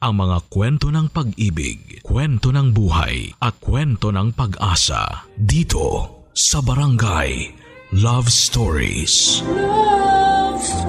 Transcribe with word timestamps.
ang 0.00 0.16
mga 0.16 0.48
kwento 0.48 0.88
ng 0.88 1.12
pag-ibig, 1.12 2.00
kwento 2.00 2.48
ng 2.48 2.72
buhay 2.72 3.36
at 3.36 3.60
kwento 3.60 4.08
ng 4.08 4.32
pag-asa 4.32 5.28
dito 5.36 6.24
sa 6.32 6.64
Barangay 6.64 7.52
Love 8.00 8.32
Stories. 8.32 9.44
Love 9.44 10.56
Stories. 10.64 10.88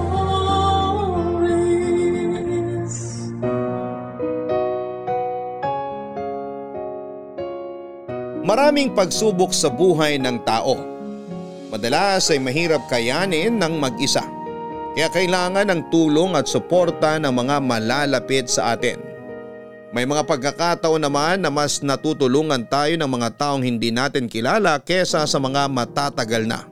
Maraming 8.48 8.96
pagsubok 8.96 9.52
sa 9.52 9.68
buhay 9.68 10.24
ng 10.24 10.40
tao. 10.48 10.80
Madalas 11.68 12.32
ay 12.32 12.40
mahirap 12.40 12.88
kayanin 12.88 13.60
ng 13.60 13.76
mag-isa 13.76 14.24
kaya 14.92 15.08
kailangan 15.08 15.72
ng 15.72 15.82
tulong 15.88 16.36
at 16.36 16.52
suporta 16.52 17.16
ng 17.16 17.32
mga 17.32 17.64
malalapit 17.64 18.52
sa 18.52 18.76
atin. 18.76 19.00
May 19.92 20.08
mga 20.08 20.24
pagkakataon 20.24 21.04
naman 21.04 21.44
na 21.44 21.52
mas 21.52 21.84
natutulungan 21.84 22.64
tayo 22.68 22.96
ng 22.96 23.12
mga 23.12 23.30
taong 23.36 23.64
hindi 23.64 23.92
natin 23.92 24.32
kilala 24.32 24.80
kesa 24.80 25.28
sa 25.28 25.40
mga 25.40 25.68
matatagal 25.68 26.48
na. 26.48 26.64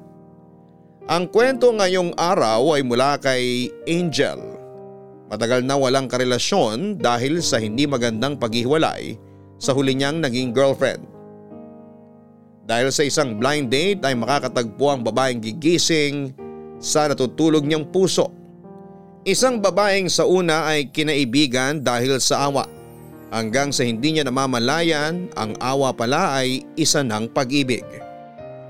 Ang 1.09 1.27
kwento 1.27 1.71
ngayong 1.71 2.15
araw 2.15 2.79
ay 2.79 2.83
mula 2.83 3.19
kay 3.19 3.67
Angel. 3.87 4.39
Matagal 5.27 5.67
na 5.67 5.75
walang 5.75 6.07
karelasyon 6.07 6.95
dahil 6.95 7.43
sa 7.43 7.59
hindi 7.59 7.83
magandang 7.87 8.39
paghiwalay 8.39 9.19
sa 9.59 9.75
huli 9.75 9.99
niyang 9.99 10.23
naging 10.23 10.55
girlfriend. 10.55 11.03
Dahil 12.69 12.93
sa 12.93 13.03
isang 13.03 13.35
blind 13.35 13.67
date 13.73 14.05
ay 14.05 14.15
makakatagpo 14.15 14.85
ang 14.85 15.01
babaeng 15.03 15.41
gigising 15.41 16.31
sa 16.79 17.11
natutulog 17.11 17.67
niyang 17.67 17.87
puso. 17.91 18.31
Isang 19.27 19.59
babaeng 19.59 20.07
sa 20.07 20.23
una 20.23 20.71
ay 20.71 20.89
kinaibigan 20.89 21.83
dahil 21.83 22.17
sa 22.23 22.47
awa. 22.47 22.65
Hanggang 23.29 23.69
sa 23.69 23.85
hindi 23.85 24.15
niya 24.15 24.25
namamalayan, 24.25 25.29
ang 25.37 25.53
awa 25.61 25.93
pala 25.93 26.39
ay 26.39 26.65
isa 26.73 27.05
ng 27.05 27.29
pag-ibig. 27.29 27.85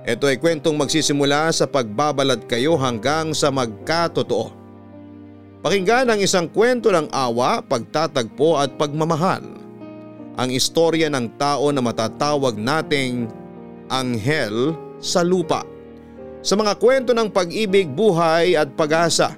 Ito 0.03 0.25
ay 0.27 0.41
kwentong 0.41 0.75
magsisimula 0.75 1.53
sa 1.53 1.69
pagbabalad 1.69 2.49
kayo 2.49 2.75
hanggang 2.75 3.31
sa 3.31 3.53
magkatotoo. 3.53 4.52
Pakinggan 5.63 6.11
ang 6.11 6.19
isang 6.19 6.49
kwento 6.49 6.89
ng 6.89 7.07
awa, 7.13 7.61
pagtatagpo 7.63 8.59
at 8.59 8.73
pagmamahal. 8.75 9.43
Ang 10.39 10.49
istorya 10.55 11.11
ng 11.11 11.35
tao 11.35 11.69
na 11.69 11.83
matatawag 11.83 12.55
nating 12.57 13.27
Anghel 13.91 14.75
sa 15.03 15.19
lupa 15.23 15.63
sa 16.39 16.55
mga 16.55 16.79
kwento 16.79 17.11
ng 17.11 17.27
pag-ibig, 17.27 17.91
buhay 17.91 18.55
at 18.55 18.71
pag-asa. 18.75 19.35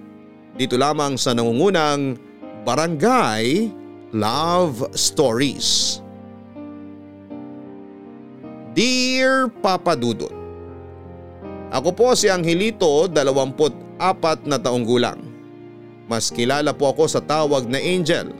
Dito 0.53 0.77
lamang 0.77 1.17
sa 1.17 1.33
nangungunang 1.33 2.19
Barangay 2.61 3.73
Love 4.13 4.93
Stories. 4.93 5.97
Dear 8.71 9.52
Papa 9.52 9.99
Dudut 9.99 10.31
Ako 11.75 11.91
po 11.91 12.16
si 12.16 12.31
Angelito, 12.31 13.09
24 13.09 14.47
na 14.47 14.55
taong 14.59 14.86
gulang. 14.88 15.19
Mas 16.08 16.31
kilala 16.31 16.71
po 16.75 16.91
ako 16.91 17.08
sa 17.08 17.23
tawag 17.23 17.67
na 17.67 17.80
Angel. 17.80 18.31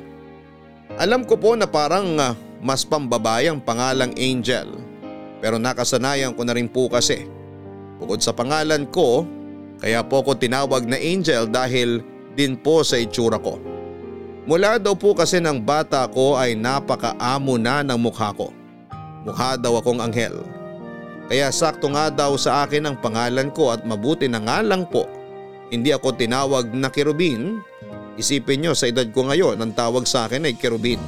Alam 1.00 1.24
ko 1.24 1.40
po 1.40 1.56
na 1.56 1.68
parang 1.68 2.20
uh, 2.20 2.36
mas 2.60 2.84
pambabayang 2.84 3.64
pangalang 3.64 4.12
Angel. 4.20 4.68
Pero 5.40 5.56
nakasanayan 5.56 6.36
ko 6.36 6.44
na 6.44 6.54
rin 6.56 6.68
po 6.68 6.92
kasi 6.92 7.28
Bukod 8.02 8.26
sa 8.26 8.34
pangalan 8.34 8.90
ko, 8.90 9.30
kaya 9.78 10.02
po 10.02 10.26
ko 10.26 10.34
tinawag 10.34 10.90
na 10.90 10.98
Angel 10.98 11.46
dahil 11.46 12.02
din 12.34 12.58
po 12.58 12.82
sa 12.82 12.98
itsura 12.98 13.38
ko. 13.38 13.62
Mula 14.50 14.82
daw 14.82 14.98
po 14.98 15.14
kasi 15.14 15.38
ng 15.38 15.62
bata 15.62 16.10
ko 16.10 16.34
ay 16.34 16.58
napakaamo 16.58 17.62
na 17.62 17.86
ng 17.86 18.00
mukha 18.02 18.34
ko. 18.34 18.50
Mukha 19.22 19.54
daw 19.54 19.78
akong 19.78 20.02
anghel. 20.02 20.42
Kaya 21.30 21.54
sakto 21.54 21.94
nga 21.94 22.10
daw 22.10 22.34
sa 22.36 22.66
akin 22.66 22.90
ang 22.90 22.98
pangalan 22.98 23.54
ko 23.54 23.70
at 23.70 23.86
mabuti 23.86 24.26
na 24.26 24.42
nga 24.42 24.66
lang 24.66 24.90
po. 24.90 25.06
Hindi 25.70 25.94
ako 25.94 26.18
tinawag 26.18 26.74
na 26.74 26.90
kerubin. 26.90 27.62
Isipin 28.18 28.66
nyo 28.66 28.74
sa 28.74 28.90
edad 28.90 29.08
ko 29.14 29.30
ngayon 29.30 29.62
ang 29.62 29.72
tawag 29.72 30.10
sa 30.10 30.26
akin 30.26 30.50
ay 30.50 30.58
kerubin. 30.58 31.00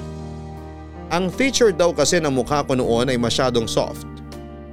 Ang 1.09 1.33
feature 1.33 1.73
daw 1.73 1.91
kasi 1.91 2.21
ng 2.21 2.31
mukha 2.31 2.63
ko 2.63 2.77
noon 2.77 3.09
ay 3.09 3.17
masyadong 3.19 3.65
soft. 3.65 4.07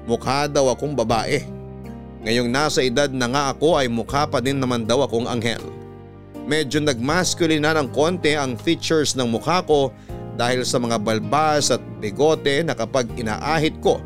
Mukha 0.05 0.47
daw 0.47 0.71
akong 0.71 0.94
babae. 0.94 1.59
Ngayong 2.20 2.53
nasa 2.53 2.84
edad 2.84 3.08
na 3.08 3.32
nga 3.32 3.42
ako 3.56 3.81
ay 3.81 3.88
mukha 3.88 4.28
pa 4.28 4.44
din 4.44 4.60
naman 4.60 4.84
daw 4.84 5.08
akong 5.08 5.25
anghel. 5.25 5.64
Medyo 6.44 6.84
nagmasculine 6.84 7.64
na 7.64 7.72
ng 7.81 7.88
konti 7.97 8.36
ang 8.36 8.60
features 8.60 9.16
ng 9.16 9.25
mukha 9.25 9.64
ko 9.64 9.88
dahil 10.36 10.60
sa 10.69 10.76
mga 10.76 11.00
balbas 11.00 11.72
at 11.72 11.81
bigote 11.97 12.60
na 12.60 12.76
kapag 12.76 13.08
inaahit 13.16 13.81
ko 13.81 14.04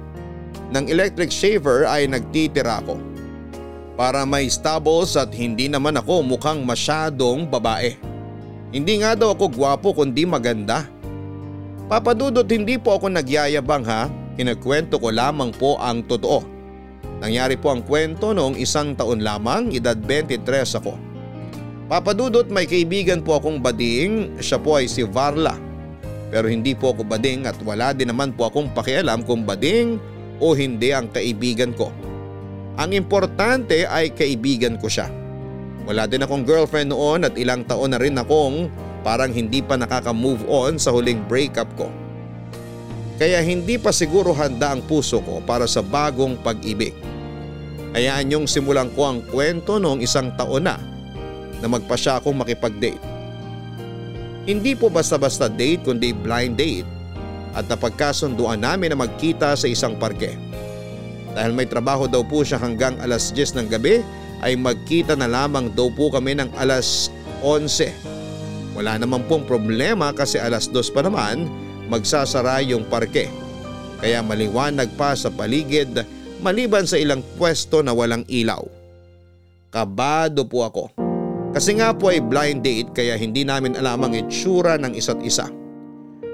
ng 0.70 0.86
electric 0.86 1.34
shaver 1.34 1.90
ay 1.90 2.06
nagtitira 2.06 2.86
ko. 2.86 2.94
Para 3.98 4.22
may 4.22 4.46
stubbles 4.46 5.18
at 5.18 5.34
hindi 5.34 5.66
naman 5.66 5.98
ako 5.98 6.22
mukhang 6.22 6.62
masyadong 6.62 7.50
babae. 7.50 7.98
Hindi 8.70 9.02
nga 9.02 9.18
daw 9.18 9.34
ako 9.34 9.54
gwapo 9.54 9.90
kundi 9.90 10.22
maganda. 10.22 10.86
Papadudot 11.90 12.46
hindi 12.46 12.78
po 12.78 12.94
ako 12.94 13.10
nagyayabang 13.10 13.86
ha, 13.86 14.06
kinakwento 14.38 14.98
ko 15.02 15.10
lamang 15.10 15.50
po 15.54 15.78
ang 15.82 16.02
totoo. 16.06 16.53
Nangyari 17.24 17.56
po 17.56 17.72
ang 17.72 17.80
kwento 17.80 18.36
noong 18.36 18.60
isang 18.60 18.92
taon 18.92 19.24
lamang, 19.24 19.72
edad 19.72 19.96
23 19.96 20.44
ako. 20.78 20.94
Papadudot 21.88 22.48
may 22.48 22.64
kaibigan 22.64 23.20
po 23.20 23.36
akong 23.36 23.60
bading, 23.60 24.40
siya 24.40 24.60
po 24.60 24.80
ay 24.80 24.88
si 24.88 25.04
Varla. 25.04 25.56
Pero 26.32 26.50
hindi 26.50 26.74
po 26.74 26.92
ako 26.92 27.06
bading 27.06 27.46
at 27.46 27.56
wala 27.62 27.94
din 27.94 28.10
naman 28.10 28.34
po 28.34 28.48
akong 28.48 28.72
pakialam 28.72 29.22
kung 29.22 29.46
bading 29.46 30.00
o 30.42 30.56
hindi 30.56 30.90
ang 30.90 31.06
kaibigan 31.12 31.70
ko. 31.76 31.94
Ang 32.74 32.96
importante 32.98 33.86
ay 33.86 34.10
kaibigan 34.10 34.80
ko 34.82 34.90
siya. 34.90 35.06
Wala 35.84 36.08
din 36.10 36.24
akong 36.24 36.42
girlfriend 36.42 36.90
noon 36.90 37.28
at 37.28 37.36
ilang 37.38 37.62
taon 37.68 37.94
na 37.94 38.00
rin 38.00 38.18
akong 38.18 38.72
parang 39.04 39.30
hindi 39.30 39.60
pa 39.60 39.76
nakaka-move 39.76 40.48
on 40.48 40.80
sa 40.80 40.90
huling 40.90 41.22
breakup 41.28 41.68
ko. 41.76 41.86
Kaya 43.14 43.38
hindi 43.46 43.78
pa 43.78 43.94
siguro 43.94 44.34
handa 44.34 44.74
ang 44.74 44.82
puso 44.82 45.22
ko 45.22 45.38
para 45.46 45.70
sa 45.70 45.86
bagong 45.86 46.34
pag-ibig. 46.42 46.94
Hayaan 47.94 48.26
niyong 48.26 48.50
simulan 48.50 48.90
ko 48.90 49.06
ang 49.06 49.22
kwento 49.22 49.78
noong 49.78 50.02
isang 50.02 50.34
taon 50.34 50.66
na 50.66 50.74
na 51.62 51.66
magpa 51.70 51.94
siya 51.94 52.18
akong 52.18 52.34
makipag-date. 52.34 52.98
Hindi 54.44 54.74
po 54.74 54.90
basta-basta 54.90 55.46
date 55.46 55.86
kundi 55.86 56.10
blind 56.10 56.58
date 56.58 56.84
at 57.54 57.70
napagkasunduan 57.70 58.58
namin 58.58 58.92
na 58.92 58.98
magkita 58.98 59.54
sa 59.54 59.66
isang 59.70 59.94
parke. 59.94 60.34
Dahil 61.38 61.54
may 61.54 61.70
trabaho 61.70 62.10
daw 62.10 62.26
po 62.26 62.42
siya 62.42 62.58
hanggang 62.58 62.98
alas 62.98 63.30
10 63.30 63.62
ng 63.62 63.68
gabi 63.70 64.02
ay 64.42 64.58
magkita 64.58 65.14
na 65.14 65.30
lamang 65.30 65.70
daw 65.70 65.86
po 65.88 66.10
kami 66.10 66.34
ng 66.34 66.50
alas 66.58 67.14
11. 67.46 68.74
Wala 68.74 68.98
naman 68.98 69.22
pong 69.30 69.46
problema 69.46 70.10
kasi 70.10 70.42
alas 70.42 70.66
2 70.66 70.90
pa 70.90 71.06
naman 71.06 71.46
magsasara 71.88 72.64
yung 72.64 72.86
parke. 72.88 73.28
Kaya 74.00 74.20
maliwanag 74.20 74.92
pa 74.98 75.16
sa 75.16 75.32
paligid 75.32 76.04
maliban 76.44 76.84
sa 76.84 77.00
ilang 77.00 77.24
pwesto 77.40 77.80
na 77.80 77.96
walang 77.96 78.24
ilaw. 78.28 78.60
Kabado 79.72 80.44
po 80.44 80.68
ako. 80.68 80.84
Kasi 81.56 81.78
nga 81.78 81.94
po 81.96 82.10
ay 82.12 82.20
blind 82.20 82.66
date 82.66 82.90
kaya 82.92 83.16
hindi 83.16 83.46
namin 83.46 83.78
alam 83.78 84.04
ang 84.04 84.12
itsura 84.12 84.76
ng 84.76 84.92
isa't 84.92 85.22
isa. 85.24 85.48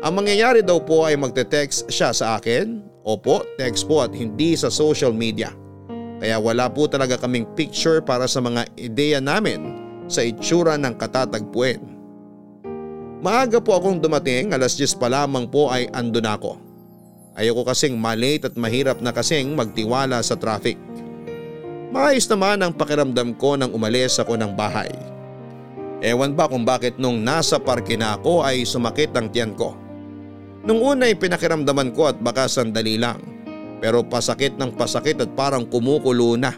Ang 0.01 0.13
mangyayari 0.17 0.65
daw 0.65 0.81
po 0.81 1.05
ay 1.05 1.15
magte-text 1.15 1.93
siya 1.93 2.11
sa 2.11 2.41
akin. 2.41 2.81
Opo, 3.05 3.45
text 3.61 3.85
po 3.85 4.01
at 4.01 4.13
hindi 4.17 4.57
sa 4.57 4.73
social 4.73 5.13
media. 5.13 5.53
Kaya 6.21 6.37
wala 6.37 6.69
po 6.69 6.89
talaga 6.89 7.17
kaming 7.17 7.49
picture 7.57 8.01
para 8.05 8.29
sa 8.29 8.45
mga 8.45 8.69
ideya 8.77 9.21
namin 9.21 9.77
sa 10.09 10.25
itsura 10.25 10.77
ng 10.77 10.97
katatagpuin. 10.97 11.81
Maaga 13.21 13.61
po 13.61 13.77
akong 13.77 14.01
dumating, 14.01 14.49
alas 14.57 14.81
10 14.81 14.97
pa 14.97 15.13
lamang 15.13 15.45
po 15.45 15.69
ay 15.69 15.93
andun 15.93 16.25
ako. 16.25 16.57
Ayoko 17.37 17.69
kasing 17.69 18.01
malate 18.01 18.49
at 18.49 18.57
mahirap 18.57 19.05
na 19.05 19.13
kasing 19.13 19.53
magtiwala 19.53 20.25
sa 20.25 20.41
traffic. 20.41 20.81
Maayos 21.93 22.25
naman 22.33 22.65
ang 22.65 22.73
pakiramdam 22.73 23.37
ko 23.37 23.61
nang 23.61 23.77
umalis 23.77 24.17
ako 24.17 24.41
ng 24.41 24.57
bahay. 24.57 24.89
Ewan 26.01 26.33
ba 26.33 26.49
kung 26.49 26.65
bakit 26.65 26.97
nung 26.97 27.21
nasa 27.21 27.61
parke 27.61 27.93
na 27.93 28.17
ako 28.17 28.41
ay 28.41 28.65
sumakit 28.65 29.13
ang 29.13 29.29
tiyan 29.29 29.53
ko. 29.53 29.77
Nung 30.65 30.81
una 30.81 31.05
ay 31.05 31.17
pinakiramdaman 31.21 31.93
ko 31.93 32.09
at 32.09 32.17
baka 32.25 32.49
sandali 32.49 32.97
lang. 32.97 33.21
Pero 33.85 34.01
pasakit 34.01 34.57
ng 34.57 34.73
pasakit 34.81 35.21
at 35.21 35.29
parang 35.37 35.69
kumukulo 35.69 36.41
na. 36.41 36.57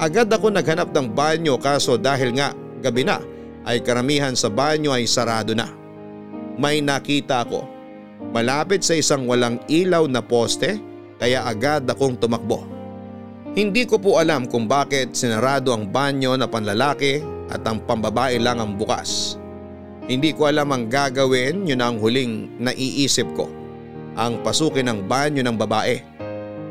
Agad 0.00 0.32
ako 0.32 0.56
naghanap 0.56 0.88
ng 0.88 1.12
banyo 1.12 1.60
kaso 1.60 2.00
dahil 2.00 2.32
nga 2.32 2.56
gabi 2.80 3.04
na 3.04 3.35
ay 3.66 3.82
karamihan 3.82 4.32
sa 4.38 4.46
banyo 4.46 4.94
ay 4.94 5.04
sarado 5.10 5.52
na. 5.52 5.68
May 6.56 6.80
nakita 6.80 7.44
ako 7.44 7.76
Malapit 8.32 8.84
sa 8.84 8.96
isang 8.96 9.28
walang 9.28 9.60
ilaw 9.68 10.08
na 10.08 10.24
poste 10.24 10.80
kaya 11.20 11.44
agad 11.44 11.88
akong 11.88 12.16
tumakbo. 12.16 12.64
Hindi 13.56 13.88
ko 13.88 13.96
po 13.96 14.20
alam 14.20 14.44
kung 14.44 14.68
bakit 14.68 15.16
sinarado 15.16 15.72
ang 15.72 15.88
banyo 15.88 16.36
na 16.36 16.44
panlalaki 16.44 17.24
at 17.48 17.64
ang 17.64 17.80
pambabae 17.84 18.36
lang 18.36 18.60
ang 18.60 18.76
bukas. 18.76 19.40
Hindi 20.06 20.36
ko 20.36 20.46
alam 20.52 20.70
ang 20.70 20.92
gagawin, 20.92 21.64
yun 21.64 21.80
ang 21.80 21.96
huling 21.96 22.60
naiisip 22.60 23.26
ko. 23.32 23.48
Ang 24.16 24.44
pasukin 24.44 24.92
ng 24.92 25.08
banyo 25.08 25.40
ng 25.40 25.56
babae. 25.56 26.04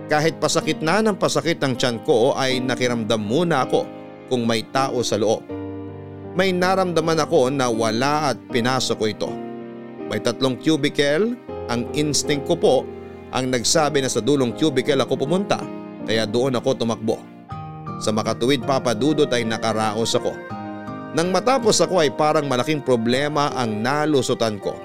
Kahit 0.06 0.38
pasakit 0.38 0.86
na 0.86 1.02
ng 1.02 1.18
pasakit 1.18 1.58
ang 1.66 1.74
tiyan 1.74 2.06
ko 2.06 2.38
ay 2.38 2.62
nakiramdam 2.62 3.18
muna 3.18 3.66
ako 3.66 3.90
kung 4.30 4.46
may 4.46 4.62
tao 4.70 5.02
sa 5.02 5.18
loob. 5.18 5.42
May 6.36 6.52
naramdaman 6.52 7.16
ako 7.24 7.48
na 7.48 7.72
wala 7.72 8.36
at 8.36 8.38
pinasok 8.52 8.98
ko 9.00 9.06
ito. 9.08 9.32
May 10.12 10.20
tatlong 10.20 10.60
cubicle, 10.60 11.32
ang 11.72 11.88
instinct 11.96 12.44
ko 12.44 12.60
po 12.60 12.76
ang 13.32 13.48
nagsabi 13.48 14.04
na 14.04 14.12
sa 14.12 14.20
dulong 14.20 14.52
cubicle 14.52 15.00
ako 15.00 15.16
pumunta 15.16 15.64
kaya 16.04 16.28
doon 16.28 16.60
ako 16.60 16.76
tumakbo. 16.76 17.18
Sa 18.04 18.12
makatuwid 18.12 18.68
papadudot 18.68 19.32
ay 19.32 19.48
nakaraos 19.48 20.12
ako. 20.20 20.36
Nang 21.16 21.32
matapos 21.32 21.80
ako 21.80 22.04
ay 22.04 22.12
parang 22.12 22.52
malaking 22.52 22.84
problema 22.84 23.48
ang 23.56 23.80
nalusutan 23.80 24.60
ko. 24.60 24.76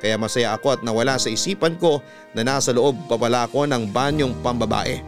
Kaya 0.00 0.16
masaya 0.16 0.56
ako 0.56 0.76
at 0.76 0.80
nawala 0.80 1.20
sa 1.20 1.28
isipan 1.28 1.76
ko 1.76 2.00
na 2.32 2.40
nasa 2.40 2.72
loob 2.72 2.96
pa 3.04 3.20
pala 3.20 3.44
ako 3.44 3.68
ng 3.68 3.92
banyong 3.92 4.32
pambabae. 4.40 5.04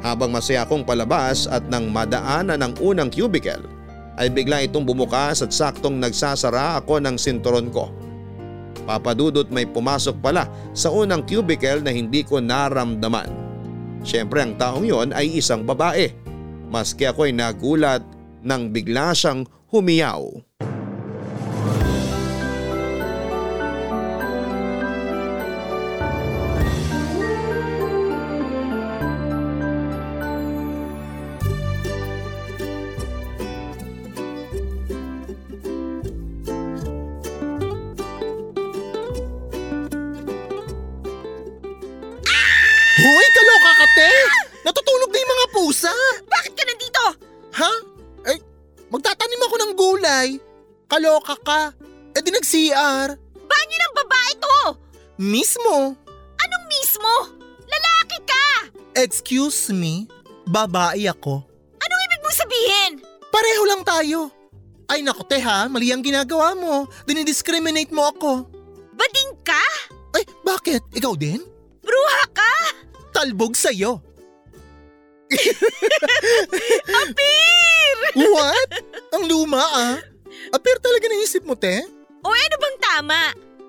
Habang 0.00 0.32
masaya 0.32 0.64
akong 0.64 0.88
palabas 0.88 1.44
at 1.44 1.68
nang 1.68 1.92
madaanan 1.92 2.56
ng 2.64 2.80
unang 2.80 3.12
cubicle 3.12 3.81
ay 4.20 4.28
bigla 4.28 4.64
itong 4.64 4.84
bumukas 4.84 5.40
at 5.40 5.52
saktong 5.52 5.96
nagsasara 5.96 6.80
ako 6.82 7.00
ng 7.00 7.16
sinturon 7.16 7.72
ko. 7.72 7.88
Papadudot 8.82 9.46
may 9.48 9.64
pumasok 9.64 10.18
pala 10.18 10.48
sa 10.74 10.90
unang 10.90 11.22
cubicle 11.22 11.80
na 11.80 11.94
hindi 11.94 12.26
ko 12.26 12.42
naramdaman. 12.42 13.30
Siyempre 14.02 14.42
ang 14.42 14.58
taong 14.58 14.82
yon 14.82 15.08
ay 15.14 15.38
isang 15.38 15.62
babae. 15.62 16.10
Maski 16.66 17.06
ako 17.06 17.30
ay 17.30 17.32
nagulat 17.36 18.02
nang 18.42 18.74
bigla 18.74 19.14
siyang 19.14 19.46
humiyaw. 19.70 20.26
Pusa! 45.72 45.88
Bakit 46.28 46.52
ka 46.52 46.62
nandito? 46.68 47.04
Ha? 47.56 47.72
Ay, 48.28 48.36
magtatanim 48.92 49.40
ako 49.40 49.56
ng 49.56 49.72
gulay. 49.72 50.28
Kaloka 50.84 51.32
ka. 51.40 51.72
E 52.12 52.20
di 52.20 52.28
nag-CR. 52.28 53.08
Banyo 53.40 53.76
ng 53.80 53.94
babae 54.04 54.32
to! 54.36 54.58
Mismo. 55.16 55.96
Anong 56.36 56.66
mismo? 56.68 57.12
Lalaki 57.64 58.20
ka! 58.28 58.46
Excuse 59.00 59.72
me, 59.72 60.04
babae 60.44 61.08
ako. 61.08 61.40
Anong 61.80 62.02
ibig 62.04 62.20
mong 62.20 62.36
sabihin? 62.36 62.92
Pareho 63.32 63.64
lang 63.64 63.80
tayo. 63.80 64.28
Ay 64.92 65.00
naku 65.00 65.24
te 65.24 65.40
ha, 65.40 65.72
mali 65.72 65.88
ang 65.88 66.04
ginagawa 66.04 66.52
mo. 66.52 66.84
Dinidiscriminate 67.08 67.96
mo 67.96 68.12
ako. 68.12 68.44
Bading 68.92 69.40
ka? 69.40 69.64
Ay, 70.12 70.28
bakit? 70.44 70.84
Ikaw 70.92 71.16
din? 71.16 71.40
Bruha 71.80 72.28
ka? 72.36 72.52
Talbog 73.16 73.56
sa'yo. 73.56 74.11
Apir! 77.02 77.96
What? 78.18 78.70
Ang 79.16 79.22
luma 79.28 79.62
ah. 79.62 79.96
Apir 80.52 80.76
talaga 80.84 81.08
naisip 81.08 81.48
mo, 81.48 81.56
te? 81.56 81.80
O 82.22 82.28
ano 82.28 82.56
bang 82.60 82.78
tama? 82.78 83.20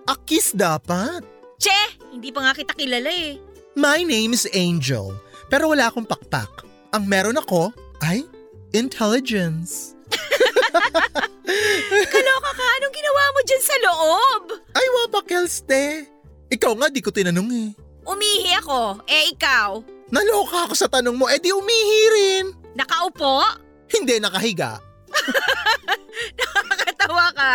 A 0.04 0.13
kiss 0.27 0.51
dapat. 0.51 1.24
Che, 1.56 1.80
hindi 2.12 2.30
pa 2.36 2.44
nga 2.44 2.54
kita 2.54 2.75
kilala 2.75 3.07
eh. 3.07 3.39
My 3.74 4.04
name 4.04 4.36
is 4.36 4.45
Angel, 4.54 5.15
pero 5.48 5.71
wala 5.71 5.89
akong 5.89 6.06
pakpak. 6.06 6.68
Ang 6.94 7.10
meron 7.10 7.39
ako 7.39 7.74
ay 8.04 8.27
intelligence. 8.75 9.95
Kaloka 12.13 12.51
ka, 12.54 12.65
anong 12.77 12.94
ginawa 12.94 13.24
mo 13.33 13.39
dyan 13.48 13.63
sa 13.63 13.75
loob? 13.81 14.44
Ay, 14.75 14.86
wapakelse. 15.01 16.06
Ikaw 16.54 16.71
nga 16.77 16.88
di 16.92 17.01
ko 17.01 17.10
tinanong 17.10 17.50
eh. 17.50 17.69
Umihi 18.04 18.51
ako, 18.60 19.00
eh 19.07 19.31
ikaw. 19.31 19.80
Naloka 20.13 20.69
ako 20.69 20.77
sa 20.77 20.86
tanong 20.86 21.18
mo, 21.18 21.25
eh 21.25 21.42
di 21.42 21.50
umihi 21.50 22.01
rin. 22.13 22.45
Nakaupo? 22.77 23.42
Hindi 23.89 24.21
nakahiga. 24.21 24.77
Nakakatawa 26.38 27.33
ka. 27.33 27.54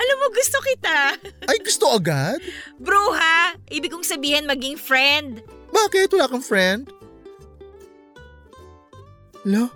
Alam 0.00 0.16
mo, 0.16 0.26
gusto 0.32 0.56
kita. 0.64 1.20
Ay, 1.44 1.60
gusto 1.60 1.92
agad? 1.92 2.40
Bruha, 2.80 3.60
ibig 3.68 3.92
kong 3.92 4.08
sabihin 4.08 4.48
maging 4.48 4.80
friend. 4.80 5.44
Bakit? 5.68 6.08
Wala 6.16 6.32
kang 6.32 6.40
friend? 6.40 6.88
Lo? 9.44 9.68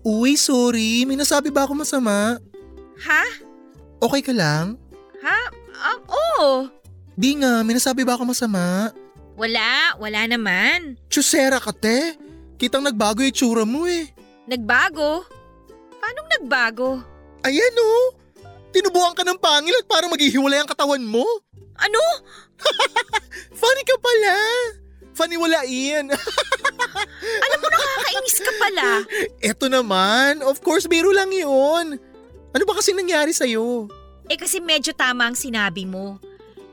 Uy, 0.00 0.40
sorry. 0.40 1.04
May 1.04 1.20
nasabi 1.20 1.52
ba 1.52 1.68
ako 1.68 1.84
masama? 1.84 2.40
Ha? 3.04 3.24
Okay 4.00 4.24
ka 4.24 4.32
lang? 4.32 4.80
Ha? 5.20 5.40
Ah, 5.76 5.98
oo. 6.08 6.72
Di 7.12 7.36
nga, 7.36 7.60
may 7.60 7.76
nasabi 7.76 8.08
ba 8.08 8.16
ako 8.16 8.32
masama? 8.32 8.88
Wala, 9.42 9.98
wala 9.98 10.22
naman. 10.30 10.94
Chusera 11.10 11.58
ka, 11.58 11.74
te. 11.74 12.14
Kitang 12.62 12.86
nagbago 12.86 13.26
yung 13.26 13.34
itsura 13.34 13.66
mo 13.66 13.90
eh. 13.90 14.06
Nagbago? 14.46 15.26
Paanong 15.98 16.28
nagbago? 16.38 17.02
Ayan 17.42 17.74
oh. 17.74 18.14
Tinubuan 18.70 19.18
ka 19.18 19.26
ng 19.26 19.42
pangil 19.42 19.74
at 19.74 19.90
parang 19.90 20.14
maghihiwalay 20.14 20.62
ang 20.62 20.70
katawan 20.70 21.02
mo. 21.02 21.26
Ano? 21.74 21.98
Funny 23.58 23.82
ka 23.82 23.98
pala. 23.98 24.34
Funny 25.10 25.34
walain. 25.34 26.06
Alam 27.44 27.58
mo 27.58 27.66
nakakainis 27.66 28.38
ka 28.46 28.52
pala. 28.62 28.88
Eto 29.42 29.66
naman, 29.66 30.38
of 30.46 30.62
course, 30.62 30.86
biro 30.86 31.10
lang 31.10 31.34
yun. 31.34 31.98
Ano 32.54 32.62
ba 32.62 32.78
kasi 32.78 32.94
nangyari 32.94 33.34
sa'yo? 33.34 33.90
Eh 34.30 34.38
kasi 34.38 34.62
medyo 34.62 34.94
tama 34.94 35.26
ang 35.26 35.34
sinabi 35.34 35.82
mo. 35.82 36.22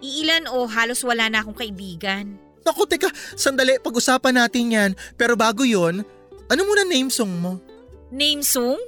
Iilan 0.06 0.45
o 0.54 0.69
halos 0.69 1.01
wala 1.01 1.33
na 1.33 1.42
akong 1.42 1.57
kaibigan. 1.57 2.38
Naku, 2.63 2.83
teka, 2.85 3.09
sandali, 3.35 3.79
pag-usapan 3.79 4.35
natin 4.45 4.75
yan. 4.75 4.91
Pero 5.15 5.33
bago 5.39 5.63
yon, 5.63 6.03
ano 6.50 6.61
muna 6.65 6.83
name 6.83 7.11
song 7.13 7.31
mo? 7.39 7.61
Name 8.09 8.41
song? 8.41 8.79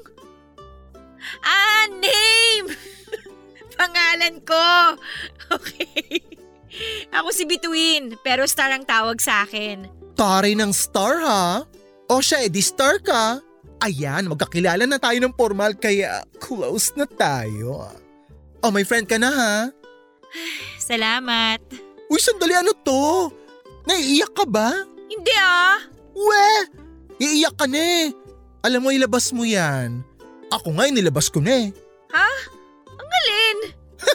Ah, 1.45 1.85
name! 1.89 2.73
Pangalan 3.79 4.35
ko. 4.41 4.61
Okay. 5.51 6.23
Ako 7.11 7.35
si 7.35 7.43
Bituin, 7.43 8.15
pero 8.23 8.47
star 8.47 8.71
ang 8.71 8.87
tawag 8.87 9.19
sa 9.19 9.43
akin. 9.43 9.83
Taray 10.15 10.55
ng 10.55 10.71
star 10.71 11.19
ha? 11.19 11.67
O 12.07 12.23
siya, 12.23 12.47
edi 12.47 12.63
star 12.63 13.03
ka? 13.03 13.43
Ayan, 13.83 14.31
magkakilala 14.31 14.87
na 14.87 14.95
tayo 14.95 15.19
ng 15.19 15.35
formal 15.35 15.75
kaya 15.75 16.23
close 16.39 16.95
na 16.95 17.03
tayo. 17.03 17.91
Oh, 18.63 18.71
may 18.71 18.87
friend 18.87 19.11
ka 19.11 19.19
na 19.19 19.27
ha? 19.27 19.55
Salamat. 20.79 21.59
Uy, 22.07 22.19
sandali 22.23 22.55
ano 22.55 22.71
to? 22.71 23.27
Naiiyak 23.85 24.31
ka 24.37 24.45
ba? 24.45 24.85
Hindi 25.09 25.33
ah. 25.37 25.81
We! 26.13 26.47
Iiyak 27.21 27.55
ka 27.57 27.65
na 27.69 27.77
eh. 27.77 28.05
Alam 28.65 28.85
mo, 28.85 28.89
ilabas 28.93 29.33
mo 29.33 29.45
yan. 29.45 30.01
Ako 30.53 30.73
nga, 30.77 30.89
nilabas 30.89 31.29
ko 31.29 31.41
na 31.41 31.53
eh. 31.53 31.67
Ha? 32.13 32.29
Ang 32.97 33.09
alin? 33.09 33.57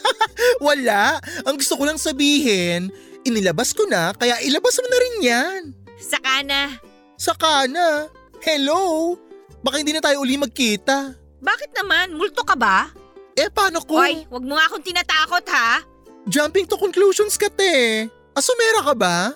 Wala. 0.66 1.18
Ang 1.46 1.56
gusto 1.58 1.78
ko 1.78 1.86
lang 1.86 1.98
sabihin, 1.98 2.90
inilabas 3.22 3.74
ko 3.74 3.86
na, 3.86 4.14
kaya 4.14 4.38
ilabas 4.42 4.78
mo 4.82 4.86
na 4.90 4.98
rin 4.98 5.14
yan. 5.22 5.60
Saka 5.98 6.42
na. 6.42 6.78
Saka 7.18 7.66
na. 7.66 8.10
Hello? 8.42 9.14
Baka 9.62 9.82
hindi 9.82 9.94
na 9.94 10.02
tayo 10.02 10.22
uli 10.22 10.38
magkita. 10.38 11.14
Bakit 11.42 11.70
naman? 11.82 12.14
Multo 12.14 12.42
ka 12.46 12.54
ba? 12.54 12.90
Eh, 13.36 13.50
paano 13.50 13.82
ko? 13.82 13.98
Hoy, 14.00 14.24
wag 14.30 14.44
mo 14.44 14.54
nga 14.56 14.66
akong 14.70 14.84
tinatakot 14.84 15.44
ha. 15.52 15.82
Jumping 16.26 16.66
to 16.66 16.74
conclusions 16.74 17.38
ka, 17.38 17.46
te. 17.50 18.06
Asumera 18.34 18.82
ka 18.82 18.94
ba? 18.98 19.30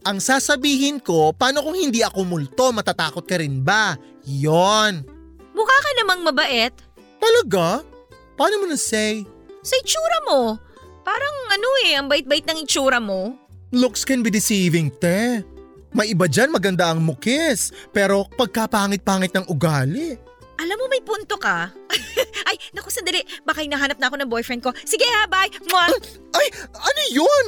Ang 0.00 0.16
sasabihin 0.16 0.96
ko, 0.96 1.36
paano 1.36 1.60
kung 1.60 1.76
hindi 1.76 2.00
ako 2.00 2.24
multo, 2.24 2.72
matatakot 2.72 3.20
ka 3.28 3.36
rin 3.36 3.60
ba? 3.60 4.00
Yon. 4.24 5.04
Mukha 5.52 5.76
ka 5.76 5.90
namang 6.00 6.24
mabait. 6.24 6.72
Talaga? 7.20 7.84
Paano 8.32 8.64
mo 8.64 8.66
na-say? 8.72 9.28
Sa 9.60 9.76
itsura 9.76 10.18
mo. 10.24 10.56
Parang 11.04 11.36
ano 11.52 11.68
eh, 11.84 12.00
ang 12.00 12.08
bait-bait 12.08 12.48
ng 12.48 12.64
itsura 12.64 12.96
mo. 12.96 13.36
Looks 13.76 14.08
can 14.08 14.24
be 14.24 14.32
deceiving, 14.32 14.88
te. 14.88 15.44
May 15.92 16.16
iba 16.16 16.24
dyan 16.24 16.48
maganda 16.48 16.88
ang 16.88 17.04
mukis, 17.04 17.68
pero 17.92 18.24
pagkapangit-pangit 18.40 19.36
ng 19.36 19.52
ugali. 19.52 20.16
Alam 20.56 20.76
mo 20.80 20.86
may 20.88 21.04
punto 21.04 21.36
ka. 21.36 21.68
Ay, 22.48 22.56
naku 22.72 22.88
sandali. 22.88 23.20
Baka 23.44 23.60
hinahanap 23.60 24.00
na 24.00 24.08
ako 24.08 24.16
ng 24.16 24.30
boyfriend 24.32 24.64
ko. 24.64 24.72
Sige 24.88 25.04
ha, 25.04 25.28
bye. 25.28 25.52
Mwah! 25.68 25.92
Ay, 26.40 26.46
ano 26.72 27.02
yun? 27.12 27.44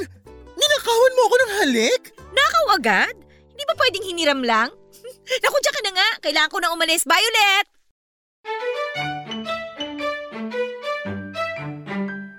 Ninakawan 0.53 1.15
mo 1.17 1.21
ako 1.25 1.35
ng 1.35 1.51
halik? 1.61 2.03
Nakaw 2.33 2.65
agad? 2.75 3.15
Hindi 3.53 3.63
ba 3.69 3.73
pwedeng 3.77 4.05
hiniram 4.09 4.41
lang? 4.41 4.69
naku, 5.43 5.57
ka 5.61 5.81
na 5.85 5.91
nga. 5.93 6.09
Kailangan 6.25 6.49
ko 6.49 6.57
na 6.59 6.73
umalis. 6.73 7.05
Ulit! 7.05 7.65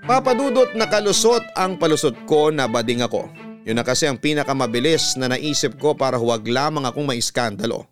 Papadudot 0.05 0.77
nakalusot 0.77 1.41
ang 1.57 1.81
palusot 1.81 2.13
ko 2.29 2.53
na 2.53 2.69
bading 2.69 3.01
ako. 3.01 3.25
Yun 3.65 3.81
na 3.81 3.81
kasi 3.81 4.05
ang 4.05 4.21
pinakamabilis 4.21 5.17
na 5.17 5.33
naisip 5.33 5.81
ko 5.81 5.97
para 5.97 6.21
huwag 6.21 6.45
lamang 6.45 6.85
akong 6.85 7.09
maiskandalo. 7.09 7.89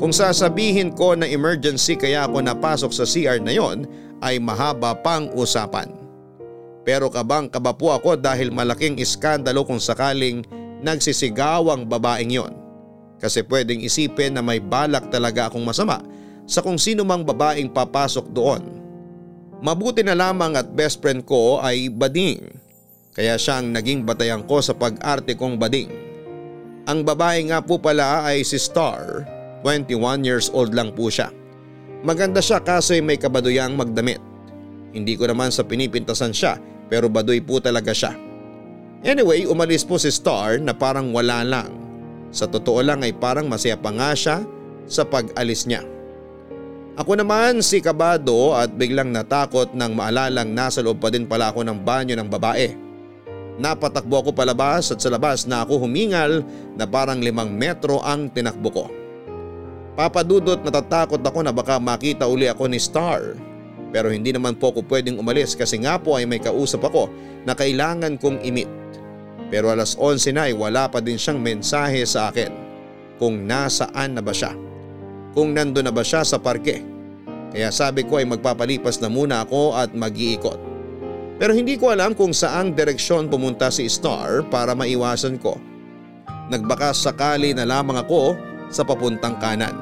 Kung 0.00 0.16
sasabihin 0.16 0.96
ko 0.96 1.12
na 1.12 1.28
emergency 1.28 2.00
kaya 2.00 2.24
ako 2.24 2.40
napasok 2.40 2.92
sa 2.92 3.04
CR 3.04 3.36
na 3.44 3.52
yon 3.52 3.84
ay 4.24 4.40
mahaba 4.40 4.96
pang 4.96 5.28
usapan. 5.36 5.92
Pero 6.88 7.12
kabang 7.12 7.52
kaba 7.52 7.76
po 7.76 7.92
ako 7.92 8.16
dahil 8.16 8.48
malaking 8.48 8.96
iskandalo 8.96 9.68
kung 9.68 9.80
sakaling 9.82 10.40
nagsisigaw 10.86 11.66
ang 11.74 11.82
babaeng 11.90 12.30
yon. 12.30 12.54
Kasi 13.18 13.42
pwedeng 13.42 13.82
isipin 13.82 14.38
na 14.38 14.42
may 14.44 14.62
balak 14.62 15.10
talaga 15.10 15.50
akong 15.50 15.66
masama 15.66 15.98
sa 16.46 16.62
kung 16.62 16.78
sino 16.78 17.02
mang 17.02 17.26
babaeng 17.26 17.74
papasok 17.74 18.30
doon. 18.30 18.62
Mabuti 19.58 20.06
na 20.06 20.14
lamang 20.14 20.54
at 20.54 20.70
best 20.70 21.02
friend 21.02 21.26
ko 21.26 21.58
ay 21.58 21.90
bading. 21.90 22.54
Kaya 23.16 23.34
siyang 23.40 23.72
naging 23.72 24.04
batayan 24.04 24.44
ko 24.44 24.60
sa 24.60 24.76
pag-arte 24.76 25.34
kong 25.34 25.56
bading. 25.58 25.88
Ang 26.86 27.02
babae 27.02 27.50
nga 27.50 27.58
po 27.64 27.80
pala 27.80 28.22
ay 28.22 28.46
si 28.46 28.60
Star, 28.60 29.26
21 29.64 30.22
years 30.22 30.52
old 30.52 30.70
lang 30.76 30.94
po 30.94 31.10
siya. 31.10 31.32
Maganda 32.06 32.38
siya 32.38 32.62
kaso'y 32.62 33.02
may 33.02 33.18
kabaduyang 33.18 33.74
magdamit. 33.74 34.20
Hindi 34.92 35.16
ko 35.18 35.26
naman 35.26 35.50
sa 35.50 35.66
pinipintasan 35.66 36.30
siya 36.30 36.60
pero 36.86 37.10
baduy 37.10 37.42
po 37.42 37.58
talaga 37.58 37.90
siya. 37.90 38.25
Anyway, 39.04 39.44
umalis 39.44 39.84
po 39.84 40.00
si 40.00 40.08
Star 40.08 40.56
na 40.62 40.72
parang 40.72 41.12
wala 41.12 41.44
lang. 41.44 41.68
Sa 42.32 42.48
totoo 42.48 42.80
lang 42.80 43.04
ay 43.04 43.12
parang 43.12 43.48
masaya 43.48 43.76
pa 43.76 43.92
nga 43.92 44.16
siya 44.16 44.44
sa 44.88 45.04
pag-alis 45.04 45.68
niya. 45.68 45.84
Ako 46.96 47.12
naman 47.12 47.60
si 47.60 47.84
Kabado 47.84 48.56
at 48.56 48.72
biglang 48.72 49.12
natakot 49.12 49.76
nang 49.76 49.92
maalalang 49.92 50.56
nasa 50.56 50.80
loob 50.80 50.96
pa 50.96 51.12
din 51.12 51.28
pala 51.28 51.52
ako 51.52 51.60
ng 51.60 51.84
banyo 51.84 52.16
ng 52.16 52.28
babae. 52.32 52.72
Napatakbo 53.60 54.24
ako 54.24 54.30
palabas 54.32 54.88
at 54.92 55.00
sa 55.00 55.12
labas 55.12 55.44
na 55.44 55.64
ako 55.64 55.84
humingal 55.84 56.40
na 56.76 56.88
parang 56.88 57.20
limang 57.20 57.52
metro 57.52 58.00
ang 58.00 58.32
tinakbo 58.32 58.68
ko. 58.72 58.86
Papadudot 59.96 60.60
natatakot 60.60 61.20
ako 61.20 61.40
na 61.44 61.52
baka 61.52 61.76
makita 61.76 62.28
uli 62.28 62.48
ako 62.48 62.68
ni 62.68 62.80
Star. 62.80 63.36
Pero 63.92 64.12
hindi 64.12 64.32
naman 64.32 64.56
po 64.56 64.72
ako 64.72 64.84
pwedeng 64.88 65.20
umalis 65.20 65.56
kasi 65.56 65.80
nga 65.80 65.96
po 65.96 66.16
ay 66.16 66.28
may 66.28 66.40
kausap 66.40 66.84
ako 66.84 67.08
na 67.48 67.52
kailangan 67.56 68.20
kong 68.20 68.40
imit. 68.44 68.68
Pero 69.48 69.70
alas 69.70 69.94
11 69.94 70.34
na 70.34 70.50
ay 70.50 70.54
wala 70.54 70.90
pa 70.90 70.98
din 70.98 71.18
siyang 71.20 71.38
mensahe 71.38 72.02
sa 72.02 72.30
akin 72.30 72.50
kung 73.16 73.46
nasaan 73.46 74.18
na 74.18 74.22
ba 74.22 74.34
siya 74.34 74.66
kung 75.36 75.52
nando 75.52 75.84
na 75.84 75.92
ba 75.92 76.00
siya 76.00 76.24
sa 76.24 76.40
parke. 76.40 76.80
Kaya 77.52 77.68
sabi 77.68 78.08
ko 78.08 78.16
ay 78.16 78.24
magpapalipas 78.24 78.96
na 79.04 79.12
muna 79.12 79.44
ako 79.44 79.76
at 79.76 79.92
mag-iikot. 79.92 80.56
Pero 81.36 81.52
hindi 81.52 81.76
ko 81.76 81.92
alam 81.92 82.16
kung 82.16 82.32
saang 82.32 82.72
direksyon 82.72 83.28
pumunta 83.28 83.68
si 83.68 83.84
Star 83.92 84.40
para 84.48 84.72
maiwasan 84.72 85.36
ko. 85.36 85.60
Nagbaka 86.48 86.96
sakali 86.96 87.52
na 87.52 87.68
lamang 87.68 88.00
ako 88.00 88.32
sa 88.72 88.80
papuntang 88.80 89.36
kanan. 89.36 89.76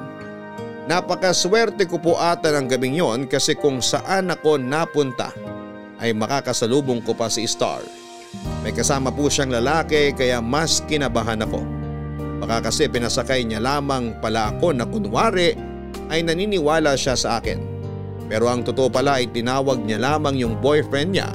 Napakaswerte 0.90 1.86
ko 1.86 2.02
po 2.02 2.18
ata 2.18 2.50
ng 2.50 2.66
gabing 2.66 2.98
yon 2.98 3.30
kasi 3.30 3.54
kung 3.54 3.78
saan 3.78 4.34
ako 4.34 4.58
napunta 4.58 5.30
ay 6.02 6.10
makakasalubong 6.10 6.98
ko 7.06 7.14
pa 7.14 7.30
si 7.30 7.46
Star. 7.46 7.80
May 8.64 8.72
kasama 8.72 9.12
po 9.12 9.28
siyang 9.28 9.52
lalaki 9.52 10.16
kaya 10.16 10.40
mas 10.40 10.80
kinabahan 10.88 11.44
ako. 11.44 11.60
Baka 12.40 12.72
kasi 12.72 12.88
pinasakay 12.88 13.44
niya 13.44 13.60
lamang 13.60 14.16
pala 14.24 14.56
ako 14.56 14.72
na 14.72 14.88
kunwari 14.88 15.52
ay 16.08 16.24
naniniwala 16.24 16.96
siya 16.96 17.12
sa 17.12 17.44
akin. 17.44 17.60
Pero 18.24 18.48
ang 18.48 18.64
totoo 18.64 18.88
pala 18.88 19.20
ay 19.20 19.28
tinawag 19.28 19.84
niya 19.84 20.00
lamang 20.00 20.40
yung 20.40 20.56
boyfriend 20.64 21.12
niya 21.12 21.28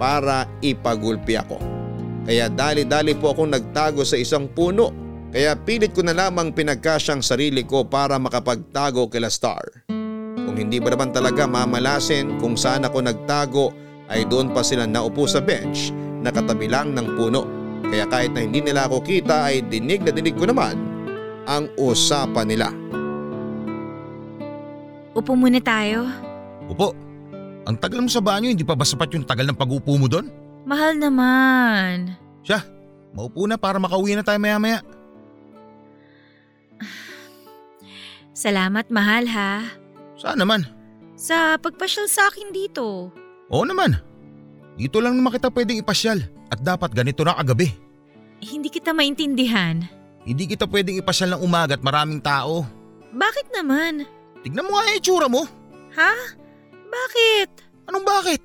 para 0.00 0.48
ipagulpi 0.64 1.36
ako. 1.36 1.60
Kaya 2.24 2.48
dali-dali 2.48 3.12
po 3.12 3.36
akong 3.36 3.52
nagtago 3.52 4.00
sa 4.00 4.16
isang 4.16 4.48
puno. 4.48 4.88
Kaya 5.36 5.60
pilit 5.60 5.92
ko 5.92 6.00
na 6.00 6.16
lamang 6.16 6.56
pinagkasyang 6.56 7.20
sarili 7.20 7.60
ko 7.68 7.84
para 7.84 8.16
makapagtago 8.16 9.04
kila 9.12 9.28
Star. 9.28 9.84
Kung 10.32 10.56
hindi 10.56 10.80
ba 10.80 10.96
naman 10.96 11.12
talaga 11.12 11.44
mamalasin 11.44 12.40
kung 12.40 12.56
saan 12.56 12.88
ako 12.88 13.04
nagtago 13.04 13.68
ay 14.08 14.24
doon 14.24 14.48
pa 14.50 14.64
sila 14.64 14.88
naupo 14.88 15.28
sa 15.28 15.44
bench 15.44 15.92
na 16.20 16.30
katabi 16.32 16.68
lang 16.68 16.92
ng 16.92 17.16
puno. 17.16 17.44
Kaya 17.90 18.06
kahit 18.06 18.36
na 18.36 18.44
hindi 18.44 18.60
nila 18.60 18.86
ako 18.86 19.02
kita 19.02 19.50
ay 19.50 19.64
dinig 19.66 20.04
na 20.04 20.12
dinig 20.12 20.36
ko 20.36 20.46
naman 20.46 20.76
ang 21.48 21.66
usapan 21.80 22.46
nila. 22.46 22.68
Upo 25.16 25.34
muna 25.34 25.58
tayo. 25.58 26.06
Upo, 26.70 26.94
ang 27.66 27.76
tagal 27.80 27.98
mo 27.98 28.06
sa 28.06 28.22
banyo 28.22 28.52
hindi 28.52 28.62
pa 28.62 28.78
ba 28.78 28.86
sapat 28.86 29.10
yung 29.16 29.26
tagal 29.26 29.48
ng 29.48 29.58
pag-upo 29.58 29.98
mo 29.98 30.06
doon? 30.06 30.30
Mahal 30.62 31.00
naman. 31.00 32.14
Siya, 32.46 32.62
maupo 33.10 33.48
na 33.48 33.58
para 33.58 33.82
makauwi 33.82 34.14
na 34.14 34.22
tayo 34.22 34.38
maya 34.38 34.60
maya. 34.60 34.80
Salamat 38.36 38.88
mahal 38.88 39.28
ha. 39.28 39.66
Saan 40.16 40.40
naman? 40.40 40.64
Sa 41.20 41.60
pagpasyal 41.60 42.08
sa 42.08 42.32
akin 42.32 42.48
dito. 42.54 43.12
Oo 43.52 43.64
naman. 43.68 44.09
Dito 44.80 44.96
lang 45.04 45.12
naman 45.12 45.36
kita 45.36 45.52
pwedeng 45.52 45.84
ipasyal. 45.84 46.24
At 46.48 46.64
dapat 46.64 46.96
ganito 46.96 47.20
na 47.20 47.36
kagabi. 47.36 47.68
Hindi 48.40 48.72
kita 48.72 48.96
maintindihan. 48.96 49.84
Hindi 50.24 50.48
kita 50.48 50.64
pwedeng 50.64 50.96
ipasyal 50.96 51.36
ng 51.36 51.44
umaga 51.44 51.76
at 51.76 51.84
maraming 51.84 52.24
tao. 52.24 52.64
Bakit 53.12 53.52
naman? 53.52 54.08
Tignan 54.40 54.64
mo 54.64 54.80
nga 54.80 54.88
yung 54.88 54.96
itsura 54.96 55.28
mo. 55.28 55.44
Ha? 56.00 56.12
Bakit? 56.88 57.50
Anong 57.92 58.08
bakit? 58.08 58.40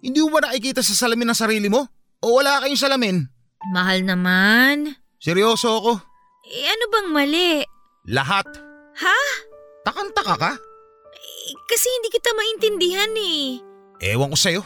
Hindi 0.00 0.24
mo 0.24 0.32
ba 0.32 0.48
nakikita 0.48 0.80
sa 0.80 0.96
salamin 0.96 1.28
ng 1.28 1.36
sarili 1.36 1.68
mo? 1.68 1.84
O 2.24 2.40
wala 2.40 2.64
kayong 2.64 2.80
salamin? 2.80 3.28
Mahal 3.76 4.08
naman. 4.08 4.96
Seryoso 5.20 5.68
ako. 5.68 5.92
Eh 6.48 6.64
ano 6.64 6.84
bang 6.88 7.08
mali? 7.12 7.50
Lahat. 8.08 8.48
Ha? 9.04 9.18
Takang-taka 9.84 10.34
ka? 10.40 10.52
Eh, 11.12 11.52
kasi 11.68 11.92
hindi 11.92 12.08
kita 12.08 12.32
maintindihan 12.32 13.12
eh. 13.20 13.60
Ewan 14.00 14.32
ko 14.32 14.36
sa'yo. 14.40 14.62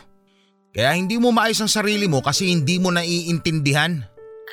Kaya 0.79 0.95
hindi 0.95 1.19
mo 1.19 1.35
maayos 1.35 1.59
ang 1.59 1.67
sarili 1.67 2.07
mo 2.07 2.23
kasi 2.23 2.55
hindi 2.55 2.79
mo 2.79 2.95
naiintindihan. 2.95 3.99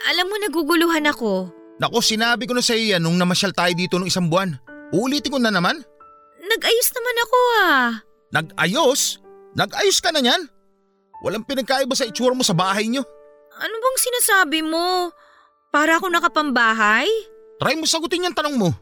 Alam 0.10 0.26
mo 0.26 0.36
naguguluhan 0.42 1.06
ako. 1.06 1.54
Nako 1.78 2.02
sinabi 2.02 2.50
ko 2.50 2.58
na 2.58 2.66
sa 2.66 2.74
iyo 2.74 2.98
yan 2.98 3.06
nung 3.06 3.14
namasyal 3.14 3.54
tayo 3.54 3.70
dito 3.78 4.02
nung 4.02 4.10
isang 4.10 4.26
buwan. 4.26 4.58
Uulitin 4.90 5.30
ko 5.30 5.38
na 5.38 5.54
naman. 5.54 5.78
Nag-ayos 6.42 6.90
naman 6.98 7.16
ako 7.22 7.38
ah. 7.62 7.86
Nag-ayos? 8.34 9.22
Nag-ayos 9.54 10.02
ka 10.02 10.10
na 10.10 10.26
niyan? 10.26 10.50
Walang 11.22 11.46
pinagkaiba 11.46 11.94
sa 11.94 12.10
itsura 12.10 12.34
mo 12.34 12.42
sa 12.42 12.58
bahay 12.58 12.90
niyo. 12.90 13.06
Ano 13.62 13.76
bang 13.78 13.98
sinasabi 14.02 14.66
mo? 14.66 15.14
Para 15.70 16.02
ako 16.02 16.10
nakapambahay? 16.10 17.06
Try 17.62 17.78
mo 17.78 17.86
sagutin 17.86 18.26
yung 18.26 18.34
tanong 18.34 18.58
mo. 18.58 18.74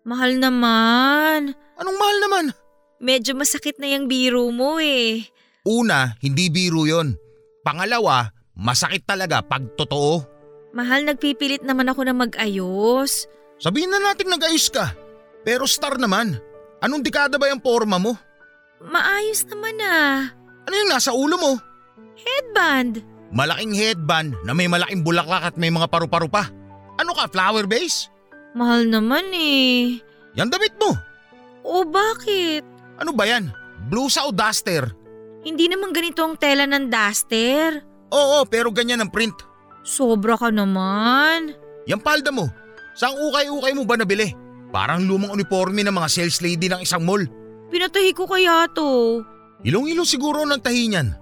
Mahal 0.00 0.40
naman. 0.40 1.52
Anong 1.76 1.96
mahal 2.00 2.18
naman? 2.24 2.44
Medyo 3.04 3.36
masakit 3.36 3.76
na 3.76 3.92
yung 3.92 4.08
biro 4.08 4.48
mo 4.48 4.80
eh. 4.80 5.28
Una, 5.66 6.14
hindi 6.22 6.46
biro 6.46 6.86
yon. 6.86 7.18
Pangalawa, 7.66 8.30
masakit 8.54 9.02
talaga 9.02 9.42
pag 9.42 9.66
totoo. 9.74 10.22
Mahal, 10.70 11.02
nagpipilit 11.02 11.66
naman 11.66 11.90
ako 11.90 12.06
na 12.06 12.14
mag-ayos. 12.14 13.26
Sabihin 13.58 13.90
na 13.90 13.98
natin 13.98 14.30
nag-ayos 14.30 14.70
ka. 14.70 14.94
Pero 15.42 15.66
star 15.66 15.98
naman. 15.98 16.38
Anong 16.78 17.02
dekada 17.02 17.34
ba 17.34 17.50
yung 17.50 17.58
forma 17.58 17.98
mo? 17.98 18.14
Maayos 18.78 19.42
naman 19.50 19.74
ah. 19.82 20.30
Ano 20.70 20.74
yung 20.78 20.90
nasa 20.92 21.10
ulo 21.10 21.34
mo? 21.34 21.52
Headband. 22.14 23.02
Malaking 23.34 23.74
headband 23.74 24.38
na 24.46 24.54
may 24.54 24.70
malaking 24.70 25.02
bulaklak 25.02 25.50
at 25.50 25.54
may 25.58 25.72
mga 25.72 25.90
paru-paro 25.90 26.30
pa. 26.30 26.46
Ano 27.00 27.10
ka, 27.10 27.26
flower 27.26 27.66
base? 27.66 28.06
Mahal 28.54 28.86
naman 28.86 29.34
eh. 29.34 29.98
Yan 30.38 30.52
damit 30.52 30.78
mo. 30.78 30.94
O 31.66 31.82
bakit? 31.82 32.62
Ano 33.02 33.10
ba 33.10 33.26
yan? 33.26 33.50
Blusa 33.90 34.28
o 34.28 34.30
duster? 34.30 35.05
Hindi 35.46 35.70
naman 35.70 35.94
ganito 35.94 36.26
ang 36.26 36.34
tela 36.34 36.66
ng 36.66 36.90
duster. 36.90 37.86
Oo, 38.10 38.42
pero 38.50 38.74
ganyan 38.74 38.98
ang 38.98 39.14
print. 39.14 39.38
Sobra 39.86 40.34
ka 40.34 40.50
naman. 40.50 41.54
Yang 41.86 42.02
palda 42.02 42.34
mo, 42.34 42.50
saan 42.98 43.14
ukay-ukay 43.14 43.70
mo 43.78 43.86
ba 43.86 43.94
nabili? 43.94 44.34
Parang 44.74 45.06
lumang 45.06 45.30
uniforme 45.30 45.86
ng 45.86 45.94
mga 45.94 46.08
sales 46.10 46.42
lady 46.42 46.66
ng 46.66 46.82
isang 46.82 47.06
mall. 47.06 47.22
Pinatahi 47.70 48.10
ko 48.10 48.26
kaya 48.26 48.66
to. 48.74 49.22
Ilong-ilong 49.62 50.06
siguro 50.06 50.42
ng 50.42 50.58
tahi 50.58 50.90
niyan. 50.90 51.14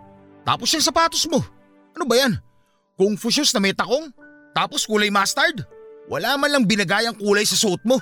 Tapos 0.49 0.73
yung 0.73 0.81
sapatos 0.81 1.29
mo. 1.29 1.45
Ano 1.93 2.09
ba 2.09 2.17
yan? 2.17 2.41
Kung 2.97 3.21
shoes 3.21 3.53
na 3.53 3.61
may 3.61 3.77
takong? 3.77 4.09
Tapos 4.57 4.89
kulay 4.89 5.13
mustard? 5.13 5.61
Wala 6.09 6.41
man 6.41 6.49
lang 6.49 6.65
binagayang 6.65 7.17
kulay 7.21 7.45
sa 7.45 7.61
suot 7.61 7.85
mo. 7.85 8.01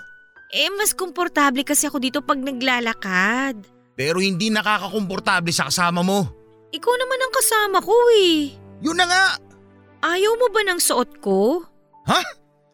Eh, 0.55 0.69
mas 0.77 0.93
komportable 0.93 1.67
kasi 1.67 1.91
ako 1.91 1.99
dito 1.99 2.21
pag 2.21 2.39
naglalakad. 2.39 3.72
Pero 3.93 4.19
hindi 4.19 4.49
nakakakomportable 4.49 5.53
sa 5.53 5.69
kasama 5.69 6.01
mo. 6.01 6.25
Ikaw 6.73 6.95
naman 6.97 7.21
ang 7.21 7.33
kasama 7.37 7.79
ko 7.85 7.97
eh. 8.17 8.57
Yun 8.81 8.97
na 8.97 9.07
nga! 9.07 9.27
Ayaw 10.03 10.35
mo 10.35 10.49
ba 10.51 10.67
ng 10.67 10.81
suot 10.83 11.21
ko? 11.23 11.63
Ha? 12.09 12.21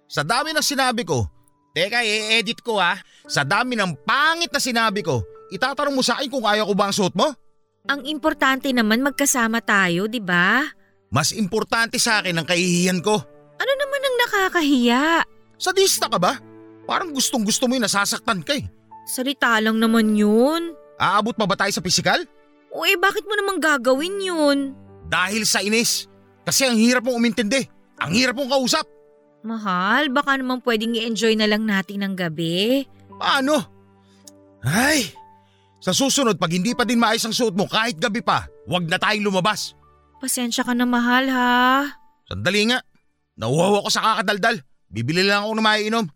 Sa 0.08 0.24
dami 0.24 0.56
ng 0.56 0.64
sinabi 0.64 1.04
ko, 1.04 1.28
teka 1.76 2.00
i-edit 2.00 2.64
ko 2.64 2.80
ha, 2.80 2.96
sa 3.28 3.44
dami 3.44 3.76
ng 3.76 3.92
pangit 4.08 4.48
na 4.48 4.62
sinabi 4.62 5.04
ko, 5.04 5.20
itatanong 5.52 5.92
mo 5.92 6.00
sa 6.00 6.16
akin 6.16 6.32
kung 6.32 6.48
ayaw 6.48 6.64
ko 6.64 6.74
ba 6.78 6.88
ang 6.88 6.96
suot 6.96 7.12
mo? 7.12 7.28
Ang 7.92 8.08
importante 8.08 8.72
naman 8.72 9.04
magkasama 9.04 9.60
tayo, 9.60 10.08
di 10.08 10.22
ba? 10.24 10.64
Mas 11.12 11.36
importante 11.36 12.00
sa 12.00 12.24
akin 12.24 12.40
ang 12.40 12.46
kahihiyan 12.48 13.04
ko. 13.04 13.16
Ano 13.58 13.72
naman 13.76 14.00
ang 14.00 14.16
nakakahiya? 14.24 15.24
Sadista 15.60 16.08
ka 16.08 16.16
ba? 16.16 16.40
Parang 16.88 17.12
gustong 17.12 17.44
gusto 17.44 17.68
mo 17.68 17.76
yung 17.76 17.84
nasasaktan 17.84 18.40
ka 18.40 18.56
eh. 18.56 18.64
Salita 19.04 19.60
lang 19.60 19.76
naman 19.76 20.16
yun. 20.16 20.72
Aabot 20.98 21.32
pa 21.32 21.46
ba 21.46 21.54
tayo 21.54 21.70
sa 21.70 21.80
pisikal? 21.80 22.18
O 22.74 22.84
eh, 22.84 22.98
bakit 22.98 23.24
mo 23.24 23.32
naman 23.38 23.62
gagawin 23.62 24.18
yun? 24.18 24.58
Dahil 25.08 25.46
sa 25.48 25.62
inis. 25.64 26.10
Kasi 26.44 26.68
ang 26.68 26.76
hirap 26.76 27.06
mong 27.06 27.16
umintindi. 27.16 27.64
Ang 28.02 28.12
hirap 28.18 28.36
mong 28.36 28.50
kausap. 28.52 28.84
Mahal, 29.46 30.10
baka 30.10 30.34
naman 30.36 30.60
pwedeng 30.66 30.98
i-enjoy 30.98 31.38
na 31.38 31.46
lang 31.46 31.64
natin 31.64 32.02
ng 32.02 32.14
gabi. 32.18 32.84
Paano? 33.16 33.62
Ay, 34.66 35.14
sa 35.78 35.94
susunod 35.94 36.34
pag 36.36 36.50
hindi 36.50 36.74
pa 36.74 36.82
din 36.82 36.98
maayos 36.98 37.22
ang 37.22 37.34
suot 37.34 37.54
mo 37.54 37.70
kahit 37.70 38.02
gabi 38.02 38.18
pa, 38.18 38.50
wag 38.66 38.90
na 38.90 38.98
tayong 38.98 39.30
lumabas. 39.30 39.78
Pasensya 40.18 40.66
ka 40.66 40.74
na 40.74 40.82
mahal 40.82 41.30
ha. 41.30 41.86
Sandali 42.26 42.74
nga. 42.74 42.82
Nauhaw 43.38 43.86
ako 43.86 43.88
sa 43.94 44.02
kakadaldal. 44.02 44.58
Bibili 44.90 45.22
lang 45.22 45.46
ako 45.46 45.54
ng 45.54 45.66
maiinom. 45.66 46.06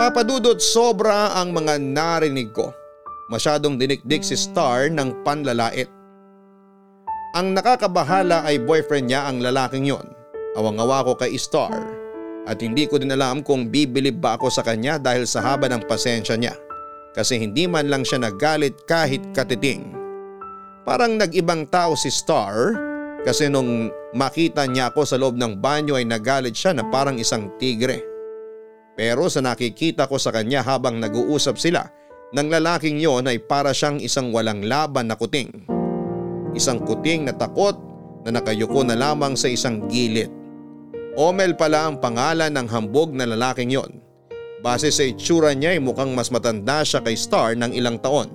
Papadudot 0.00 0.56
sobra 0.56 1.36
ang 1.36 1.52
mga 1.52 1.76
narinig 1.76 2.56
ko. 2.56 2.72
Masyadong 3.28 3.76
dinikdik 3.76 4.24
si 4.24 4.32
Star 4.32 4.88
ng 4.88 5.12
panlalait. 5.28 5.92
Ang 7.36 7.52
nakakabahala 7.52 8.48
ay 8.48 8.64
boyfriend 8.64 9.12
niya 9.12 9.28
ang 9.28 9.44
lalaking 9.44 9.84
yon. 9.84 10.08
Awang-awa 10.56 11.04
ko 11.04 11.20
kay 11.20 11.36
Star 11.36 11.76
at 12.48 12.64
hindi 12.64 12.88
ko 12.88 12.96
din 12.96 13.12
alam 13.12 13.44
kung 13.44 13.68
bibilib 13.68 14.24
ba 14.24 14.40
ako 14.40 14.48
sa 14.48 14.64
kanya 14.64 14.96
dahil 14.96 15.28
sa 15.28 15.44
haba 15.44 15.68
ng 15.68 15.84
pasensya 15.84 16.40
niya 16.40 16.56
kasi 17.12 17.36
hindi 17.36 17.68
man 17.68 17.92
lang 17.92 18.00
siya 18.00 18.24
nagalit 18.24 18.80
kahit 18.88 19.20
katiting. 19.36 19.84
Parang 20.88 21.20
nag-ibang 21.20 21.68
tao 21.68 21.92
si 21.92 22.08
Star 22.08 22.72
kasi 23.20 23.52
nung 23.52 23.92
makita 24.16 24.64
niya 24.64 24.88
ako 24.88 25.04
sa 25.04 25.20
loob 25.20 25.36
ng 25.36 25.60
banyo 25.60 26.00
ay 26.00 26.08
nagalit 26.08 26.56
siya 26.56 26.72
na 26.72 26.88
parang 26.88 27.20
isang 27.20 27.52
tigre. 27.60 28.09
Pero 29.00 29.32
sa 29.32 29.40
nakikita 29.40 30.04
ko 30.04 30.20
sa 30.20 30.28
kanya 30.28 30.60
habang 30.60 31.00
nag-uusap 31.00 31.56
sila 31.56 31.88
ng 32.36 32.52
lalaking 32.52 33.00
yon 33.00 33.24
ay 33.32 33.40
para 33.40 33.72
siyang 33.72 33.96
isang 33.96 34.28
walang 34.28 34.60
laban 34.68 35.08
na 35.08 35.16
kuting. 35.16 35.48
Isang 36.52 36.84
kuting 36.84 37.24
na 37.24 37.32
takot 37.32 37.80
na 38.28 38.36
nakayuko 38.36 38.84
na 38.84 39.00
lamang 39.00 39.40
sa 39.40 39.48
isang 39.48 39.88
gilid. 39.88 40.28
Omel 41.16 41.56
pala 41.56 41.88
ang 41.88 41.96
pangalan 41.96 42.52
ng 42.52 42.68
hambog 42.68 43.16
na 43.16 43.24
lalaking 43.24 43.72
yon. 43.72 44.04
Base 44.60 44.92
sa 44.92 45.08
itsura 45.08 45.56
niya 45.56 45.72
ay 45.72 45.80
mukhang 45.80 46.12
mas 46.12 46.28
matanda 46.28 46.84
siya 46.84 47.00
kay 47.00 47.16
Star 47.16 47.56
ng 47.56 47.72
ilang 47.72 47.96
taon. 48.04 48.28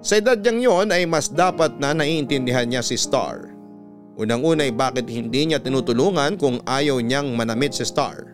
Sa 0.00 0.16
edad 0.16 0.40
niyang 0.40 0.60
yon 0.64 0.88
ay 0.96 1.04
mas 1.04 1.28
dapat 1.28 1.76
na 1.76 1.92
naiintindihan 1.92 2.64
niya 2.64 2.80
si 2.80 2.96
Star. 2.96 3.52
Unang-una 4.16 4.64
ay 4.64 4.72
bakit 4.72 5.12
hindi 5.12 5.44
niya 5.44 5.60
tinutulungan 5.60 6.40
kung 6.40 6.64
ayaw 6.64 7.04
niyang 7.04 7.36
manamit 7.36 7.76
si 7.76 7.84
Star. 7.84 8.33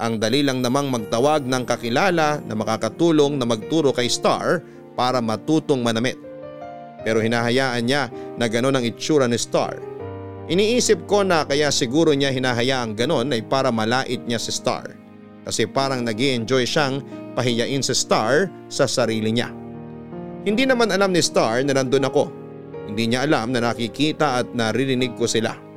Ang 0.00 0.16
dali 0.16 0.40
lang 0.40 0.64
namang 0.64 0.88
magtawag 0.88 1.44
ng 1.44 1.68
kakilala 1.68 2.40
na 2.40 2.54
makakatulong 2.56 3.36
na 3.36 3.44
magturo 3.44 3.92
kay 3.92 4.08
Star 4.08 4.64
para 4.96 5.20
matutong 5.20 5.84
manamit. 5.84 6.16
Pero 7.04 7.20
hinahayaan 7.20 7.84
niya 7.84 8.08
na 8.40 8.48
gano'n 8.48 8.80
ang 8.80 8.84
itsura 8.84 9.28
ni 9.28 9.36
Star. 9.36 9.76
Iniisip 10.48 11.04
ko 11.04 11.20
na 11.20 11.44
kaya 11.44 11.68
siguro 11.68 12.16
niya 12.16 12.32
hinahayaang 12.32 12.96
gano'n 12.96 13.28
ay 13.36 13.44
para 13.44 13.68
malait 13.68 14.24
niya 14.24 14.40
si 14.40 14.48
Star. 14.56 14.88
Kasi 15.44 15.68
parang 15.68 16.00
nag 16.00 16.16
enjoy 16.16 16.64
siyang 16.64 17.04
pahiyain 17.36 17.84
si 17.84 17.92
Star 17.92 18.48
sa 18.72 18.88
sarili 18.88 19.36
niya. 19.36 19.52
Hindi 20.48 20.64
naman 20.64 20.88
alam 20.88 21.12
ni 21.12 21.20
Star 21.20 21.60
na 21.60 21.76
nandun 21.76 22.08
ako. 22.08 22.24
Hindi 22.88 23.12
niya 23.12 23.28
alam 23.28 23.52
na 23.52 23.68
nakikita 23.68 24.40
at 24.40 24.56
naririnig 24.56 25.12
ko 25.20 25.28
sila. 25.28 25.69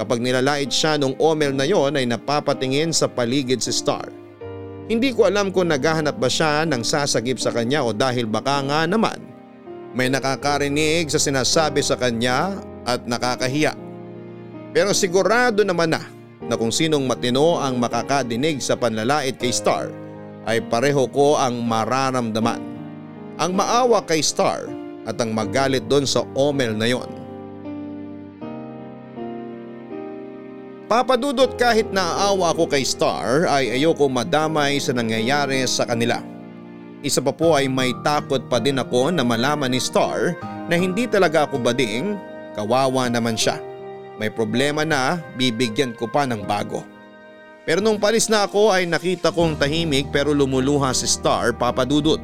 Kapag 0.00 0.24
nilalait 0.24 0.72
siya 0.72 0.96
nung 0.96 1.12
omel 1.20 1.52
na 1.52 1.68
yon 1.68 1.98
ay 2.00 2.08
napapatingin 2.08 2.90
sa 2.96 3.10
paligid 3.10 3.60
si 3.60 3.72
Star. 3.74 4.08
Hindi 4.88 5.12
ko 5.14 5.28
alam 5.28 5.52
kung 5.52 5.70
naghahanap 5.70 6.16
ba 6.18 6.26
siya 6.26 6.64
ng 6.66 6.82
sasagip 6.82 7.38
sa 7.38 7.54
kanya 7.54 7.86
o 7.86 7.94
dahil 7.94 8.26
baka 8.26 8.60
nga 8.66 8.82
naman 8.88 9.20
may 9.92 10.08
nakakarinig 10.08 11.12
sa 11.12 11.20
sinasabi 11.20 11.84
sa 11.84 12.00
kanya 12.00 12.56
at 12.88 13.04
nakakahiya. 13.04 13.76
Pero 14.72 14.96
sigurado 14.96 15.62
naman 15.62 15.92
na 15.92 16.02
na 16.48 16.56
kung 16.56 16.72
sinong 16.72 17.06
matino 17.06 17.60
ang 17.60 17.78
makakadinig 17.78 18.58
sa 18.58 18.74
panlalait 18.74 19.36
kay 19.36 19.52
Star 19.52 19.92
ay 20.48 20.58
pareho 20.66 21.06
ko 21.06 21.38
ang 21.38 21.62
mararamdaman. 21.62 22.58
Ang 23.38 23.52
maawa 23.54 24.02
kay 24.02 24.24
Star 24.24 24.66
at 25.06 25.16
ang 25.20 25.30
magalit 25.30 25.86
doon 25.86 26.08
sa 26.08 26.26
omel 26.34 26.74
na 26.74 26.90
yon. 26.90 27.21
Papadudot 30.92 31.56
kahit 31.56 31.88
naaawa 31.88 32.52
ako 32.52 32.68
kay 32.68 32.84
Star 32.84 33.48
ay 33.48 33.80
ayoko 33.80 34.12
madamay 34.12 34.76
sa 34.76 34.92
nangyayari 34.92 35.64
sa 35.64 35.88
kanila. 35.88 36.20
Isa 37.00 37.24
pa 37.24 37.32
po 37.32 37.56
ay 37.56 37.64
may 37.64 37.96
takot 38.04 38.44
pa 38.52 38.60
din 38.60 38.76
ako 38.76 39.08
na 39.08 39.24
malaman 39.24 39.72
ni 39.72 39.80
Star 39.80 40.36
na 40.68 40.76
hindi 40.76 41.08
talaga 41.08 41.48
ako 41.48 41.64
bading, 41.64 42.20
kawawa 42.52 43.08
naman 43.08 43.40
siya. 43.40 43.56
May 44.20 44.28
problema 44.28 44.84
na 44.84 45.16
bibigyan 45.40 45.96
ko 45.96 46.12
pa 46.12 46.28
ng 46.28 46.44
bago. 46.44 46.84
Pero 47.64 47.80
nung 47.80 47.96
palis 47.96 48.28
na 48.28 48.44
ako 48.44 48.76
ay 48.76 48.84
nakita 48.84 49.32
kong 49.32 49.56
tahimik 49.56 50.12
pero 50.12 50.36
lumuluha 50.36 50.92
si 50.92 51.08
Star 51.08 51.56
papadudot. 51.56 52.20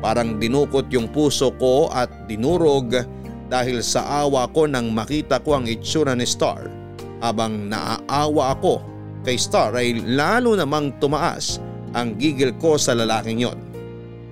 Parang 0.00 0.40
dinukot 0.40 0.88
yung 0.88 1.12
puso 1.12 1.52
ko 1.60 1.92
at 1.92 2.08
dinurog 2.24 2.96
dahil 3.52 3.84
sa 3.84 4.24
awa 4.24 4.48
ko 4.48 4.64
nang 4.64 4.88
makita 4.88 5.36
ko 5.44 5.60
ang 5.60 5.68
itsura 5.68 6.16
ni 6.16 6.24
Star. 6.24 6.79
Habang 7.20 7.68
naaawa 7.68 8.56
ako 8.56 8.80
kay 9.22 9.36
Star 9.36 9.76
ay 9.76 10.00
lalo 10.04 10.56
namang 10.56 10.96
tumaas 10.96 11.60
ang 11.92 12.16
gigil 12.16 12.56
ko 12.56 12.80
sa 12.80 12.96
lalaking 12.96 13.44
yon. 13.44 13.58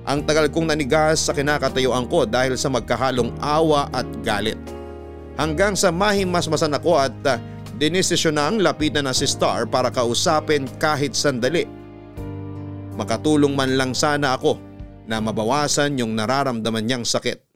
Ang 0.08 0.24
tagal 0.24 0.48
kong 0.48 0.72
nanigas 0.72 1.28
sa 1.28 1.36
kinakatayuan 1.36 2.08
ko 2.08 2.24
dahil 2.24 2.56
sa 2.56 2.72
magkahalong 2.72 3.36
awa 3.44 3.92
at 3.92 4.08
galit. 4.24 4.56
Hanggang 5.36 5.76
sa 5.76 5.92
mahimasmasan 5.92 6.72
ako 6.72 6.96
at 6.96 7.14
uh, 7.28 7.36
dinesisyon 7.76 8.58
lapitan 8.58 9.04
na 9.04 9.12
si 9.12 9.28
Star 9.28 9.68
para 9.68 9.92
kausapin 9.92 10.64
kahit 10.80 11.12
sandali. 11.12 11.68
Makatulong 12.96 13.54
man 13.54 13.76
lang 13.78 13.92
sana 13.94 14.34
ako 14.34 14.58
na 15.06 15.22
mabawasan 15.22 16.00
yung 16.00 16.16
nararamdaman 16.16 16.84
niyang 16.84 17.06
sakit. 17.06 17.47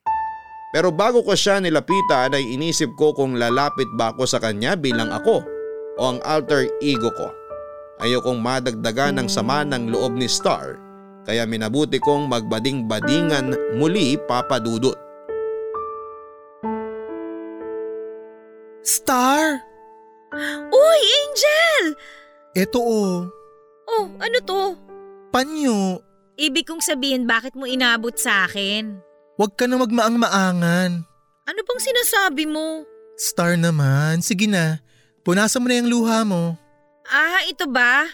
Pero 0.72 0.88
bago 0.88 1.20
ko 1.20 1.36
siya 1.36 1.60
nilapitan 1.60 2.32
ay 2.32 2.56
inisip 2.56 2.96
ko 2.96 3.12
kung 3.12 3.36
lalapit 3.36 3.86
ba 3.92 4.16
ako 4.16 4.24
sa 4.24 4.40
kanya 4.40 4.72
bilang 4.72 5.12
ako 5.12 5.44
o 6.00 6.02
ang 6.16 6.18
alter 6.24 6.64
ego 6.80 7.12
ko. 7.12 7.28
Ayokong 8.00 8.40
madagdagan 8.40 9.20
ng 9.20 9.28
sama 9.28 9.62
ng 9.68 9.92
loob 9.92 10.16
ni 10.16 10.24
Star 10.24 10.80
kaya 11.22 11.46
minabuti 11.46 12.02
kong 12.02 12.26
magbading-badingan 12.26 13.78
muli 13.78 14.18
papadudot. 14.26 14.96
Star! 18.82 19.62
Uy, 20.72 21.00
Angel! 21.22 21.84
Eto 22.58 22.80
oh, 22.82 23.30
Oh, 23.86 24.06
ano 24.18 24.38
to? 24.42 24.62
panyo. 25.32 26.00
Ibig 26.36 26.68
kong 26.68 26.84
sabihin 26.84 27.24
bakit 27.24 27.56
mo 27.56 27.64
inabot 27.64 28.12
sa 28.16 28.44
akin? 28.48 29.11
Huwag 29.42 29.58
ka 29.58 29.66
na 29.66 29.74
magmaang-maangan. 29.74 31.02
Ano 31.50 31.60
bang 31.66 31.80
sinasabi 31.82 32.46
mo? 32.46 32.86
Star 33.18 33.58
naman, 33.58 34.22
sige 34.22 34.46
na. 34.46 34.78
Punasan 35.26 35.58
mo 35.58 35.66
na 35.66 35.82
yung 35.82 35.90
luha 35.90 36.22
mo. 36.22 36.54
Ah, 37.10 37.42
ito 37.50 37.66
ba? 37.66 38.06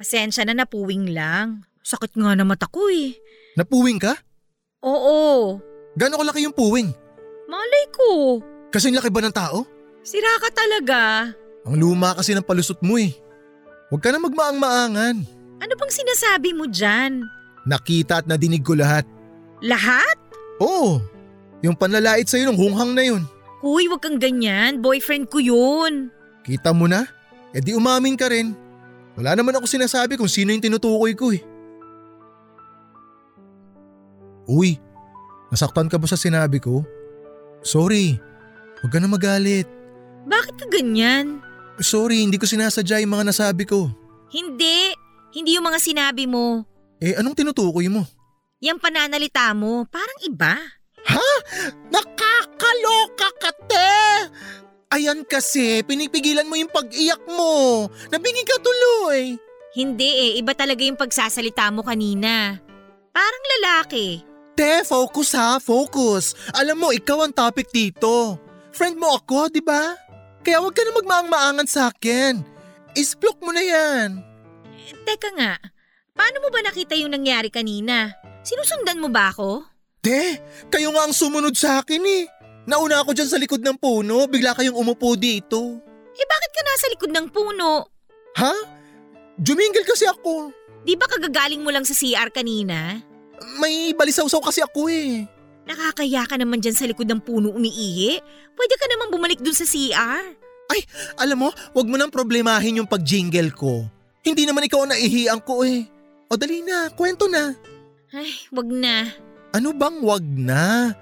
Pasensya 0.00 0.48
na 0.48 0.56
napuwing 0.56 1.12
lang. 1.12 1.68
Sakit 1.84 2.16
nga 2.16 2.32
na 2.32 2.48
mata 2.48 2.64
ko 2.64 2.88
eh. 2.88 3.12
Napuwing 3.60 4.00
ka? 4.00 4.16
Oo, 4.80 5.60
Gano'ng 6.00 6.16
kalaki 6.16 6.48
yung 6.48 6.56
puwing? 6.56 6.96
malay 7.44 7.84
ko. 7.92 8.40
Kasing 8.72 8.96
laki 8.96 9.12
ba 9.12 9.20
ng 9.20 9.36
tao? 9.36 9.68
Sira 10.00 10.32
ka 10.40 10.48
talaga. 10.48 11.28
Ang 11.68 11.76
luma 11.76 12.16
kasi 12.16 12.32
ng 12.32 12.48
palusot 12.48 12.80
mo 12.80 12.96
eh. 12.96 13.12
Huwag 13.92 14.00
ka 14.00 14.08
na 14.08 14.16
magmaang-maangan. 14.16 15.16
Ano 15.60 15.72
bang 15.76 15.92
sinasabi 15.92 16.56
mo 16.56 16.64
dyan? 16.64 17.20
Nakita 17.68 18.24
at 18.24 18.26
nadinig 18.32 18.64
ko 18.64 18.72
lahat. 18.72 19.04
Lahat? 19.60 20.16
Oo, 20.58 20.98
yung 21.62 21.74
panlalait 21.78 22.26
sa'yo 22.26 22.50
ng 22.50 22.58
hunghang 22.58 22.92
na 22.94 23.04
yun. 23.06 23.22
Huy, 23.62 23.90
wag 23.90 24.02
kang 24.02 24.18
ganyan. 24.22 24.78
Boyfriend 24.78 25.26
ko 25.30 25.42
yun. 25.42 26.14
Kita 26.46 26.70
mo 26.70 26.86
na? 26.86 27.06
E 27.50 27.58
di 27.58 27.74
umamin 27.74 28.14
ka 28.14 28.30
rin. 28.30 28.54
Wala 29.18 29.34
naman 29.34 29.54
ako 29.58 29.66
sinasabi 29.66 30.14
kung 30.14 30.30
sino 30.30 30.54
yung 30.54 30.62
tinutukoy 30.62 31.14
ko 31.18 31.34
eh. 31.34 31.42
Uy, 34.46 34.78
nasaktan 35.50 35.90
ka 35.90 35.98
ba 35.98 36.06
sa 36.06 36.14
sinabi 36.14 36.62
ko? 36.62 36.86
Sorry, 37.66 38.16
huwag 38.78 38.92
ka 38.94 38.98
na 39.02 39.10
magalit. 39.10 39.66
Bakit 40.24 40.54
ka 40.54 40.66
ganyan? 40.70 41.42
Sorry, 41.82 42.22
hindi 42.22 42.38
ko 42.38 42.46
sinasadya 42.46 43.02
yung 43.02 43.18
mga 43.18 43.34
nasabi 43.34 43.66
ko. 43.66 43.90
Hindi. 44.30 44.94
Hindi 45.34 45.58
yung 45.58 45.66
mga 45.66 45.82
sinabi 45.82 46.24
mo. 46.24 46.64
Eh 47.02 47.14
anong 47.18 47.36
tinutukoy 47.36 47.90
mo? 47.90 48.06
Yang 48.58 48.78
pananalita 48.82 49.54
mo, 49.54 49.86
parang 49.86 50.18
iba. 50.26 50.58
Nakakaloka 51.94 53.30
ka, 53.38 53.50
te! 53.70 53.94
Ayan 54.90 55.22
kasi, 55.22 55.86
pinipigilan 55.86 56.48
mo 56.48 56.58
yung 56.58 56.72
pag-iyak 56.72 57.22
mo. 57.30 57.86
Nabingi 58.10 58.42
ka 58.42 58.58
tuloy. 58.58 59.38
Hindi 59.78 60.10
eh, 60.10 60.30
iba 60.42 60.58
talaga 60.58 60.82
yung 60.82 60.98
pagsasalita 60.98 61.70
mo 61.70 61.86
kanina. 61.86 62.58
Parang 63.14 63.44
lalaki. 63.58 64.26
Te, 64.58 64.82
focus 64.82 65.38
ha, 65.38 65.62
focus. 65.62 66.34
Alam 66.58 66.82
mo, 66.82 66.88
ikaw 66.90 67.22
ang 67.22 67.34
topic 67.36 67.70
dito. 67.70 68.42
Friend 68.74 68.98
mo 68.98 69.14
ako, 69.22 69.54
di 69.54 69.62
ba? 69.62 69.94
Kaya 70.42 70.58
huwag 70.58 70.74
ka 70.74 70.82
na 70.82 70.98
magmaang-maangan 70.98 71.68
sa 71.70 71.94
akin. 71.94 72.42
Isplok 72.98 73.38
mo 73.38 73.54
na 73.54 73.62
yan. 73.62 74.18
Eh, 74.82 74.98
Teka 75.06 75.30
nga, 75.38 75.62
paano 76.10 76.42
mo 76.42 76.50
ba 76.50 76.58
nakita 76.66 76.98
yung 76.98 77.14
nangyari 77.14 77.54
kanina? 77.54 78.18
Sinusundan 78.48 78.96
mo 78.96 79.12
ba 79.12 79.28
ako? 79.28 79.60
Te, 80.00 80.40
kayo 80.72 80.88
nga 80.96 81.04
ang 81.04 81.12
sumunod 81.12 81.52
sa 81.52 81.84
akin 81.84 82.00
eh. 82.00 82.24
Nauna 82.64 83.04
ako 83.04 83.12
dyan 83.12 83.28
sa 83.28 83.36
likod 83.36 83.60
ng 83.60 83.76
puno, 83.76 84.24
bigla 84.24 84.56
kayong 84.56 84.72
umupo 84.72 85.20
dito. 85.20 85.76
Eh 86.16 86.24
bakit 86.24 86.50
ka 86.56 86.62
nasa 86.64 86.86
likod 86.88 87.12
ng 87.12 87.28
puno? 87.28 87.92
Ha? 88.40 88.54
Jumingil 89.36 89.84
kasi 89.84 90.08
ako. 90.08 90.48
Di 90.80 90.96
ba 90.96 91.04
kagagaling 91.04 91.60
mo 91.60 91.68
lang 91.68 91.84
sa 91.84 91.92
CR 91.92 92.32
kanina? 92.32 92.96
May 93.60 93.92
balisaw-saw 93.92 94.40
kasi 94.40 94.64
ako 94.64 94.88
eh. 94.88 95.28
Nakakaya 95.68 96.24
ka 96.24 96.40
naman 96.40 96.64
dyan 96.64 96.72
sa 96.72 96.88
likod 96.88 97.04
ng 97.04 97.20
puno 97.20 97.52
umiihi. 97.52 98.16
Pwede 98.56 98.74
ka 98.80 98.88
naman 98.88 99.12
bumalik 99.12 99.44
dun 99.44 99.52
sa 99.52 99.68
CR. 99.68 100.24
Alam 101.20 101.36
mo, 101.44 101.48
wag 101.76 101.84
mo 101.84 102.00
nang 102.00 102.08
problemahin 102.08 102.80
yung 102.80 102.88
pag-jingle 102.88 103.52
ko. 103.52 103.84
Hindi 104.24 104.48
naman 104.48 104.64
ikaw 104.64 104.88
ang 104.88 104.96
naihiang 104.96 105.44
ko 105.44 105.68
eh. 105.68 105.84
O 106.32 106.36
dali 106.40 106.64
na, 106.64 106.88
kwento 106.96 107.28
na. 107.28 107.76
Ay, 108.08 108.32
wag 108.48 108.68
na. 108.72 109.12
Ano 109.52 109.76
bang 109.76 110.00
wag 110.00 110.24
na? 110.24 110.96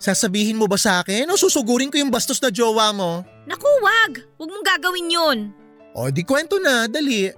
Sasabihin 0.00 0.56
mo 0.56 0.64
ba 0.64 0.80
sa 0.80 1.04
akin 1.04 1.28
o 1.28 1.36
susugurin 1.36 1.92
ko 1.92 2.00
yung 2.00 2.08
bastos 2.08 2.40
na 2.40 2.48
jowa 2.48 2.88
mo? 2.96 3.20
Naku, 3.44 3.68
wag. 3.84 4.24
Wag 4.40 4.48
mong 4.48 4.64
gagawin 4.64 5.12
yon. 5.12 5.38
O 5.92 6.08
di 6.08 6.24
kwento 6.24 6.56
na, 6.56 6.88
dali. 6.88 7.28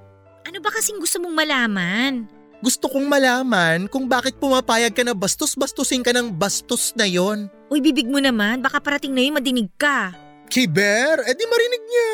Ano 0.47 0.59
ba 0.63 0.71
kasing 0.71 1.03
gusto 1.03 1.19
mong 1.19 1.35
malaman? 1.35 2.29
Gusto 2.61 2.93
kong 2.93 3.09
malaman 3.09 3.89
kung 3.89 4.05
bakit 4.05 4.37
pumapayag 4.37 4.93
ka 4.93 5.01
na 5.01 5.17
bastos-bastusin 5.17 6.05
ka 6.05 6.13
ng 6.13 6.31
bastos 6.37 6.93
na 6.93 7.09
yon. 7.09 7.49
Uy, 7.73 7.81
bibig 7.81 8.07
mo 8.07 8.21
naman. 8.21 8.61
Baka 8.61 8.79
parating 8.79 9.17
na 9.17 9.25
yun 9.25 9.35
madinig 9.35 9.73
ka. 9.81 10.13
Kiber, 10.53 11.25
edi 11.25 11.45
marinig 11.49 11.83
niya. 11.89 12.11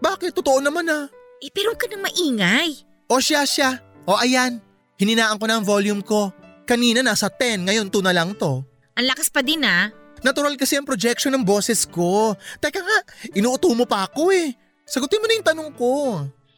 Bakit? 0.00 0.32
Totoo 0.32 0.58
naman 0.64 0.88
ah. 0.88 1.06
Eh, 1.44 1.52
pero 1.52 1.76
ka 1.76 1.86
nang 1.86 2.02
maingay. 2.02 2.82
O 3.06 3.20
siya 3.20 3.44
siya. 3.44 3.84
O 4.08 4.16
ayan, 4.16 4.58
hininaan 5.02 5.34
ko 5.34 5.50
na 5.50 5.58
ang 5.58 5.66
volume 5.66 6.06
ko. 6.06 6.30
Kanina 6.62 7.02
nasa 7.02 7.26
10, 7.26 7.66
ngayon 7.66 7.90
2 7.90 8.06
na 8.06 8.14
lang 8.14 8.38
to. 8.38 8.62
Ang 8.94 9.06
lakas 9.10 9.26
pa 9.26 9.42
din 9.42 9.66
ah. 9.66 9.90
Natural 10.22 10.54
kasi 10.54 10.78
ang 10.78 10.86
projection 10.86 11.34
ng 11.34 11.42
boses 11.42 11.82
ko. 11.82 12.38
Teka 12.62 12.78
nga, 12.78 12.98
inuuto 13.34 13.66
mo 13.74 13.82
pa 13.82 14.06
ako 14.06 14.30
eh. 14.30 14.54
Sagutin 14.86 15.18
mo 15.18 15.26
na 15.26 15.34
yung 15.34 15.48
tanong 15.50 15.70
ko. 15.74 15.92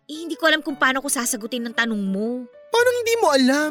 Eh, 0.05 0.21
hindi 0.21 0.37
ko 0.37 0.45
alam 0.45 0.61
kung 0.61 0.77
paano 0.77 1.01
ko 1.01 1.09
sasagutin 1.09 1.65
ng 1.65 1.73
tanong 1.73 1.97
mo. 1.97 2.45
Paano 2.69 2.89
hindi 2.93 3.15
mo 3.17 3.27
alam? 3.33 3.71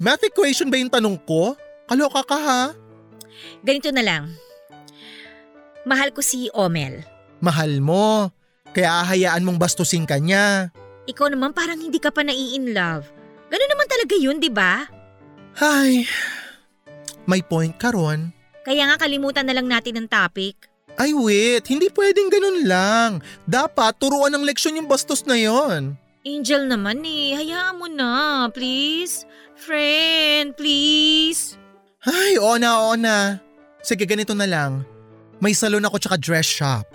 Math 0.00 0.24
equation 0.24 0.72
ba 0.72 0.80
yung 0.80 0.88
tanong 0.88 1.20
ko? 1.28 1.52
Kaloka 1.84 2.24
ka 2.24 2.38
ha? 2.40 2.62
Ganito 3.60 3.92
na 3.92 4.00
lang. 4.00 4.32
Mahal 5.84 6.16
ko 6.16 6.24
si 6.24 6.48
Omel. 6.56 7.04
Mahal 7.44 7.84
mo. 7.84 8.32
Kaya 8.72 9.04
ahayaan 9.04 9.44
mong 9.44 9.60
bastusin 9.60 10.08
ka 10.08 10.16
niya. 10.16 10.72
Ikaw 11.04 11.36
naman 11.36 11.52
parang 11.52 11.76
hindi 11.76 12.00
ka 12.00 12.08
pa 12.08 12.24
nai-in 12.24 12.72
love. 12.72 13.04
Ganun 13.46 13.70
naman 13.70 13.88
talaga 13.88 14.14
yun, 14.18 14.36
di 14.42 14.50
ba? 14.50 14.86
Ay, 15.56 16.04
may 17.24 17.40
point 17.42 17.74
ka 17.78 17.94
ron. 17.94 18.30
Kaya 18.66 18.90
nga 18.90 18.96
kalimutan 18.98 19.46
na 19.46 19.54
lang 19.54 19.70
natin 19.70 19.98
ang 20.02 20.08
topic. 20.10 20.66
Ay 20.96 21.12
wait, 21.12 21.62
hindi 21.68 21.92
pwedeng 21.92 22.32
ganun 22.32 22.64
lang. 22.64 23.10
Dapat 23.44 24.00
turuan 24.00 24.32
ng 24.32 24.46
leksyon 24.48 24.80
yung 24.80 24.88
bastos 24.88 25.28
na 25.28 25.36
yon. 25.36 25.94
Angel 26.26 26.66
naman 26.66 27.04
eh, 27.04 27.36
hayaan 27.36 27.78
mo 27.78 27.86
na, 27.86 28.48
please. 28.50 29.22
Friend, 29.54 30.56
please. 30.56 31.54
Ay, 32.02 32.40
oo 32.40 32.58
na, 32.58 32.70
oo 32.82 32.94
na. 32.98 33.38
Sige, 33.84 34.02
ganito 34.08 34.34
na 34.34 34.48
lang. 34.48 34.82
May 35.38 35.54
salon 35.54 35.84
ako 35.84 36.02
tsaka 36.02 36.16
dress 36.18 36.48
shop. 36.48 36.88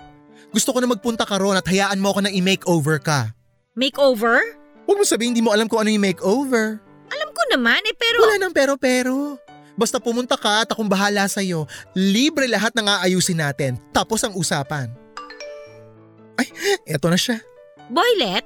Gusto 0.52 0.76
ko 0.76 0.84
na 0.84 0.90
magpunta 0.90 1.24
ka 1.24 1.40
ron 1.40 1.56
at 1.56 1.64
hayaan 1.64 1.96
mo 1.96 2.12
ako 2.12 2.28
na 2.28 2.30
i-makeover 2.34 3.00
ka. 3.00 3.32
Makeover? 3.72 4.60
Huwag 4.92 5.00
mo 5.00 5.08
sabihin 5.08 5.32
hindi 5.32 5.40
mo 5.40 5.56
alam 5.56 5.72
kung 5.72 5.80
ano 5.80 5.88
yung 5.88 6.04
makeover. 6.04 6.76
Alam 7.08 7.32
ko 7.32 7.42
naman 7.48 7.80
eh, 7.80 7.96
pero... 7.96 8.28
Wala 8.28 8.36
nang 8.36 8.52
pero-pero. 8.52 9.40
Basta 9.72 9.96
pumunta 9.96 10.36
ka 10.36 10.68
at 10.68 10.68
akong 10.68 10.84
bahala 10.84 11.24
sa'yo. 11.24 11.64
Libre 11.96 12.44
lahat 12.44 12.76
ng 12.76 12.84
aayusin 12.84 13.40
natin. 13.40 13.80
Tapos 13.88 14.20
ang 14.20 14.36
usapan. 14.36 14.92
Ay, 16.36 16.44
eto 16.84 17.08
na 17.08 17.16
siya. 17.16 17.40
Boylet? 17.88 18.44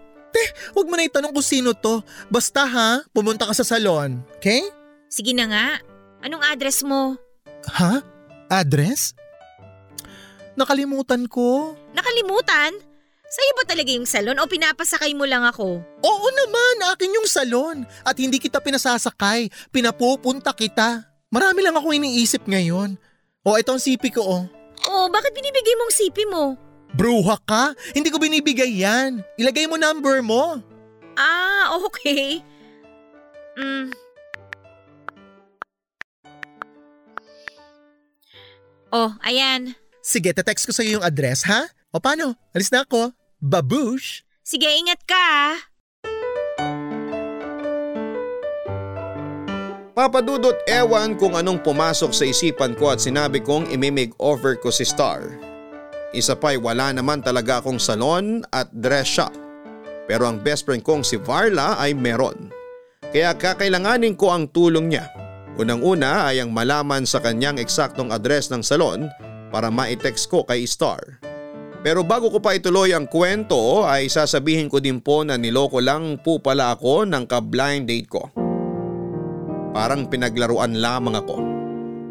Huwag 0.70 0.86
mo 0.86 0.94
na 0.94 1.10
itanong 1.10 1.34
kung 1.34 1.42
sino 1.42 1.74
to. 1.74 1.98
Basta 2.30 2.62
ha, 2.62 3.02
pumunta 3.10 3.42
ka 3.42 3.50
sa 3.50 3.66
salon. 3.66 4.22
Okay? 4.38 4.62
Sige 5.10 5.34
na 5.34 5.50
nga. 5.50 5.66
Anong 6.22 6.46
address 6.46 6.86
mo? 6.86 7.18
Ha? 7.74 8.06
Address? 8.54 9.18
Nakalimutan 10.54 11.26
ko. 11.26 11.74
Nakalimutan? 11.90 12.78
Sa'yo 13.26 13.52
ba 13.58 13.64
talaga 13.66 13.90
yung 13.90 14.06
salon 14.06 14.38
o 14.38 14.46
pinapasakay 14.46 15.10
mo 15.18 15.26
lang 15.26 15.42
ako? 15.42 15.82
Oo 15.82 16.26
naman, 16.30 16.94
akin 16.94 17.10
yung 17.10 17.26
salon. 17.26 17.82
At 18.06 18.14
hindi 18.22 18.38
kita 18.38 18.62
pinasasakay. 18.62 19.50
Pinapupunta 19.74 20.54
kita. 20.54 21.02
Marami 21.26 21.66
lang 21.66 21.74
ako 21.74 21.90
iniisip 21.90 22.46
ngayon. 22.46 22.94
O, 23.42 23.58
ito 23.58 23.74
ang 23.74 23.82
sipi 23.82 24.14
ko 24.14 24.22
oh. 24.22 24.44
Oh, 24.86 25.06
bakit 25.10 25.34
binibigay 25.34 25.74
mong 25.74 25.92
sipi 25.94 26.22
mo? 26.30 26.54
Bruha 26.94 27.34
ka? 27.42 27.74
Hindi 27.98 28.14
ko 28.14 28.22
binibigay 28.22 28.70
yan. 28.86 29.26
Ilagay 29.34 29.66
mo 29.66 29.74
number 29.74 30.22
mo. 30.22 30.62
Ah, 31.18 31.74
okay. 31.82 32.46
Mm. 33.58 33.90
Oh, 38.94 39.10
ayan. 39.26 39.74
Sige, 39.98 40.30
text 40.30 40.62
ko 40.62 40.70
sa'yo 40.70 41.02
yung 41.02 41.06
address, 41.06 41.42
ha? 41.50 41.66
O 41.94 42.02
paano? 42.02 42.34
Alis 42.56 42.74
na 42.74 42.82
ako. 42.82 43.14
Babush! 43.38 44.26
Sige, 44.46 44.66
ingat 44.66 45.02
ka 45.06 45.18
ah. 45.18 45.56
Papadudot 49.96 50.60
ewan 50.68 51.16
kung 51.16 51.40
anong 51.40 51.64
pumasok 51.64 52.12
sa 52.12 52.28
isipan 52.28 52.76
ko 52.76 52.92
at 52.92 53.00
sinabi 53.00 53.40
kong 53.40 53.72
imi-makeover 53.72 54.60
ko 54.60 54.68
si 54.68 54.84
Star. 54.84 55.40
Isa 56.12 56.36
pa'y 56.36 56.60
wala 56.60 56.92
naman 56.92 57.24
talaga 57.24 57.64
akong 57.64 57.80
salon 57.80 58.44
at 58.52 58.68
dress 58.76 59.08
shop. 59.08 59.32
Pero 60.04 60.28
ang 60.28 60.38
best 60.44 60.68
friend 60.68 60.84
kong 60.84 61.00
si 61.00 61.16
Varla 61.16 61.80
ay 61.80 61.96
meron. 61.96 62.52
Kaya 63.08 63.32
kakailanganin 63.34 64.20
ko 64.20 64.36
ang 64.36 64.52
tulong 64.52 64.92
niya. 64.92 65.08
Unang-una 65.56 66.28
ay 66.28 66.44
ang 66.44 66.52
malaman 66.52 67.08
sa 67.08 67.18
kanyang 67.18 67.56
eksaktong 67.56 68.12
address 68.12 68.52
ng 68.52 68.60
salon 68.60 69.08
para 69.48 69.72
ma-text 69.72 70.28
ko 70.28 70.44
kay 70.44 70.68
Star. 70.68 71.00
Pero 71.86 72.02
bago 72.02 72.34
ko 72.34 72.42
pa 72.42 72.58
ituloy 72.58 72.90
ang 72.90 73.06
kwento 73.06 73.86
ay 73.86 74.10
sasabihin 74.10 74.66
ko 74.66 74.82
din 74.82 74.98
po 74.98 75.22
na 75.22 75.38
niloko 75.38 75.78
lang 75.78 76.18
po 76.18 76.42
pala 76.42 76.74
ako 76.74 77.06
ng 77.06 77.22
ka-blind 77.30 77.86
date 77.86 78.10
ko. 78.10 78.26
Parang 79.70 80.10
pinaglaruan 80.10 80.82
lamang 80.82 81.14
ako. 81.14 81.38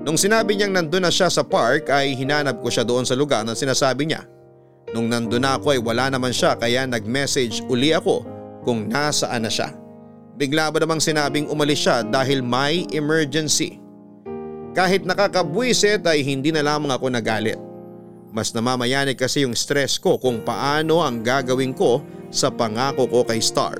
Nung 0.07 0.15
sinabi 0.15 0.55
niyang 0.55 0.71
nandun 0.71 1.03
na 1.03 1.11
siya 1.11 1.27
sa 1.27 1.43
park 1.43 1.91
ay 1.91 2.15
hinanap 2.15 2.63
ko 2.63 2.71
siya 2.71 2.87
doon 2.87 3.03
sa 3.03 3.19
lugar 3.19 3.43
na 3.43 3.51
sinasabi 3.51 4.07
niya. 4.07 4.23
Nung 4.95 5.11
nandun 5.11 5.43
na 5.43 5.59
ako 5.59 5.75
ay 5.75 5.83
wala 5.83 6.07
naman 6.07 6.31
siya 6.31 6.55
kaya 6.55 6.87
nag-message 6.87 7.59
uli 7.67 7.91
ako 7.91 8.23
kung 8.63 8.87
nasaan 8.87 9.43
na 9.43 9.51
siya. 9.51 9.75
Bigla 10.39 10.71
ba 10.71 10.79
namang 10.79 11.03
sinabing 11.03 11.51
umalis 11.51 11.83
siya 11.83 11.99
dahil 12.07 12.39
may 12.39 12.87
emergency. 12.95 13.75
Kahit 14.71 15.03
nakakabwisit 15.03 16.07
ay 16.07 16.23
hindi 16.23 16.55
na 16.55 16.63
lamang 16.63 16.95
ako 16.95 17.11
nagalit. 17.11 17.59
Mas 18.35 18.51
namamayanag 18.51 19.15
kasi 19.15 19.47
yung 19.47 19.55
stress 19.55 19.95
ko 19.95 20.19
kung 20.19 20.43
paano 20.43 20.99
ang 20.99 21.23
gagawin 21.23 21.71
ko 21.71 22.03
sa 22.27 22.51
pangako 22.51 23.07
ko 23.07 23.19
kay 23.23 23.39
Star. 23.39 23.79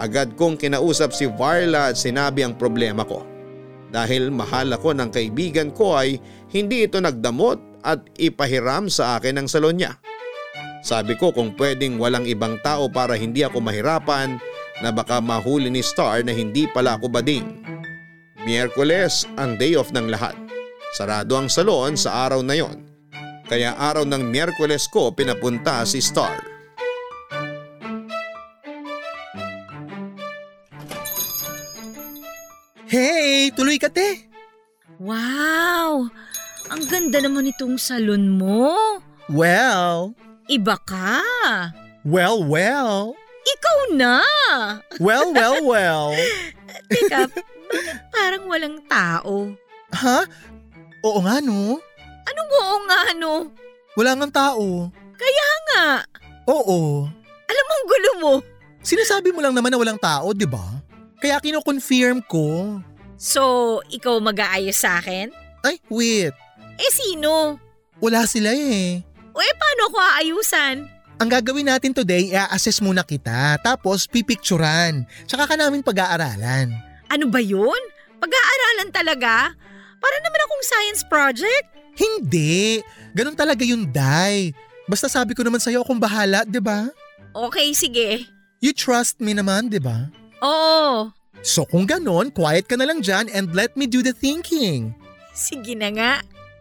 Agad 0.00 0.32
kong 0.40 0.56
kinausap 0.56 1.12
si 1.12 1.28
Varla 1.28 1.92
at 1.92 2.00
sinabi 2.00 2.40
ang 2.40 2.56
problema 2.56 3.04
ko. 3.04 3.20
Dahil 3.92 4.32
mahal 4.32 4.72
ako 4.72 4.96
ng 4.96 5.12
kaibigan 5.12 5.68
ko 5.76 5.92
ay 5.92 6.16
hindi 6.48 6.88
ito 6.88 6.96
nagdamot 7.04 7.84
at 7.84 8.00
ipahiram 8.16 8.88
sa 8.88 9.20
akin 9.20 9.44
ang 9.44 9.48
salon 9.50 9.76
niya. 9.76 9.92
Sabi 10.80 11.12
ko 11.20 11.28
kung 11.28 11.52
pwedeng 11.60 12.00
walang 12.00 12.24
ibang 12.24 12.56
tao 12.64 12.88
para 12.88 13.12
hindi 13.12 13.44
ako 13.44 13.60
mahirapan 13.60 14.40
na 14.80 14.88
baka 14.88 15.20
mahuli 15.20 15.68
ni 15.68 15.84
Star 15.84 16.24
na 16.24 16.32
hindi 16.32 16.64
pala 16.64 16.96
ako 16.96 17.12
bading. 17.12 17.60
Miyerkules 18.48 19.28
ang 19.36 19.60
day 19.60 19.76
off 19.76 19.92
ng 19.92 20.08
lahat. 20.08 20.32
Sarado 20.96 21.36
ang 21.36 21.52
salon 21.52 21.92
sa 21.92 22.24
araw 22.24 22.40
na 22.40 22.56
yon. 22.56 22.89
Kaya 23.50 23.74
araw 23.74 24.06
ng 24.06 24.30
Miyerkules 24.30 24.86
ko 24.86 25.10
pinapunta 25.10 25.82
si 25.82 25.98
Star. 25.98 26.38
Sige, 32.90 33.50
tuloy 33.54 33.78
ka 33.78 33.90
te. 33.90 34.26
Wow! 35.02 36.10
Ang 36.70 36.82
ganda 36.86 37.18
naman 37.18 37.50
itong 37.50 37.74
salon 37.78 38.30
mo. 38.30 38.70
Well, 39.30 40.14
Iba 40.50 40.78
ka. 40.82 41.22
well, 42.02 42.42
well. 42.42 43.14
Ikaw 43.46 43.78
na. 43.94 44.18
Well, 44.98 45.30
well, 45.30 45.62
well. 45.62 46.10
Teka, 46.90 47.30
bakit 47.70 47.98
parang 48.10 48.44
walang 48.50 48.78
tao? 48.90 49.54
ha? 49.94 50.26
Oo 51.06 51.18
nga 51.22 51.38
no. 51.38 51.78
Anong 52.30 52.50
oo 52.54 52.76
nga 52.86 53.00
no? 53.18 53.34
Wala 53.98 54.14
nga 54.14 54.28
tao. 54.30 54.88
Nga, 55.70 56.02
Oo. 56.50 57.06
alam 57.46 57.64
mo 57.66 57.72
ang 57.72 57.86
gulo 57.86 58.12
mo. 58.18 58.32
Sinasabi 58.82 59.30
mo 59.30 59.38
lang 59.38 59.54
naman 59.54 59.70
na 59.70 59.78
walang 59.78 60.00
tao, 60.00 60.34
di 60.34 60.48
ba? 60.48 60.82
Kaya 61.22 61.38
kino-confirm 61.38 62.24
ko. 62.26 62.80
So, 63.20 63.78
ikaw 63.92 64.18
mag-aayos 64.18 64.80
sa 64.80 64.98
akin? 64.98 65.30
Ay, 65.60 65.76
wait. 65.92 66.32
Eh 66.80 66.92
sino? 66.92 67.60
Wala 68.00 68.24
sila 68.24 68.50
eh. 68.56 69.04
O 69.30 69.38
eh 69.38 69.54
paano 69.54 69.92
ako 69.92 69.98
aayusan? 70.00 70.76
Ang 71.20 71.28
gagawin 71.28 71.68
natin 71.68 71.92
today, 71.92 72.32
i-assess 72.32 72.80
muna 72.80 73.04
kita. 73.04 73.60
Tapos, 73.60 74.08
pipicturan. 74.08 75.04
Tsaka 75.28 75.44
ka 75.44 75.54
namin 75.60 75.84
pag-aaralan. 75.84 76.72
Ano 77.12 77.28
ba 77.28 77.44
yun? 77.44 77.78
Pag-aaralan 78.16 78.88
talaga? 78.88 79.52
Para 80.00 80.16
naman 80.24 80.40
akong 80.40 80.64
science 80.64 81.02
project? 81.04 81.68
Hindi. 82.00 82.80
Ganun 83.12 83.36
talaga 83.36 83.60
yung 83.60 83.84
die. 83.92 84.56
Basta 84.88 85.06
sabi 85.06 85.36
ko 85.36 85.44
naman 85.44 85.60
sa'yo 85.60 85.84
akong 85.84 86.00
bahala, 86.00 86.48
di 86.48 86.58
ba? 86.58 86.88
Okay, 87.36 87.76
sige. 87.76 88.24
You 88.64 88.72
trust 88.72 89.20
me 89.20 89.36
naman, 89.36 89.68
di 89.68 89.76
ba? 89.76 90.08
Oo. 90.40 91.12
So 91.44 91.68
kung 91.68 91.84
ganon, 91.84 92.32
quiet 92.32 92.64
ka 92.64 92.76
na 92.80 92.88
lang 92.88 93.04
dyan 93.04 93.28
and 93.32 93.52
let 93.52 93.76
me 93.76 93.84
do 93.84 94.00
the 94.00 94.16
thinking. 94.16 94.96
Sige 95.36 95.76
na 95.76 95.92
nga. 95.92 96.12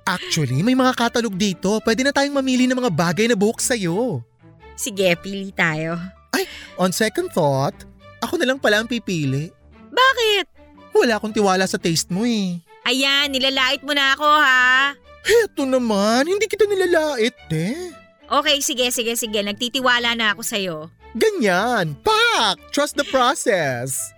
Actually, 0.04 0.60
may 0.60 0.76
mga 0.76 0.96
katalog 0.96 1.36
dito. 1.36 1.80
Pwede 1.84 2.04
na 2.04 2.12
tayong 2.12 2.36
mamili 2.36 2.68
ng 2.68 2.80
mga 2.80 2.92
bagay 2.92 3.26
na 3.32 3.38
buhok 3.40 3.64
sa'yo. 3.64 4.24
Sige, 4.76 5.16
pili 5.20 5.52
tayo. 5.56 6.00
On 6.80 6.96
second 6.96 7.28
thought, 7.36 7.76
ako 8.24 8.40
na 8.40 8.48
lang 8.48 8.60
pala 8.60 8.80
ang 8.80 8.88
pipili. 8.88 9.52
Bakit? 9.92 10.46
Wala 10.96 11.20
akong 11.20 11.36
tiwala 11.36 11.68
sa 11.68 11.76
taste 11.76 12.08
mo 12.08 12.24
eh. 12.24 12.64
Ayan, 12.88 13.30
nilalait 13.36 13.84
mo 13.84 13.92
na 13.92 14.16
ako 14.16 14.28
ha. 14.28 14.96
Heto 15.22 15.64
naman, 15.64 16.26
hindi 16.26 16.46
kita 16.46 16.66
nilalait 16.66 17.36
eh. 17.50 17.92
Okay, 18.30 18.62
sige, 18.62 18.88
sige, 18.90 19.14
sige. 19.14 19.42
Nagtitiwala 19.42 20.14
na 20.14 20.34
ako 20.34 20.42
sa'yo. 20.42 20.78
Ganyan, 21.12 21.98
pak! 22.00 22.62
Trust 22.70 22.94
the 22.94 23.06
process. 23.06 24.14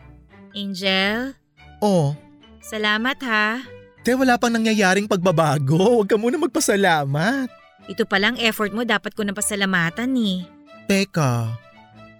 Angel, 0.52 1.32
Oh, 1.80 2.14
salamat 2.62 3.18
ha. 3.24 3.64
te 4.04 4.12
wala 4.14 4.36
pang 4.36 4.52
nangyayaring 4.52 5.08
pagbabago. 5.08 6.04
Huwag 6.04 6.12
ka 6.12 6.20
muna 6.20 6.36
magpasalamat. 6.38 7.48
Ito 7.88 8.04
palang 8.06 8.38
effort 8.38 8.70
mo, 8.70 8.84
dapat 8.84 9.16
ko 9.16 9.24
na 9.24 9.34
pasalamatan 9.34 10.12
eh. 10.14 10.44
Teka, 10.86 11.50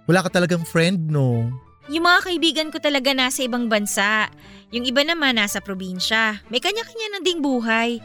wala 0.08 0.20
ka 0.24 0.32
talagang 0.32 0.64
friend 0.64 1.12
no? 1.12 1.52
Yung 1.92 2.02
mga 2.02 2.20
kaibigan 2.24 2.68
ko 2.72 2.80
talaga 2.80 3.12
nasa 3.12 3.44
ibang 3.44 3.68
bansa. 3.68 4.32
Yung 4.72 4.88
iba 4.88 5.04
naman 5.04 5.36
nasa 5.36 5.60
probinsya. 5.60 6.40
May 6.48 6.58
kanya-kanya 6.58 7.06
na 7.12 7.20
ding 7.20 7.44
buhay. 7.44 8.00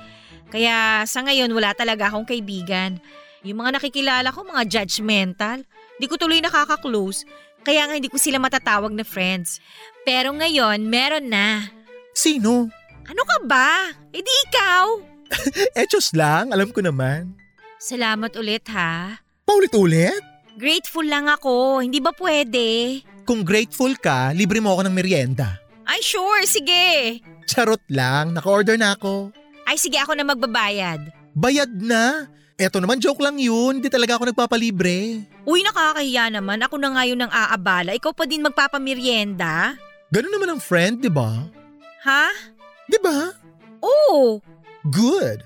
Kaya 0.47 1.03
sa 1.03 1.23
ngayon 1.23 1.51
wala 1.51 1.75
talaga 1.75 2.07
akong 2.07 2.27
kaibigan. 2.27 2.99
Yung 3.43 3.63
mga 3.63 3.79
nakikilala 3.79 4.31
ko 4.31 4.43
mga 4.47 4.63
judgmental. 4.67 5.63
Di 5.97 6.05
ko 6.05 6.15
tuloy 6.15 6.39
nakaka-close. 6.39 7.27
Kaya 7.65 7.83
nga 7.87 7.97
hindi 7.99 8.07
ko 8.07 8.15
sila 8.15 8.39
matatawag 8.39 8.95
na 8.95 9.03
friends. 9.03 9.59
Pero 10.07 10.31
ngayon 10.31 10.87
meron 10.87 11.27
na. 11.27 11.67
Sino? 12.15 12.71
Ano 13.07 13.21
ka 13.23 13.37
ba? 13.43 13.91
E 14.11 14.19
di 14.23 14.33
ikaw. 14.47 14.85
Etos 15.83 16.15
lang, 16.15 16.55
alam 16.55 16.71
ko 16.71 16.79
naman. 16.79 17.35
Salamat 17.77 18.31
ulit 18.39 18.63
ha. 18.71 19.19
Paulit-ulit? 19.43 20.19
Grateful 20.57 21.05
lang 21.05 21.29
ako. 21.29 21.83
Hindi 21.83 22.01
ba 22.01 22.11
pwede? 22.17 22.99
Kung 23.27 23.43
grateful 23.43 23.93
ka, 23.99 24.31
libre 24.31 24.57
mo 24.63 24.73
ako 24.75 24.87
ng 24.87 24.95
merienda. 24.95 25.59
Ay 25.87 26.03
sure, 26.03 26.43
sige. 26.43 27.19
Charot 27.47 27.83
lang, 27.87 28.35
naka-order 28.35 28.75
na 28.75 28.97
ako. 28.97 29.31
Ay 29.67 29.75
sige 29.75 29.99
ako 29.99 30.15
na 30.15 30.23
magbabayad. 30.23 31.11
Bayad 31.35 31.67
na. 31.75 32.31
Eto 32.57 32.79
naman, 32.81 32.97
joke 32.97 33.21
lang 33.21 33.37
yun. 33.37 33.83
Di 33.83 33.91
talaga 33.91 34.17
ako 34.17 34.31
nagpapalibre. 34.31 35.21
Uy, 35.45 35.59
nakakahiya 35.61 36.33
naman. 36.33 36.63
Ako 36.63 36.79
na 36.79 36.95
ngayon 36.95 37.19
ng 37.21 37.29
aabala. 37.29 37.93
Ikaw 37.93 38.15
pa 38.15 38.25
din 38.25 38.41
magpapamerienda? 38.41 39.77
Ganun 40.09 40.33
naman 40.33 40.55
ang 40.55 40.61
friend, 40.63 41.03
di 41.03 41.11
ba? 41.11 41.45
Ha? 42.07 42.25
Di 42.89 42.97
ba? 42.97 43.29
Oo. 43.83 44.41
Good. 44.87 45.43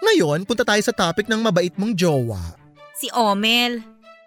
Ngayon, 0.00 0.46
punta 0.46 0.62
tayo 0.62 0.80
sa 0.80 0.94
topic 0.94 1.26
ng 1.26 1.42
mabait 1.42 1.74
mong 1.74 1.92
jowa. 1.92 2.40
Si 2.96 3.10
Omel. 3.12 3.82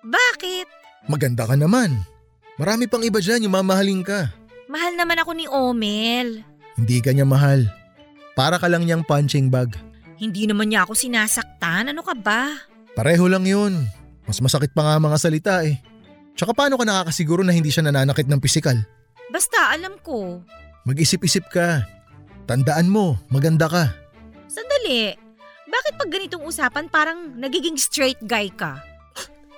Bakit? 0.05 0.67
Maganda 1.09 1.47
ka 1.47 1.55
naman. 1.55 2.03
Marami 2.59 2.85
pang 2.85 3.01
iba 3.01 3.23
dyan 3.23 3.47
yung 3.47 3.55
mamahalin 3.55 4.03
ka. 4.03 4.29
Mahal 4.69 4.93
naman 4.99 5.17
ako 5.17 5.31
ni 5.33 5.49
Omel. 5.49 6.43
Hindi 6.77 6.97
ka 7.01 7.15
niya 7.15 7.25
mahal. 7.25 7.78
Para 8.39 8.55
ka 8.55 8.71
lang 8.71 8.87
niyang 8.87 9.03
punching 9.03 9.51
bag. 9.51 9.75
Hindi 10.15 10.47
naman 10.47 10.71
niya 10.71 10.87
ako 10.87 10.95
sinasaktan. 10.95 11.91
Ano 11.91 11.99
ka 11.99 12.15
ba? 12.15 12.55
Pareho 12.95 13.27
lang 13.27 13.43
yun. 13.43 13.83
Mas 14.23 14.39
masakit 14.39 14.71
pa 14.71 14.79
nga 14.87 14.93
ang 14.95 15.03
mga 15.03 15.19
salita 15.19 15.59
eh. 15.67 15.75
Tsaka 16.39 16.55
paano 16.55 16.79
ka 16.79 16.87
nakakasiguro 16.87 17.43
na 17.43 17.51
hindi 17.51 17.67
siya 17.67 17.83
nananakit 17.91 18.31
ng 18.31 18.39
pisikal? 18.39 18.79
Basta 19.27 19.75
alam 19.75 19.99
ko. 19.99 20.39
Mag-isip-isip 20.87 21.51
ka. 21.51 21.83
Tandaan 22.47 22.87
mo, 22.87 23.19
maganda 23.27 23.67
ka. 23.67 23.91
Sandali. 24.47 25.11
Bakit 25.67 25.93
pag 25.99 26.07
ganitong 26.07 26.47
usapan 26.47 26.87
parang 26.87 27.35
nagiging 27.35 27.75
straight 27.75 28.23
guy 28.23 28.47
ka? 28.55 28.79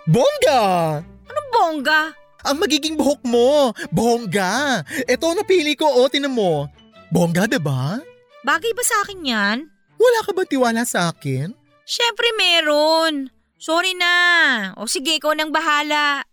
Bongga! 0.10 0.98
Anong 1.30 1.50
bongga? 1.54 2.18
Ang 2.50 2.58
magiging 2.58 2.98
buhok 2.98 3.22
mo! 3.30 3.78
Bongga! 3.94 4.82
Ito 5.06 5.38
napili 5.38 5.78
ko, 5.78 5.86
o 5.86 6.10
tinan 6.10 6.34
mo. 6.34 6.66
Bongga, 7.14 7.46
ba? 7.62 8.02
Bagay 8.42 8.74
ba 8.74 8.82
sa 8.82 9.06
akin 9.06 9.22
yan? 9.22 9.58
Wala 10.02 10.20
ka 10.26 10.34
ba 10.34 10.42
tiwala 10.50 10.82
sa 10.82 11.14
akin? 11.14 11.54
Siyempre 11.86 12.34
meron. 12.34 13.30
Sorry 13.62 13.94
na. 13.94 14.74
O 14.82 14.90
sige, 14.90 15.22
ikaw 15.22 15.38
nang 15.38 15.54
bahala. 15.54 16.26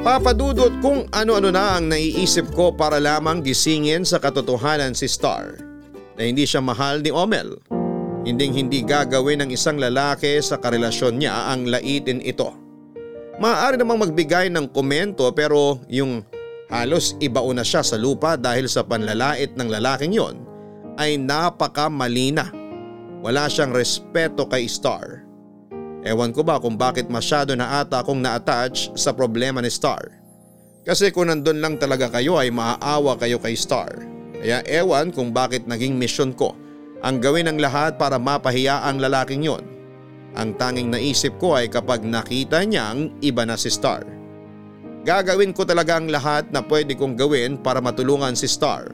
Papadudot 0.00 0.72
kung 0.80 1.04
ano-ano 1.12 1.52
na 1.52 1.76
ang 1.76 1.92
naiisip 1.92 2.56
ko 2.56 2.72
para 2.72 2.96
lamang 2.96 3.44
gisingin 3.44 4.00
sa 4.00 4.16
katotohanan 4.16 4.96
si 4.96 5.04
Star 5.04 5.60
na 6.16 6.24
hindi 6.24 6.48
siya 6.48 6.64
mahal 6.64 7.04
ni 7.04 7.12
Omel. 7.12 7.60
Hinding 8.24 8.56
hindi 8.56 8.80
gagawin 8.80 9.44
ng 9.44 9.52
isang 9.52 9.76
lalaki 9.76 10.40
sa 10.40 10.56
karelasyon 10.56 11.20
niya 11.20 11.52
ang 11.52 11.68
laitin 11.68 12.24
ito. 12.24 12.56
Maaari 13.36 13.76
namang 13.76 14.08
magbigay 14.08 14.48
ng 14.48 14.72
komento 14.72 15.28
pero 15.36 15.84
yung 15.92 16.24
halos 16.70 17.18
ibao 17.18 17.50
na 17.50 17.66
siya 17.66 17.82
sa 17.82 17.98
lupa 17.98 18.38
dahil 18.38 18.70
sa 18.70 18.86
panlalait 18.86 19.50
ng 19.58 19.68
lalaking 19.68 20.14
yon 20.14 20.40
ay 20.96 21.18
napakamali 21.18 22.32
na. 22.34 22.46
Wala 23.20 23.50
siyang 23.50 23.74
respeto 23.76 24.48
kay 24.48 24.64
Star. 24.64 25.26
Ewan 26.00 26.32
ko 26.32 26.40
ba 26.40 26.56
kung 26.56 26.80
bakit 26.80 27.12
masyado 27.12 27.52
na 27.52 27.84
ata 27.84 28.00
akong 28.00 28.16
na-attach 28.16 28.96
sa 28.96 29.12
problema 29.12 29.60
ni 29.60 29.68
Star. 29.68 30.16
Kasi 30.80 31.12
kung 31.12 31.28
nandun 31.28 31.60
lang 31.60 31.76
talaga 31.76 32.08
kayo 32.08 32.40
ay 32.40 32.48
maaawa 32.48 33.20
kayo 33.20 33.36
kay 33.36 33.52
Star. 33.52 34.08
Kaya 34.40 34.64
ewan 34.64 35.12
kung 35.12 35.36
bakit 35.36 35.68
naging 35.68 36.00
mission 36.00 36.32
ko 36.32 36.56
ang 37.00 37.16
gawin 37.16 37.48
ang 37.48 37.56
lahat 37.56 37.96
para 37.96 38.20
mapahiya 38.20 38.84
ang 38.84 39.00
lalaking 39.00 39.40
yon. 39.40 39.64
Ang 40.36 40.52
tanging 40.60 40.92
naisip 40.92 41.40
ko 41.40 41.56
ay 41.56 41.72
kapag 41.72 42.04
nakita 42.04 42.60
niyang 42.60 43.16
iba 43.24 43.48
na 43.48 43.56
si 43.56 43.72
Star. 43.72 44.04
Gagawin 45.00 45.56
ko 45.56 45.64
talaga 45.64 45.96
ang 45.96 46.12
lahat 46.12 46.52
na 46.52 46.60
pwede 46.60 46.92
kong 46.92 47.16
gawin 47.16 47.56
para 47.56 47.80
matulungan 47.80 48.36
si 48.36 48.44
Star. 48.44 48.92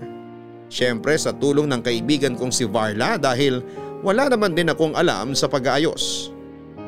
Siyempre 0.71 1.19
sa 1.19 1.35
tulong 1.35 1.67
ng 1.67 1.83
kaibigan 1.83 2.39
kong 2.39 2.55
si 2.55 2.63
Varla 2.63 3.19
dahil 3.19 3.63
wala 4.07 4.31
naman 4.31 4.55
din 4.55 4.71
akong 4.71 4.95
alam 4.95 5.35
sa 5.35 5.51
pag-aayos. 5.51 6.31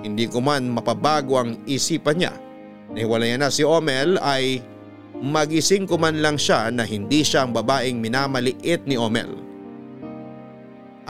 Hindi 0.06 0.30
ko 0.30 0.38
man 0.38 0.70
mapabago 0.70 1.34
ang 1.34 1.58
isipan 1.66 2.22
niya. 2.22 2.34
Nahiwalayan 2.94 3.42
na 3.42 3.50
si 3.50 3.66
Omel 3.66 4.22
ay 4.22 4.62
magising 5.18 5.90
ko 5.90 5.98
man 5.98 6.22
lang 6.22 6.38
siya 6.38 6.70
na 6.70 6.86
hindi 6.86 7.26
siya 7.26 7.42
ang 7.42 7.50
babaeng 7.50 7.98
minamaliit 7.98 8.86
ni 8.86 8.94
Omel. 8.94 9.34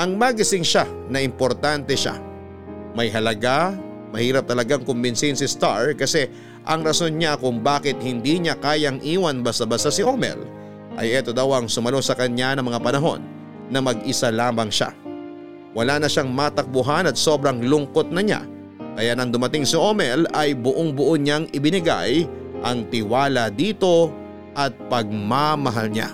Ang 0.01 0.17
magising 0.17 0.65
siya 0.65 0.89
na 1.13 1.21
importante 1.21 1.93
siya. 1.93 2.17
May 2.97 3.13
halaga, 3.13 3.77
mahirap 4.17 4.49
talagang 4.49 4.89
kumbinsin 4.89 5.37
si 5.37 5.45
Star 5.45 5.93
kasi 5.93 6.33
ang 6.69 6.85
rason 6.85 7.17
niya 7.17 7.41
kung 7.41 7.65
bakit 7.65 7.97
hindi 8.05 8.37
niya 8.37 8.53
kayang 8.61 9.01
iwan 9.01 9.41
basta-basta 9.41 9.89
si 9.89 10.05
Omel 10.05 10.37
ay 11.01 11.17
ito 11.17 11.33
daw 11.33 11.57
ang 11.57 11.65
sumalo 11.65 12.05
sa 12.05 12.13
kanya 12.13 12.53
ng 12.61 12.69
mga 12.69 12.85
panahon 12.85 13.25
na 13.73 13.81
mag-isa 13.81 14.29
lamang 14.29 14.69
siya. 14.69 14.93
Wala 15.73 15.97
na 15.97 16.09
siyang 16.13 16.29
matakbuhan 16.29 17.09
at 17.09 17.17
sobrang 17.17 17.65
lungkot 17.65 18.13
na 18.13 18.21
niya 18.21 18.41
kaya 18.99 19.17
nang 19.17 19.33
dumating 19.33 19.65
si 19.65 19.79
Omel 19.81 20.29
ay 20.37 20.53
buong 20.53 20.93
buo 20.93 21.17
niyang 21.17 21.49
ibinigay 21.57 22.29
ang 22.61 22.85
tiwala 22.93 23.49
dito 23.49 24.13
at 24.53 24.75
pagmamahal 24.93 25.89
niya. 25.89 26.11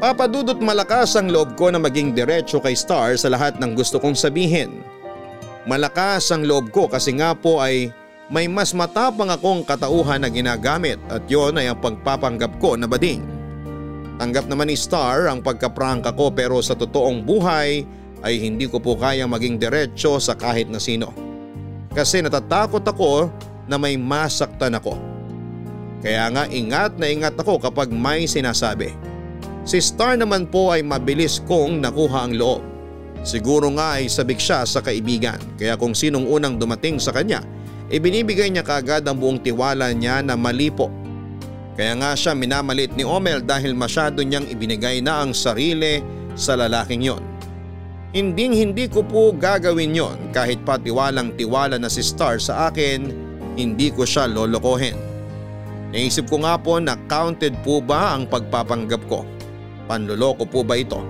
Papadudot 0.00 0.56
malakas 0.64 1.12
ang 1.18 1.28
loob 1.28 1.60
ko 1.60 1.68
na 1.68 1.76
maging 1.76 2.16
diretsyo 2.16 2.56
kay 2.62 2.72
Star 2.72 3.20
sa 3.20 3.28
lahat 3.28 3.60
ng 3.60 3.76
gusto 3.76 4.00
kong 4.00 4.16
sabihin. 4.16 4.80
Malakas 5.68 6.32
ang 6.32 6.48
loob 6.48 6.72
ko 6.72 6.88
kasi 6.88 7.12
nga 7.16 7.36
po 7.36 7.60
ay 7.60 7.92
may 8.30 8.46
mas 8.46 8.72
matapang 8.72 9.28
akong 9.28 9.66
katauhan 9.66 10.22
na 10.22 10.30
ginagamit 10.30 10.96
at 11.10 11.26
yon 11.26 11.58
ay 11.58 11.68
ang 11.68 11.76
pagpapanggap 11.82 12.56
ko 12.62 12.78
na 12.78 12.86
bading. 12.88 13.20
Tanggap 14.16 14.46
naman 14.48 14.72
ni 14.72 14.76
Star 14.78 15.28
ang 15.28 15.44
pagkaprangka 15.44 16.16
ko 16.16 16.32
pero 16.32 16.62
sa 16.64 16.78
totoong 16.78 17.26
buhay 17.26 17.84
ay 18.24 18.34
hindi 18.40 18.68
ko 18.70 18.80
po 18.80 18.96
kaya 18.96 19.26
maging 19.28 19.60
diretsyo 19.60 20.16
sa 20.20 20.36
kahit 20.36 20.68
na 20.70 20.80
sino. 20.80 21.12
Kasi 21.90 22.22
natatakot 22.22 22.86
ako 22.86 23.28
na 23.66 23.76
may 23.76 23.98
masaktan 23.98 24.78
ako. 24.78 24.94
Kaya 26.00 26.32
nga 26.32 26.44
ingat 26.48 26.96
na 26.96 27.06
ingat 27.10 27.36
ako 27.36 27.60
kapag 27.60 27.92
may 27.92 28.24
sinasabi. 28.24 28.96
Si 29.68 29.76
Star 29.82 30.16
naman 30.16 30.48
po 30.48 30.72
ay 30.72 30.80
mabilis 30.80 31.42
kong 31.44 31.84
nakuha 31.84 32.24
ang 32.24 32.32
loob. 32.32 32.62
Siguro 33.20 33.68
nga 33.76 34.00
ay 34.00 34.08
sabik 34.08 34.40
siya 34.40 34.64
sa 34.64 34.80
kaibigan 34.80 35.36
kaya 35.60 35.76
kung 35.76 35.92
sinong 35.92 36.24
unang 36.24 36.56
dumating 36.56 36.96
sa 36.96 37.12
kanya, 37.12 37.44
ibinibigay 37.92 38.48
niya 38.48 38.64
kagad 38.64 39.04
ang 39.04 39.20
buong 39.20 39.44
tiwala 39.44 39.92
niya 39.92 40.24
na 40.24 40.34
mali 40.40 40.72
po. 40.72 40.88
Kaya 41.76 41.96
nga 41.96 42.12
siya 42.16 42.32
minamalit 42.32 42.92
ni 42.96 43.04
Omel 43.04 43.44
dahil 43.44 43.76
masyado 43.76 44.20
niyang 44.24 44.48
ibinigay 44.48 45.00
na 45.04 45.24
ang 45.24 45.36
sarili 45.36 46.00
sa 46.36 46.56
lalaking 46.56 47.04
yon. 47.04 47.22
Hinding 48.10 48.56
hindi 48.56 48.90
ko 48.90 49.06
po 49.06 49.30
gagawin 49.30 49.94
yon 49.94 50.18
kahit 50.34 50.60
pa 50.66 50.80
tiwalang 50.80 51.36
tiwala 51.38 51.78
na 51.78 51.86
si 51.86 52.02
Star 52.02 52.42
sa 52.42 52.72
akin, 52.72 53.14
hindi 53.54 53.92
ko 53.94 54.02
siya 54.02 54.26
lolokohin. 54.26 54.96
Naisip 55.94 56.26
ko 56.26 56.42
nga 56.42 56.58
po 56.58 56.78
na 56.82 56.98
counted 57.06 57.54
po 57.62 57.82
ba 57.82 58.14
ang 58.14 58.26
pagpapanggap 58.30 59.02
ko 59.10 59.26
Panloloko 59.90 60.46
po 60.46 60.62
ba 60.62 60.78
ito? 60.78 61.02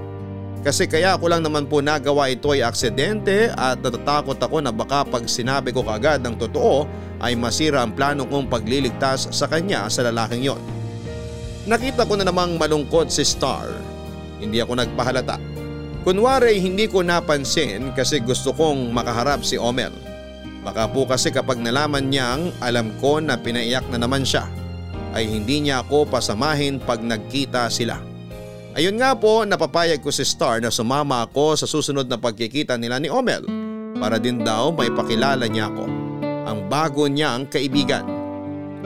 Kasi 0.61 0.85
kaya 0.85 1.17
ko 1.17 1.25
lang 1.33 1.41
naman 1.41 1.65
po 1.65 1.81
nagawa 1.81 2.29
ito 2.29 2.53
ay 2.53 2.61
aksidente 2.61 3.49
at 3.57 3.81
natatakot 3.81 4.37
ako 4.37 4.61
na 4.61 4.69
baka 4.69 5.09
pag 5.09 5.25
sinabi 5.25 5.73
ko 5.73 5.81
kagad 5.81 6.21
ng 6.21 6.37
totoo 6.37 6.85
ay 7.25 7.33
masira 7.33 7.81
ang 7.81 7.97
plano 7.97 8.29
kong 8.29 8.53
pagliligtas 8.53 9.33
sa 9.33 9.49
kanya 9.49 9.89
sa 9.89 10.05
lalaking 10.05 10.45
yon. 10.45 10.61
Nakita 11.65 12.05
ko 12.05 12.13
na 12.21 12.29
namang 12.29 12.61
malungkot 12.61 13.09
si 13.09 13.25
Star. 13.25 13.73
Hindi 14.37 14.61
ako 14.61 14.85
nagpahalata. 14.85 15.41
Kunwari 16.05 16.61
hindi 16.61 16.89
ko 16.89 17.05
napansin 17.05 17.97
kasi 17.97 18.21
gusto 18.21 18.53
kong 18.53 18.93
makaharap 18.93 19.41
si 19.41 19.57
Omel. 19.57 19.93
Baka 20.61 20.89
po 20.93 21.09
kasi 21.09 21.33
kapag 21.33 21.57
nalaman 21.57 22.13
niyang 22.13 22.53
alam 22.61 22.93
ko 23.01 23.17
na 23.17 23.41
pinaiyak 23.41 23.89
na 23.89 23.97
naman 23.97 24.29
siya 24.29 24.45
ay 25.17 25.25
hindi 25.25 25.65
niya 25.65 25.81
ako 25.85 26.05
pasamahin 26.09 26.77
pag 26.85 27.01
nagkita 27.01 27.73
sila. 27.73 28.10
Ayun 28.71 29.03
nga 29.03 29.19
po 29.19 29.43
napapayag 29.43 29.99
ko 29.99 30.15
si 30.15 30.23
Star 30.23 30.63
na 30.63 30.71
sumama 30.71 31.27
ako 31.27 31.59
sa 31.59 31.67
susunod 31.67 32.07
na 32.07 32.15
pagkikita 32.15 32.79
nila 32.79 33.03
ni 33.03 33.11
Omel 33.11 33.43
para 33.99 34.15
din 34.23 34.47
daw 34.47 34.71
may 34.71 34.87
pakilala 34.95 35.51
niya 35.51 35.67
ako, 35.67 35.85
ang 36.47 36.59
bago 36.71 37.11
niyang 37.11 37.51
kaibigan. 37.51 38.07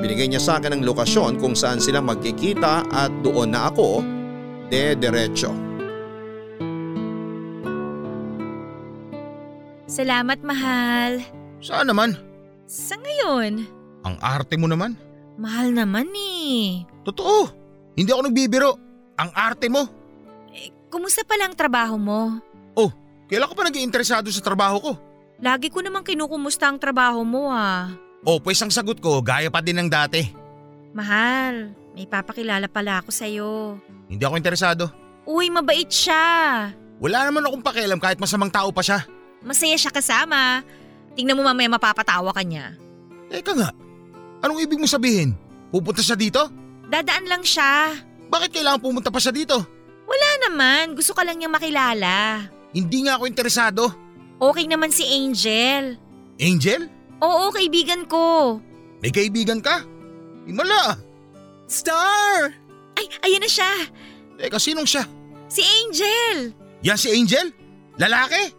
Binigay 0.00 0.26
niya 0.26 0.40
sa 0.40 0.56
akin 0.56 0.74
ang 0.74 0.82
lokasyon 0.82 1.36
kung 1.36 1.52
saan 1.52 1.78
sila 1.78 2.00
magkikita 2.00 2.88
at 2.88 3.12
doon 3.20 3.52
na 3.52 3.68
ako 3.68 4.00
de 4.72 4.96
derecho. 4.96 5.52
Salamat 9.84 10.40
mahal. 10.42 11.22
Saan 11.60 11.92
naman? 11.92 12.18
Sa 12.64 12.96
ngayon? 12.98 13.62
Ang 14.02 14.16
arte 14.18 14.56
mo 14.58 14.66
naman. 14.66 14.96
Mahal 15.36 15.76
naman 15.76 16.08
eh. 16.16 16.82
Totoo. 17.06 17.46
Hindi 17.94 18.10
ako 18.10 18.22
nagbibiro. 18.26 18.72
Ang 19.14 19.30
arte 19.34 19.70
mo. 19.70 19.86
Eh, 20.50 20.70
kumusta 20.90 21.22
pala 21.22 21.46
ang 21.46 21.56
trabaho 21.56 21.94
mo? 21.98 22.38
Oh, 22.74 22.90
kailan 23.30 23.46
ka 23.50 23.54
pa 23.54 23.66
naging 23.66 23.86
interesado 23.86 24.26
sa 24.30 24.42
trabaho 24.42 24.76
ko? 24.82 24.92
Lagi 25.38 25.70
ko 25.70 25.82
namang 25.82 26.06
kinukumusta 26.06 26.70
ang 26.70 26.78
trabaho 26.78 27.22
mo 27.26 27.50
ah. 27.50 27.90
Oh, 28.24 28.40
pues 28.40 28.58
ang 28.62 28.72
sagot 28.72 28.98
ko, 28.98 29.20
gaya 29.20 29.52
pa 29.52 29.60
din 29.60 29.76
ng 29.76 29.90
dati. 29.90 30.24
Mahal, 30.94 31.74
may 31.92 32.06
papakilala 32.06 32.70
pala 32.70 33.02
ako 33.02 33.10
sa'yo. 33.10 33.50
Hindi 34.08 34.22
ako 34.22 34.34
interesado. 34.38 34.84
Uy, 35.26 35.50
mabait 35.50 35.90
siya. 35.90 36.70
Wala 37.02 37.26
naman 37.26 37.44
akong 37.44 37.64
pakialam 37.66 38.00
kahit 38.00 38.16
masamang 38.22 38.48
tao 38.48 38.70
pa 38.70 38.80
siya. 38.80 39.02
Masaya 39.44 39.76
siya 39.76 39.92
kasama. 39.92 40.64
Tingnan 41.12 41.36
mo 41.36 41.44
mamaya 41.44 41.68
mapapatawa 41.68 42.32
ka 42.32 42.40
niya. 42.40 42.74
Teka 43.28 43.52
nga, 43.58 43.70
anong 44.40 44.62
ibig 44.64 44.80
mo 44.80 44.88
sabihin? 44.88 45.36
Pupunta 45.68 46.00
siya 46.00 46.16
dito? 46.16 46.48
Dadaan 46.88 47.26
lang 47.26 47.42
siya. 47.42 47.98
Bakit 48.34 48.50
kailangan 48.50 48.82
pumunta 48.82 49.14
pa 49.14 49.22
siya 49.22 49.30
dito? 49.30 49.54
Wala 50.10 50.30
naman, 50.50 50.98
gusto 50.98 51.14
ka 51.14 51.22
lang 51.22 51.38
niyang 51.38 51.54
makilala. 51.54 52.42
Hindi 52.74 53.06
nga 53.06 53.14
ako 53.14 53.30
interesado. 53.30 53.94
Okay 54.42 54.66
naman 54.66 54.90
si 54.90 55.06
Angel. 55.06 55.94
Angel? 56.42 56.90
Oo, 57.22 57.54
kaibigan 57.54 58.02
ko. 58.10 58.58
May 58.98 59.14
kaibigan 59.14 59.62
ka? 59.62 59.86
Himala. 60.50 60.98
Star! 61.70 62.50
Ay, 62.98 63.06
ayan 63.22 63.46
na 63.46 63.46
siya. 63.46 63.70
Teka, 64.34 64.58
sinong 64.58 64.90
siya? 64.90 65.06
Si 65.46 65.62
Angel. 65.62 66.50
Yan 66.82 66.98
si 66.98 67.14
Angel? 67.14 67.54
Lalaki? 68.02 68.50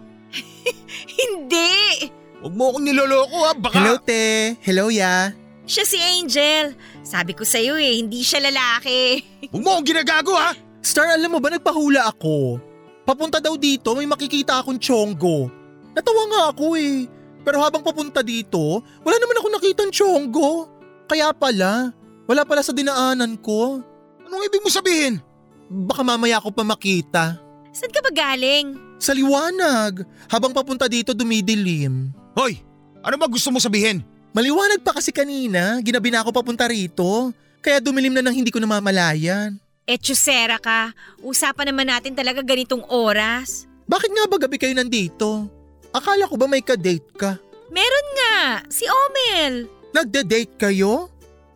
Hindi. 1.20 2.08
Huwag 2.40 2.56
mo 2.56 2.72
akong 2.72 2.88
niloloko 2.88 3.38
ha, 3.44 3.52
baka… 3.52 3.76
Hello, 3.76 4.00
te. 4.00 4.56
Hello, 4.64 4.88
ya. 4.88 5.36
Siya 5.68 5.84
si 5.84 6.00
Angel. 6.00 6.72
Sabi 7.06 7.38
ko 7.38 7.46
sa'yo 7.46 7.78
eh, 7.78 8.02
hindi 8.02 8.26
siya 8.26 8.42
lalaki. 8.42 9.22
Huwag 9.54 9.62
mo 9.62 9.70
akong 9.78 9.94
ginagago 9.94 10.34
ha! 10.34 10.58
Star, 10.82 11.14
alam 11.14 11.30
mo 11.30 11.38
ba 11.38 11.54
nagpahula 11.54 12.10
ako? 12.10 12.58
Papunta 13.06 13.38
daw 13.38 13.54
dito, 13.54 13.94
may 13.94 14.10
makikita 14.10 14.58
akong 14.58 14.82
chonggo. 14.82 15.46
Natawa 15.94 16.24
nga 16.34 16.42
ako 16.50 16.74
eh. 16.74 17.06
Pero 17.46 17.62
habang 17.62 17.86
papunta 17.86 18.26
dito, 18.26 18.82
wala 19.06 19.18
naman 19.22 19.38
ako 19.38 19.48
nakitang 19.54 19.94
chonggo. 19.94 20.66
Kaya 21.06 21.30
pala, 21.30 21.94
wala 22.26 22.42
pala 22.42 22.66
sa 22.66 22.74
dinaanan 22.74 23.38
ko. 23.38 23.86
Anong 24.26 24.50
ibig 24.50 24.66
mo 24.66 24.74
sabihin? 24.74 25.22
Baka 25.70 26.02
mamaya 26.02 26.42
ako 26.42 26.50
pa 26.50 26.66
makita. 26.66 27.38
Saan 27.70 27.94
ka 27.94 28.02
ba 28.02 28.10
galing? 28.10 28.74
Sa 28.98 29.14
liwanag, 29.14 30.02
habang 30.26 30.58
papunta 30.58 30.90
dito 30.90 31.14
dumidilim. 31.14 32.10
Hoy, 32.34 32.66
ano 33.06 33.16
ba 33.22 33.30
gusto 33.30 33.54
mo 33.54 33.62
sabihin? 33.62 34.02
Maliwanag 34.36 34.84
pa 34.84 34.92
kasi 34.92 35.16
kanina, 35.16 35.80
ginabi 35.80 36.12
na 36.12 36.20
ako 36.20 36.36
papunta 36.36 36.68
rito. 36.68 37.32
Kaya 37.64 37.80
dumilim 37.80 38.12
na 38.12 38.20
nang 38.20 38.36
hindi 38.36 38.52
ko 38.52 38.60
namamalayan. 38.60 39.56
Eh, 39.88 39.96
Chusera 39.96 40.60
ka. 40.60 40.92
Usapan 41.24 41.72
naman 41.72 41.88
natin 41.88 42.12
talaga 42.12 42.44
ganitong 42.44 42.84
oras. 42.92 43.64
Bakit 43.88 44.12
nga 44.12 44.28
ba 44.28 44.36
gabi 44.36 44.60
kayo 44.60 44.76
nandito? 44.76 45.48
Akala 45.96 46.28
ko 46.28 46.36
ba 46.36 46.52
may 46.52 46.60
ka-date 46.60 47.08
ka? 47.16 47.40
Meron 47.72 48.08
nga, 48.20 48.36
si 48.68 48.84
Omel. 48.84 49.72
Nagde-date 49.96 50.60
kayo? 50.60 51.08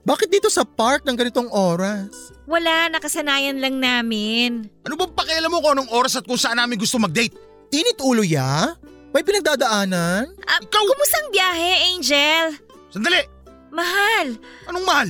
Bakit 0.08 0.32
dito 0.32 0.48
sa 0.48 0.64
park 0.64 1.04
ng 1.04 1.20
ganitong 1.20 1.52
oras? 1.52 2.32
Wala, 2.48 2.88
nakasanayan 2.88 3.60
lang 3.60 3.76
namin. 3.76 4.72
Ano 4.88 4.96
bang 4.96 5.12
pakialam 5.12 5.52
mo 5.52 5.60
kung 5.60 5.76
anong 5.76 5.92
oras 5.92 6.16
at 6.16 6.24
kung 6.24 6.40
saan 6.40 6.56
namin 6.56 6.80
gusto 6.80 6.96
mag-date? 6.96 7.36
Init 7.76 8.00
ulo 8.00 8.24
ya? 8.24 8.72
May 9.12 9.26
pinagdadaanan? 9.26 10.32
Ah, 10.48 10.62
Ikaw! 10.64 10.84
Kumusang 10.86 11.28
biyahe, 11.34 11.92
Angel? 11.92 12.69
Sandali! 12.90 13.22
Mahal. 13.70 14.38
Anong 14.66 14.86
mahal? 14.86 15.10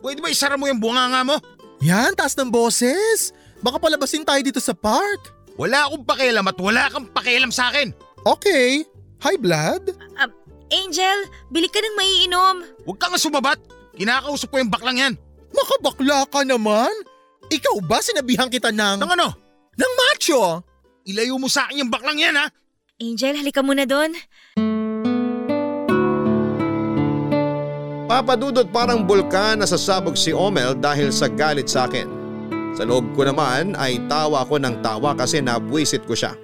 Pwede 0.00 0.24
ba 0.24 0.32
isara 0.32 0.56
mo 0.56 0.64
yung 0.64 0.80
bunganga 0.80 1.20
mo? 1.24 1.36
Yan, 1.84 2.16
taas 2.16 2.32
ng 2.36 2.48
boses. 2.48 3.36
Baka 3.60 3.76
palabasin 3.76 4.24
tayo 4.24 4.40
dito 4.40 4.60
sa 4.60 4.72
park. 4.72 5.36
Wala 5.60 5.88
akong 5.88 6.04
pakialam 6.08 6.48
at 6.48 6.56
wala 6.56 6.88
kang 6.88 7.08
pakialam 7.12 7.52
sa 7.52 7.68
akin. 7.68 7.92
Okay. 8.24 8.84
Hi, 9.20 9.36
Blood. 9.36 9.92
Angel, 10.70 11.18
bili 11.50 11.66
ka 11.66 11.82
ng 11.82 11.98
maiinom. 11.98 12.56
Huwag 12.86 12.98
ka 13.02 13.10
nga 13.10 13.20
sumabat. 13.20 13.58
Kinakausap 13.98 14.54
ko 14.54 14.62
yung 14.62 14.72
baklang 14.72 14.96
yan. 14.96 15.14
Makabakla 15.50 16.24
ka 16.30 16.46
naman. 16.46 16.94
Ikaw 17.50 17.82
ba 17.84 17.98
sinabihan 17.98 18.46
kita 18.46 18.70
ng... 18.70 19.02
Nang 19.02 19.12
ano? 19.18 19.34
ng 19.80 19.92
macho? 19.96 20.62
Ilayo 21.08 21.40
mo 21.40 21.48
sa 21.50 21.66
akin 21.66 21.82
yung 21.84 21.92
baklang 21.92 22.20
yan 22.20 22.36
ha? 22.38 22.46
Angel, 23.00 23.34
halika 23.34 23.64
muna 23.64 23.88
doon. 23.88 24.12
Papadudot 28.10 28.66
parang 28.74 29.06
bulkan 29.06 29.62
na 29.62 29.66
sasabog 29.70 30.18
si 30.18 30.34
Omel 30.34 30.74
dahil 30.74 31.14
sa 31.14 31.30
galit 31.30 31.70
sa 31.70 31.86
akin. 31.86 32.10
Sa 32.74 32.82
loob 32.82 33.06
ko 33.14 33.22
naman 33.22 33.78
ay 33.78 34.02
tawa 34.10 34.42
ako 34.42 34.58
ng 34.58 34.82
tawa 34.82 35.14
kasi 35.14 35.38
nabwisit 35.38 36.02
ko 36.10 36.18
siya. 36.18 36.34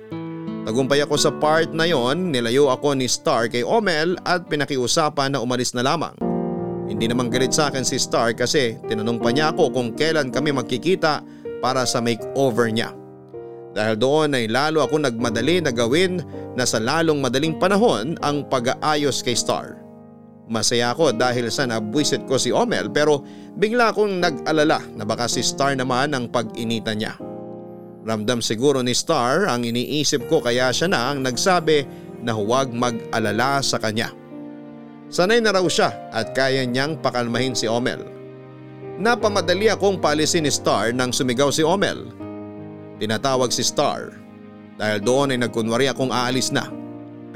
Tagumpay 0.62 1.02
ako 1.02 1.18
sa 1.18 1.34
part 1.34 1.74
na 1.74 1.90
yon, 1.90 2.30
nilayo 2.30 2.70
ako 2.70 2.94
ni 2.94 3.10
Star 3.10 3.50
kay 3.50 3.66
Omel 3.66 4.14
at 4.22 4.46
pinakiusapan 4.46 5.34
na 5.34 5.42
umalis 5.42 5.74
na 5.74 5.82
lamang. 5.82 6.14
Hindi 6.86 7.10
naman 7.10 7.34
galit 7.34 7.50
sa 7.50 7.66
akin 7.66 7.82
si 7.82 7.98
Star 7.98 8.30
kasi 8.38 8.78
tinanong 8.86 9.18
pa 9.18 9.34
niya 9.34 9.50
ako 9.50 9.74
kung 9.74 9.90
kailan 9.98 10.30
kami 10.30 10.54
magkikita 10.54 11.26
para 11.58 11.82
sa 11.82 11.98
makeover 11.98 12.70
niya. 12.70 12.94
Dahil 13.74 13.98
doon 13.98 14.38
ay 14.38 14.46
lalo 14.46 14.86
ako 14.86 15.02
nagmadali 15.02 15.66
na 15.66 15.74
gawin 15.74 16.22
na 16.54 16.62
sa 16.62 16.78
lalong 16.78 17.18
madaling 17.18 17.58
panahon 17.58 18.14
ang 18.22 18.46
pag-aayos 18.46 19.18
kay 19.18 19.34
Star. 19.34 19.85
Masaya 20.46 20.94
ako 20.94 21.10
dahil 21.10 21.50
sa 21.50 21.66
nabwisit 21.66 22.22
ko 22.30 22.38
si 22.38 22.54
Omel 22.54 22.86
pero 22.94 23.26
bigla 23.58 23.90
akong 23.90 24.22
nag-alala 24.22 24.78
na 24.94 25.02
baka 25.02 25.26
si 25.26 25.42
Star 25.42 25.74
naman 25.74 26.14
ang 26.14 26.30
pag-inita 26.30 26.94
niya. 26.94 27.18
Ramdam 28.06 28.38
siguro 28.38 28.78
ni 28.86 28.94
Star 28.94 29.50
ang 29.50 29.66
iniisip 29.66 30.30
ko 30.30 30.38
kaya 30.38 30.70
siya 30.70 30.86
na 30.86 31.10
ang 31.10 31.26
nagsabi 31.26 31.82
na 32.22 32.30
huwag 32.30 32.70
mag-alala 32.70 33.58
sa 33.58 33.82
kanya. 33.82 34.14
Sanay 35.10 35.42
na 35.42 35.50
raw 35.50 35.66
siya 35.66 35.90
at 36.14 36.30
kaya 36.30 36.62
niyang 36.62 37.02
pakalmahin 37.02 37.58
si 37.58 37.66
Omel. 37.66 38.06
Napamadali 39.02 39.66
akong 39.66 39.98
paalisin 39.98 40.46
ni 40.46 40.52
Star 40.54 40.94
nang 40.94 41.10
sumigaw 41.10 41.50
si 41.50 41.66
Omel. 41.66 42.06
Tinatawag 43.02 43.50
si 43.50 43.66
Star 43.66 44.14
dahil 44.78 45.02
doon 45.02 45.34
ay 45.34 45.42
nagkunwari 45.42 45.90
akong 45.90 46.14
aalis 46.14 46.54
na. 46.54 46.70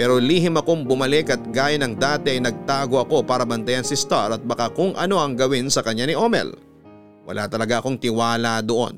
Pero 0.01 0.17
lihim 0.17 0.57
akong 0.57 0.89
bumalik 0.89 1.29
at 1.29 1.45
gaya 1.53 1.77
ng 1.77 2.01
dati 2.01 2.33
ay 2.33 2.41
nagtago 2.41 3.05
ako 3.05 3.21
para 3.21 3.45
bantayan 3.45 3.85
si 3.85 3.93
Star 3.93 4.33
at 4.33 4.41
baka 4.41 4.73
kung 4.73 4.97
ano 4.97 5.21
ang 5.21 5.37
gawin 5.37 5.69
sa 5.69 5.85
kanya 5.85 6.09
ni 6.09 6.17
Omel. 6.17 6.57
Wala 7.29 7.45
talaga 7.53 7.85
akong 7.85 8.01
tiwala 8.01 8.65
doon. 8.65 8.97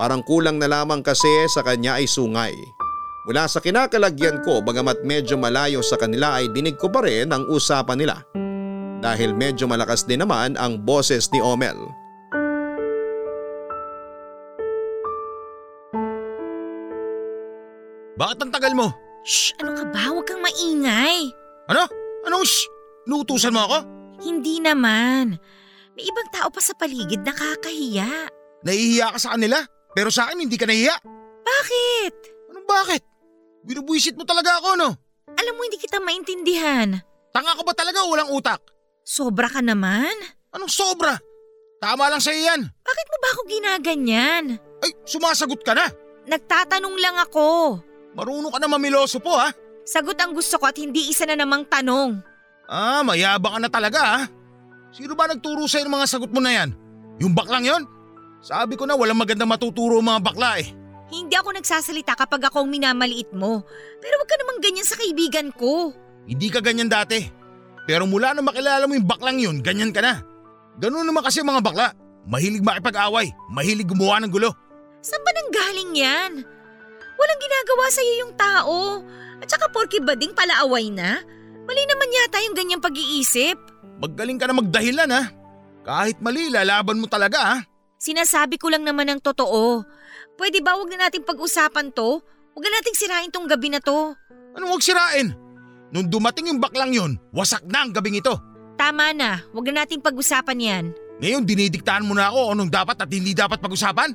Parang 0.00 0.24
kulang 0.24 0.56
na 0.56 0.72
lamang 0.72 1.04
kasi 1.04 1.28
sa 1.52 1.60
kanya 1.60 2.00
ay 2.00 2.08
sungay. 2.08 2.56
Mula 3.28 3.44
sa 3.44 3.60
kinakalagyan 3.60 4.40
ko 4.40 4.64
bagamat 4.64 5.04
medyo 5.04 5.36
malayo 5.36 5.84
sa 5.84 6.00
kanila 6.00 6.40
ay 6.40 6.48
dinig 6.48 6.80
ko 6.80 6.88
pa 6.88 7.04
rin 7.04 7.28
ang 7.28 7.44
usapan 7.52 8.00
nila. 8.00 8.24
Dahil 9.04 9.36
medyo 9.36 9.68
malakas 9.68 10.08
din 10.08 10.24
naman 10.24 10.56
ang 10.56 10.80
boses 10.80 11.28
ni 11.28 11.44
Omel. 11.44 11.76
Bakit 18.16 18.38
ang 18.40 18.48
tagal 18.48 18.72
mo? 18.72 19.11
Shh! 19.22 19.54
Ano 19.62 19.78
ka 19.78 19.84
ba? 19.90 20.10
Huwag 20.10 20.26
kang 20.26 20.42
maingay. 20.42 21.30
Ano? 21.70 21.86
Anong 22.26 22.46
shh? 22.46 22.66
Nuutusan 23.06 23.54
mo 23.54 23.66
ako? 23.66 23.78
Hindi 24.22 24.62
naman. 24.62 25.38
May 25.94 26.04
ibang 26.06 26.28
tao 26.30 26.50
pa 26.50 26.62
sa 26.62 26.74
paligid 26.74 27.22
na 27.22 27.34
kakahiya. 27.34 28.30
Nahihiya 28.62 29.14
ka 29.14 29.18
sa 29.18 29.34
kanila? 29.34 29.58
Pero 29.94 30.08
sa 30.10 30.26
akin 30.26 30.42
hindi 30.42 30.58
ka 30.58 30.66
nahihiya. 30.66 30.96
Bakit? 31.42 32.14
Anong 32.54 32.66
bakit? 32.66 33.02
Binubuisit 33.62 34.18
mo 34.18 34.26
talaga 34.26 34.58
ako 34.58 34.68
no? 34.78 34.90
Alam 35.38 35.54
mo 35.58 35.62
hindi 35.66 35.78
kita 35.78 36.02
maintindihan. 36.02 36.98
Tanga 37.30 37.54
ka 37.54 37.62
ba 37.62 37.74
talaga 37.74 38.02
o 38.04 38.12
walang 38.14 38.30
utak? 38.34 38.60
Sobra 39.02 39.50
ka 39.50 39.62
naman. 39.62 40.12
Anong 40.54 40.70
sobra? 40.70 41.18
Tama 41.82 42.06
lang 42.06 42.22
sa'yo 42.22 42.38
yan. 42.38 42.62
Bakit 42.62 43.06
mo 43.10 43.16
ba 43.18 43.28
ako 43.34 43.40
ginaganyan? 43.50 44.44
Ay, 44.82 44.90
sumasagot 45.02 45.66
ka 45.66 45.74
na. 45.74 45.90
Nagtatanong 46.30 46.96
lang 47.02 47.18
ako. 47.18 47.78
Marunong 48.12 48.52
ka 48.52 48.58
na 48.60 48.68
mamiloso 48.68 49.18
po 49.18 49.32
ha. 49.36 49.52
Sagot 49.82 50.14
ang 50.20 50.36
gusto 50.36 50.60
ko 50.60 50.68
at 50.68 50.78
hindi 50.78 51.10
isa 51.10 51.26
na 51.26 51.34
namang 51.34 51.66
tanong. 51.66 52.20
Ah, 52.68 53.02
mayabang 53.02 53.58
ka 53.58 53.60
na 53.60 53.70
talaga 53.72 54.00
ha. 54.00 54.20
Sino 54.92 55.16
ba 55.16 55.26
nagturo 55.26 55.64
sa'yo 55.64 55.88
ng 55.88 55.96
mga 55.96 56.06
sagot 56.06 56.30
mo 56.30 56.38
na 56.38 56.52
yan? 56.52 56.70
Yung 57.18 57.32
baklang 57.32 57.64
yon? 57.64 57.82
Sabi 58.44 58.76
ko 58.76 58.84
na 58.84 58.98
walang 58.98 59.16
magandang 59.16 59.48
matuturo 59.48 59.98
ang 59.98 60.08
mga 60.12 60.20
bakla 60.20 60.60
eh. 60.60 60.68
Hindi 61.12 61.36
ako 61.36 61.56
nagsasalita 61.56 62.16
kapag 62.16 62.48
ako 62.48 62.64
ang 62.64 62.72
minamaliit 62.72 63.32
mo. 63.32 63.64
Pero 64.00 64.14
wag 64.20 64.28
ka 64.28 64.36
namang 64.40 64.60
ganyan 64.60 64.88
sa 64.88 64.96
kaibigan 64.96 65.52
ko. 65.52 65.92
Hindi 66.24 66.48
ka 66.48 66.60
ganyan 66.64 66.88
dati. 66.88 67.20
Pero 67.84 68.06
mula 68.08 68.32
na 68.32 68.40
makilala 68.44 68.84
mo 68.86 68.96
yung 68.96 69.08
baklang 69.08 69.38
yun, 69.40 69.60
ganyan 69.60 69.92
ka 69.92 70.00
na. 70.00 70.22
Ganun 70.80 71.04
naman 71.04 71.24
kasi 71.24 71.44
mga 71.44 71.60
bakla. 71.60 71.92
Mahilig 72.22 72.62
makipag-away, 72.62 73.34
mahilig 73.50 73.90
gumawa 73.90 74.22
ng 74.22 74.30
gulo. 74.30 74.54
Saan 75.02 75.20
ba 75.26 75.34
nang 75.34 75.50
galing 75.50 75.92
yan? 75.98 76.32
Walang 77.16 77.40
ginagawa 77.40 77.84
sa 77.88 78.00
iyo 78.02 78.14
yung 78.26 78.34
tao. 78.34 78.76
At 79.42 79.48
saka 79.50 79.66
porky 79.70 79.98
bading 79.98 80.34
palaaway 80.34 80.90
na. 80.90 81.22
Mali 81.62 81.82
naman 81.86 82.10
yata 82.10 82.42
yung 82.42 82.56
ganyang 82.56 82.82
pag-iisip. 82.82 83.58
Magaling 84.02 84.38
ka 84.38 84.50
na 84.50 84.58
magdahilan 84.58 85.10
ha. 85.10 85.22
Kahit 85.82 86.18
mali, 86.22 86.50
lalaban 86.50 86.98
mo 86.98 87.06
talaga 87.06 87.38
ha. 87.38 87.56
Sinasabi 88.02 88.58
ko 88.58 88.66
lang 88.70 88.82
naman 88.82 89.06
ang 89.06 89.20
totoo. 89.22 89.86
Pwede 90.34 90.58
ba 90.58 90.74
wag 90.74 90.90
na 90.90 91.06
nating 91.06 91.22
pag-usapan 91.22 91.94
to? 91.94 92.18
Huwag 92.52 92.64
na 92.66 92.82
nating 92.82 92.98
sirain 92.98 93.30
tong 93.30 93.46
gabi 93.46 93.70
na 93.70 93.78
to. 93.78 94.14
Anong 94.58 94.70
huwag 94.74 94.84
sirain? 94.84 95.32
Nung 95.94 96.08
dumating 96.10 96.50
yung 96.50 96.60
baklang 96.60 96.90
yun, 96.90 97.14
wasak 97.30 97.62
na 97.68 97.86
ang 97.86 97.94
gabing 97.94 98.18
ito. 98.18 98.34
Tama 98.74 99.14
na, 99.14 99.44
huwag 99.54 99.70
na 99.70 99.84
nating 99.84 100.02
pag-usapan 100.02 100.58
yan. 100.58 100.84
Ngayon 101.22 101.46
dinidiktahan 101.46 102.02
mo 102.02 102.18
na 102.18 102.32
ako 102.32 102.58
anong 102.58 102.72
dapat 102.72 102.98
at 102.98 103.06
hindi 103.06 103.30
dapat 103.36 103.62
pag-usapan? 103.62 104.10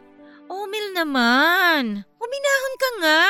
Omil 0.48 0.95
naman. 0.95 1.84
Uminahon 2.18 2.76
ka 2.80 2.89
nga. 3.02 3.22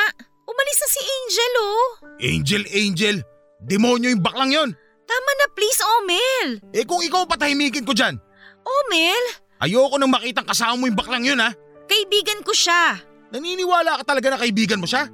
Umalis 0.48 0.78
na 0.80 0.88
si 0.88 1.00
Angel 1.02 1.54
oh. 1.60 1.88
Angel, 2.18 2.62
Angel, 2.72 3.16
demonyo 3.62 4.08
yung 4.08 4.24
baklang 4.24 4.48
yon. 4.48 4.70
Tama 5.04 5.30
na 5.36 5.46
please, 5.52 5.80
Omel. 6.00 6.48
Eh 6.72 6.84
kung 6.84 7.00
ikaw 7.00 7.24
patahimikin 7.24 7.84
ko 7.84 7.92
dyan, 7.92 8.16
Omel, 8.64 9.24
ayoko 9.60 9.96
nang 9.96 10.12
makitang 10.12 10.48
kasama 10.48 10.76
mo 10.76 10.84
yung 10.88 10.96
baklang 10.98 11.24
yun 11.24 11.40
ha. 11.40 11.52
kaibigan 11.88 12.40
ko 12.44 12.52
siya. 12.52 12.96
Naniniwala 13.28 14.00
ka 14.00 14.14
talaga 14.14 14.32
na 14.32 14.40
kaibigan 14.40 14.80
mo 14.80 14.88
siya? 14.88 15.08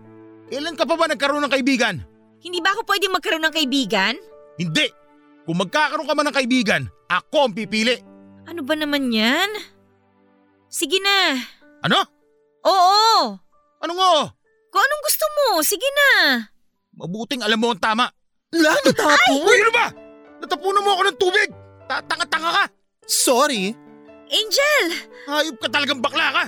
Kailan 0.47 0.79
ka 0.79 0.87
pa 0.87 0.95
ba 0.95 1.11
nagkaroon 1.11 1.43
ng 1.43 1.55
kaibigan? 1.55 1.99
Hindi 2.39 2.63
ba 2.63 2.77
ako 2.77 2.87
pwedeng 2.87 3.15
magkaroon 3.15 3.43
ng 3.43 3.57
kaibigan? 3.57 4.15
Hindi. 4.55 4.87
Kung 5.45 5.59
magkakaroon 5.59 6.07
ka 6.07 6.15
man 6.15 6.31
ng 6.31 6.37
kaibigan, 6.37 6.83
ako 7.11 7.51
ang 7.51 7.55
pipili. 7.57 7.99
Ano 8.47 8.63
ba 8.63 8.79
naman 8.79 9.11
yan? 9.11 9.51
Sige 10.69 10.99
na. 11.03 11.39
Ano? 11.85 12.01
Oo. 12.65 13.37
Ano 13.85 13.93
nga? 13.93 14.13
Kung 14.73 14.81
anong 14.81 15.03
gusto 15.05 15.25
mo, 15.29 15.45
sige 15.61 15.85
na. 15.85 16.41
Mabuting 16.97 17.45
alam 17.45 17.61
mo 17.61 17.77
ang 17.77 17.83
tama. 17.83 18.09
La, 18.57 18.73
natapon? 18.81 19.45
Uy, 19.45 19.61
ano 19.61 19.73
ba? 19.75 19.87
Natapunan 20.41 20.81
mo 20.81 20.97
ako 20.97 21.03
ng 21.05 21.19
tubig. 21.21 21.49
Tatanga-tanga 21.85 22.51
ka. 22.51 22.65
Sorry. 23.05 23.77
Angel! 24.33 24.85
Hayop 25.29 25.61
ka 25.61 25.69
talagang 25.69 26.01
bakla 26.01 26.33
ka. 26.33 26.45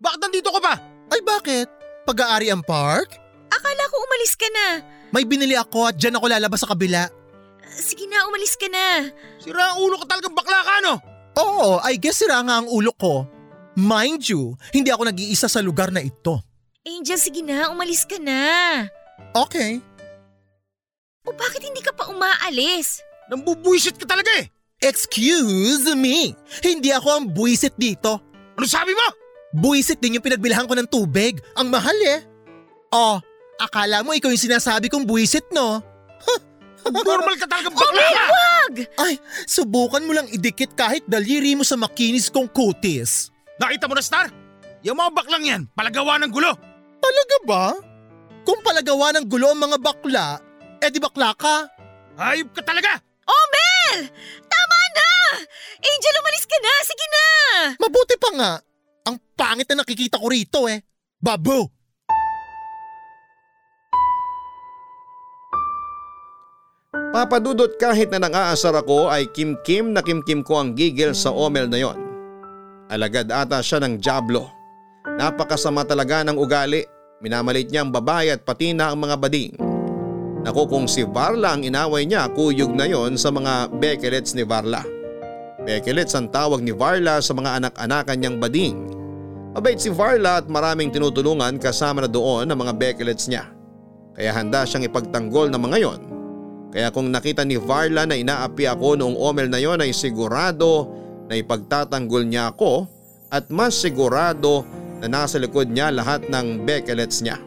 Bakit 0.00 0.18
nandito 0.24 0.48
ka 0.56 0.60
pa? 0.64 0.74
Ay 1.12 1.20
bakit? 1.20 1.68
Pag-aari 2.08 2.48
ang 2.48 2.64
park? 2.64 3.20
Akala 3.52 3.84
ko 3.92 3.96
umalis 4.00 4.32
ka 4.40 4.48
na. 4.48 4.66
May 5.12 5.28
binili 5.28 5.52
ako 5.52 5.92
at 5.92 6.00
dyan 6.00 6.16
ako 6.16 6.32
lalabas 6.32 6.64
sa 6.64 6.70
kabila. 6.72 7.04
Sige 7.68 8.08
na, 8.08 8.24
umalis 8.24 8.56
ka 8.56 8.68
na. 8.72 9.12
Sira 9.36 9.76
ang 9.76 9.84
ulo 9.84 10.00
ka 10.00 10.16
talagang 10.16 10.32
bakla 10.32 10.64
ka, 10.64 10.74
no? 10.80 10.94
Oo, 11.36 11.76
I 11.84 12.00
guess 12.00 12.24
sira 12.24 12.40
nga 12.40 12.64
ang 12.64 12.68
ulo 12.72 12.96
ko. 12.96 13.28
Mind 13.78 14.26
you, 14.26 14.58
hindi 14.74 14.90
ako 14.90 15.06
nag-iisa 15.06 15.46
sa 15.46 15.62
lugar 15.62 15.94
na 15.94 16.02
ito. 16.02 16.42
Angel, 16.82 17.14
sige 17.14 17.46
na, 17.46 17.70
umalis 17.70 18.02
ka 18.02 18.18
na. 18.18 18.82
Okay. 19.30 19.78
O 21.22 21.30
bakit 21.30 21.62
hindi 21.62 21.78
ka 21.78 21.94
pa 21.94 22.10
umaalis? 22.10 23.06
Nambubuisit 23.30 23.94
ka 23.94 24.02
talaga 24.02 24.34
eh. 24.42 24.50
Excuse 24.82 25.94
me, 25.94 26.34
hindi 26.58 26.90
ako 26.90 27.22
ang 27.22 27.24
buwisit 27.30 27.78
dito. 27.78 28.18
Ano 28.58 28.66
sabi 28.66 28.98
mo? 28.98 29.06
Buwisit 29.54 30.02
din 30.02 30.18
yung 30.18 30.26
pinagbilhan 30.26 30.66
ko 30.66 30.74
ng 30.74 30.90
tubig. 30.90 31.38
Ang 31.54 31.70
mahal 31.70 31.94
eh. 32.02 32.26
Oh, 32.90 33.22
akala 33.62 34.02
mo 34.02 34.10
ikaw 34.10 34.34
yung 34.34 34.42
sinasabi 34.42 34.90
kong 34.90 35.06
buwisit 35.06 35.46
no? 35.54 35.78
Normal 36.82 37.38
ka 37.38 37.46
talagang 37.46 37.78
bakla 37.78 38.02
ka. 38.10 38.24
Wag! 38.26 38.74
Ay, 38.98 39.14
subukan 39.46 40.02
mo 40.02 40.18
lang 40.18 40.26
idikit 40.34 40.74
kahit 40.74 41.06
daliri 41.06 41.54
mo 41.54 41.62
sa 41.62 41.78
makinis 41.78 42.26
kong 42.26 42.50
kutis. 42.50 43.30
Nakita 43.58 43.90
mo 43.90 43.98
na, 43.98 44.02
Star? 44.02 44.30
Yung 44.86 44.94
mga 44.94 45.10
baklang 45.10 45.42
yan, 45.42 45.62
palagawa 45.74 46.22
ng 46.22 46.30
gulo. 46.30 46.54
Talaga 47.02 47.36
ba? 47.42 47.64
Kung 48.46 48.62
palagawa 48.62 49.10
ng 49.18 49.26
gulo 49.26 49.50
ang 49.50 49.60
mga 49.60 49.78
bakla, 49.82 50.38
eh 50.78 50.88
di 50.88 51.02
bakla 51.02 51.34
ka. 51.34 51.66
Hayop 52.18 52.54
ka 52.54 52.62
talaga. 52.62 53.02
Omel! 53.26 54.08
Tama 54.46 54.78
na! 54.94 55.10
Angel, 55.82 56.16
umalis 56.22 56.46
ka 56.46 56.58
na! 56.62 56.72
Sige 56.86 57.06
na! 57.10 57.26
Mabuti 57.82 58.14
pa 58.14 58.30
nga. 58.38 58.52
Ang 59.10 59.16
pangit 59.34 59.66
na 59.68 59.82
nakikita 59.82 60.22
ko 60.22 60.26
rito 60.30 60.70
eh. 60.70 60.78
Babu! 61.18 61.66
Papadudot 67.08 67.74
kahit 67.74 68.14
na 68.14 68.22
nang-aasar 68.22 68.78
ako 68.78 69.10
ay 69.10 69.26
kim-kim 69.34 69.90
na 69.90 70.06
kim-kim 70.06 70.46
ko 70.46 70.62
ang 70.62 70.78
gigil 70.78 71.10
sa 71.10 71.34
Omel 71.34 71.66
na 71.66 71.82
yon. 71.82 72.07
Alagad 72.88 73.28
ata 73.28 73.60
siya 73.60 73.84
ng 73.84 74.00
jablo. 74.00 74.48
Napakasama 75.04 75.84
talaga 75.84 76.24
ng 76.24 76.40
ugali. 76.40 76.80
Minamalit 77.20 77.68
niya 77.68 77.84
ang 77.84 77.92
babae 77.92 78.32
at 78.32 78.48
pati 78.48 78.72
na 78.72 78.88
ang 78.88 79.04
mga 79.04 79.16
bading. 79.20 79.52
Naku 80.40 80.64
kung 80.64 80.88
si 80.88 81.04
Varla 81.04 81.52
ang 81.52 81.66
inaway 81.66 82.08
niya 82.08 82.32
kuyog 82.32 82.72
na 82.72 82.88
yon 82.88 83.20
sa 83.20 83.28
mga 83.28 83.76
bekelets 83.76 84.32
ni 84.32 84.46
Varla. 84.46 84.80
Bekelets 85.68 86.16
ang 86.16 86.32
tawag 86.32 86.64
ni 86.64 86.72
Varla 86.72 87.20
sa 87.20 87.36
mga 87.36 87.60
anak-anakan 87.60 88.16
niyang 88.16 88.38
bading. 88.40 88.76
Mabait 89.52 89.76
si 89.76 89.92
Varla 89.92 90.40
at 90.40 90.46
maraming 90.48 90.88
tinutulungan 90.88 91.60
kasama 91.60 92.06
na 92.06 92.08
doon 92.08 92.48
ang 92.48 92.56
mga 92.56 92.72
bekelets 92.72 93.28
niya. 93.28 93.52
Kaya 94.16 94.32
handa 94.32 94.64
siyang 94.64 94.88
ipagtanggol 94.88 95.52
ng 95.52 95.60
mga 95.60 95.78
yon. 95.84 96.00
Kaya 96.72 96.88
kung 96.88 97.12
nakita 97.12 97.44
ni 97.44 97.60
Varla 97.60 98.08
na 98.08 98.16
inaapi 98.16 98.64
ako 98.64 98.96
noong 98.96 99.16
Omel 99.18 99.52
na 99.52 99.60
yon 99.60 99.84
ay 99.84 99.92
sigurado 99.92 100.88
na 101.28 101.36
ipagtatanggol 101.36 102.24
niya 102.24 102.50
ako 102.50 102.88
at 103.28 103.52
mas 103.52 103.76
sigurado 103.76 104.64
na 104.98 105.06
nasa 105.06 105.36
likod 105.38 105.68
niya 105.68 105.92
lahat 105.92 106.26
ng 106.26 106.64
bekelets 106.64 107.20
niya. 107.20 107.38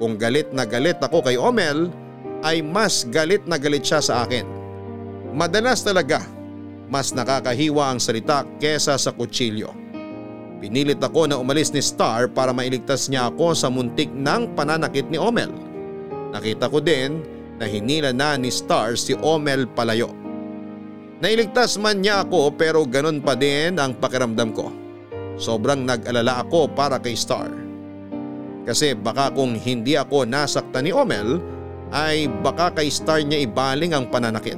Kung 0.00 0.16
galit 0.16 0.48
na 0.56 0.64
galit 0.64 0.96
ako 0.98 1.20
kay 1.20 1.36
Omel 1.36 1.92
ay 2.40 2.64
mas 2.64 3.04
galit 3.12 3.44
na 3.44 3.60
galit 3.60 3.84
siya 3.84 4.00
sa 4.00 4.24
akin. 4.24 4.48
Madalas 5.36 5.84
talaga, 5.84 6.24
mas 6.88 7.12
nakakahiwa 7.12 7.92
ang 7.92 8.00
salita 8.00 8.42
kesa 8.58 8.96
sa 8.96 9.12
kutsilyo. 9.12 9.70
Pinilit 10.60 11.00
ako 11.00 11.24
na 11.28 11.40
umalis 11.40 11.72
ni 11.72 11.80
Star 11.80 12.28
para 12.28 12.52
mailigtas 12.52 13.08
niya 13.08 13.32
ako 13.32 13.56
sa 13.56 13.72
muntik 13.72 14.12
ng 14.12 14.52
pananakit 14.52 15.08
ni 15.08 15.16
Omel. 15.16 15.48
Nakita 16.36 16.68
ko 16.68 16.84
din 16.84 17.24
na 17.56 17.64
hinila 17.64 18.12
na 18.12 18.36
ni 18.36 18.52
Star 18.52 18.96
si 18.96 19.16
Omel 19.20 19.64
palayo. 19.68 20.19
Nailigtas 21.20 21.76
man 21.76 22.00
niya 22.00 22.24
ako 22.24 22.56
pero 22.56 22.84
ganun 22.88 23.20
pa 23.20 23.36
din 23.36 23.76
ang 23.76 23.92
pakiramdam 23.96 24.56
ko. 24.56 24.72
Sobrang 25.36 25.84
nag-alala 25.84 26.44
ako 26.44 26.72
para 26.72 26.96
kay 26.96 27.16
Star. 27.16 27.48
Kasi 28.64 28.96
baka 28.96 29.32
kung 29.32 29.56
hindi 29.56 29.96
ako 29.96 30.24
nasaktan 30.24 30.88
ni 30.88 30.92
Omel 30.92 31.40
ay 31.92 32.28
baka 32.40 32.72
kay 32.72 32.88
Star 32.88 33.20
niya 33.20 33.44
ibaling 33.44 33.92
ang 33.92 34.08
pananakit. 34.08 34.56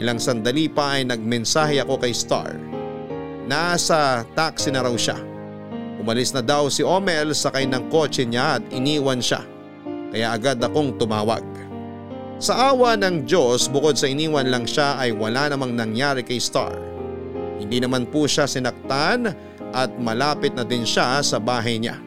Ilang 0.00 0.16
sandali 0.16 0.72
pa 0.72 0.96
ay 0.96 1.08
nagmensahe 1.08 1.84
ako 1.84 2.00
kay 2.00 2.16
Star 2.16 2.68
Nasa 3.48 4.28
taxi 4.36 4.68
na 4.68 4.84
raw 4.84 4.92
siya. 4.92 5.16
Umalis 5.96 6.36
na 6.36 6.44
daw 6.44 6.68
si 6.68 6.84
Omel 6.84 7.32
sakay 7.32 7.64
ng 7.64 7.88
kotse 7.88 8.28
niya 8.28 8.60
at 8.60 8.62
iniwan 8.68 9.24
siya. 9.24 9.40
Kaya 10.12 10.36
agad 10.36 10.60
akong 10.60 11.00
tumawag. 11.00 11.40
Sa 12.38 12.74
awa 12.74 12.94
ng 12.94 13.26
Diyos 13.26 13.66
bukod 13.66 13.98
sa 13.98 14.06
iniwan 14.06 14.46
lang 14.46 14.64
siya 14.64 14.94
ay 14.98 15.10
wala 15.10 15.50
namang 15.50 15.74
nangyari 15.74 16.22
kay 16.22 16.38
Star. 16.38 16.74
Hindi 17.58 17.82
naman 17.82 18.06
po 18.06 18.30
siya 18.30 18.46
sinaktan 18.46 19.34
at 19.74 19.90
malapit 19.98 20.54
na 20.54 20.62
din 20.62 20.86
siya 20.86 21.18
sa 21.20 21.42
bahay 21.42 21.82
niya. 21.82 21.98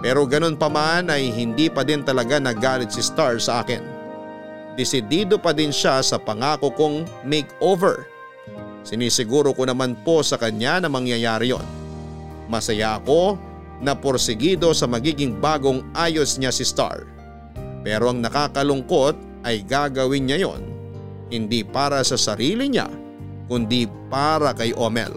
Pero 0.00 0.22
ganun 0.24 0.54
pa 0.54 0.70
man 0.70 1.10
ay 1.10 1.34
hindi 1.34 1.66
pa 1.66 1.82
din 1.82 2.06
talaga 2.06 2.38
nagalit 2.38 2.94
si 2.94 3.02
Star 3.02 3.42
sa 3.42 3.66
akin. 3.66 3.82
Desidido 4.78 5.38
pa 5.38 5.50
din 5.50 5.74
siya 5.74 5.98
sa 6.02 6.18
pangako 6.18 6.70
kong 6.74 7.26
makeover 7.26 8.14
Sinisiguro 8.84 9.56
ko 9.56 9.64
naman 9.64 9.96
po 10.04 10.20
sa 10.20 10.36
kanya 10.36 10.76
na 10.84 10.92
mangyayari 10.92 11.56
yon. 11.56 11.64
Masaya 12.52 13.00
ako 13.00 13.40
na 13.80 13.96
porsigido 13.96 14.76
sa 14.76 14.84
magiging 14.84 15.40
bagong 15.40 15.80
ayos 15.96 16.36
niya 16.36 16.52
si 16.52 16.68
Star. 16.68 17.08
Pero 17.84 18.08
ang 18.08 18.24
nakakalungkot 18.24 19.44
ay 19.44 19.60
gagawin 19.60 20.24
niya 20.24 20.48
yon 20.48 20.62
hindi 21.28 21.60
para 21.60 22.00
sa 22.00 22.16
sarili 22.16 22.72
niya 22.72 22.88
kundi 23.44 23.84
para 24.08 24.56
kay 24.56 24.72
Omel. 24.72 25.12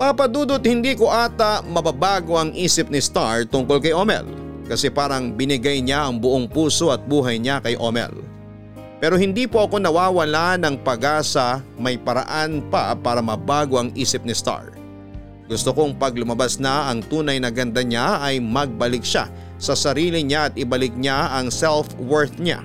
Papadudot 0.00 0.64
hindi 0.64 0.96
ko 0.96 1.12
ata 1.12 1.60
mababago 1.60 2.40
ang 2.40 2.56
isip 2.56 2.88
ni 2.88 3.04
Star 3.04 3.44
tungkol 3.44 3.84
kay 3.84 3.92
Omel 3.92 4.24
kasi 4.64 4.88
parang 4.88 5.36
binigay 5.36 5.84
niya 5.84 6.08
ang 6.08 6.16
buong 6.16 6.48
puso 6.48 6.88
at 6.88 7.04
buhay 7.04 7.36
niya 7.36 7.60
kay 7.60 7.76
Omel. 7.76 8.16
Pero 8.96 9.20
hindi 9.20 9.44
po 9.44 9.64
ako 9.64 9.76
nawawala 9.76 10.56
ng 10.56 10.80
pag-asa 10.80 11.60
may 11.76 12.00
paraan 12.00 12.64
pa 12.72 12.96
para 12.96 13.20
mabago 13.20 13.76
ang 13.76 13.92
isip 13.92 14.24
ni 14.24 14.32
Star. 14.32 14.79
Gusto 15.50 15.74
kong 15.74 15.98
pag 15.98 16.14
lumabas 16.14 16.62
na 16.62 16.86
ang 16.86 17.02
tunay 17.02 17.42
na 17.42 17.50
ganda 17.50 17.82
niya 17.82 18.22
ay 18.22 18.38
magbalik 18.38 19.02
siya 19.02 19.26
sa 19.58 19.74
sarili 19.74 20.22
niya 20.22 20.46
at 20.46 20.54
ibalik 20.54 20.94
niya 20.94 21.34
ang 21.34 21.50
self-worth 21.50 22.38
niya. 22.38 22.62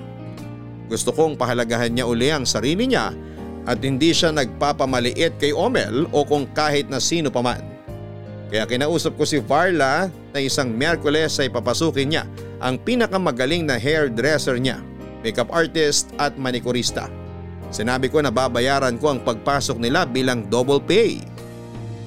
Gusto 0.86 1.10
kong 1.10 1.34
pahalagahan 1.34 1.90
niya 1.90 2.06
uli 2.06 2.30
ang 2.30 2.46
sarili 2.46 2.86
niya 2.86 3.10
at 3.66 3.82
hindi 3.82 4.14
siya 4.14 4.30
nagpapamaliit 4.30 5.34
kay 5.42 5.50
Omel 5.50 6.06
o 6.14 6.22
kung 6.22 6.46
kahit 6.54 6.86
na 6.86 7.02
sino 7.02 7.26
pa 7.26 7.42
man. 7.42 7.58
Kaya 8.54 8.62
kinausap 8.70 9.18
ko 9.18 9.26
si 9.26 9.42
Varla 9.42 10.06
na 10.30 10.38
isang 10.38 10.70
Merkules 10.70 11.42
ay 11.42 11.50
papasukin 11.50 12.14
niya 12.14 12.22
ang 12.62 12.78
pinakamagaling 12.78 13.66
na 13.66 13.82
hairdresser 13.82 14.62
niya 14.62 14.78
makeup 15.26 15.50
artist 15.50 16.14
at 16.22 16.38
manikurista. 16.38 17.10
Sinabi 17.74 18.06
ko 18.06 18.22
na 18.22 18.30
babayaran 18.30 18.94
ko 19.02 19.10
ang 19.10 19.26
pagpasok 19.26 19.82
nila 19.82 20.06
bilang 20.06 20.46
double 20.46 20.78
pay. 20.78 21.18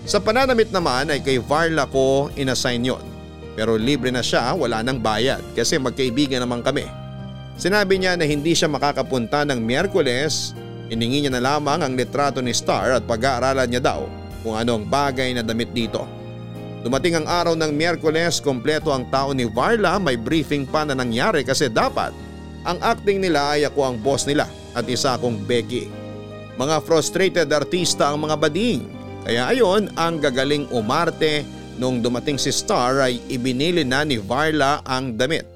Sa 0.10 0.18
pananamit 0.18 0.74
naman 0.74 1.14
ay 1.14 1.22
kay 1.22 1.38
Varla 1.38 1.86
ko 1.86 2.34
inassign 2.34 2.82
yon. 2.82 3.06
Pero 3.54 3.78
libre 3.78 4.10
na 4.10 4.26
siya 4.26 4.58
wala 4.58 4.82
nang 4.82 4.98
bayad 4.98 5.38
kasi 5.54 5.78
magkaibigan 5.78 6.42
naman 6.42 6.66
kami. 6.66 6.90
Sinabi 7.62 8.02
niya 8.02 8.18
na 8.18 8.26
hindi 8.26 8.58
siya 8.58 8.66
makakapunta 8.66 9.46
ng 9.46 9.62
Miyerkules, 9.62 10.58
iningi 10.90 11.30
niya 11.30 11.38
na 11.38 11.46
lamang 11.54 11.86
ang 11.86 11.94
litrato 11.94 12.42
ni 12.42 12.58
Star 12.58 12.98
at 12.98 13.06
pag-aaralan 13.06 13.70
niya 13.70 13.86
daw 13.86 14.10
kung 14.42 14.58
ano 14.58 14.82
ang 14.82 14.90
bagay 14.90 15.30
na 15.38 15.46
damit 15.46 15.78
dito. 15.78 16.10
Dumating 16.82 17.22
ang 17.22 17.28
araw 17.30 17.54
ng 17.54 17.70
Miyerkules, 17.70 18.42
kompleto 18.42 18.90
ang 18.90 19.06
tao 19.14 19.30
ni 19.30 19.46
Varla, 19.46 20.02
may 20.02 20.18
briefing 20.18 20.66
pa 20.66 20.90
na 20.90 20.98
nangyari 20.98 21.46
kasi 21.46 21.70
dapat 21.70 22.10
ang 22.66 22.82
acting 22.82 23.22
nila 23.22 23.54
ay 23.54 23.70
ako 23.70 23.86
ang 23.86 24.02
boss 24.02 24.26
nila 24.26 24.50
at 24.74 24.90
isa 24.90 25.14
akong 25.14 25.38
Becky. 25.46 25.86
Mga 26.58 26.82
frustrated 26.82 27.46
artista 27.54 28.10
ang 28.10 28.26
mga 28.26 28.42
bading. 28.42 28.99
Kaya 29.28 29.52
ayon 29.52 29.92
ang 30.00 30.22
gagaling 30.22 30.70
umarte 30.72 31.44
nung 31.80 32.04
dumating 32.04 32.40
si 32.40 32.52
Star 32.52 33.04
ay 33.04 33.20
ibinili 33.32 33.88
na 33.88 34.04
ni 34.04 34.20
Varla 34.20 34.84
ang 34.84 35.16
damit. 35.16 35.48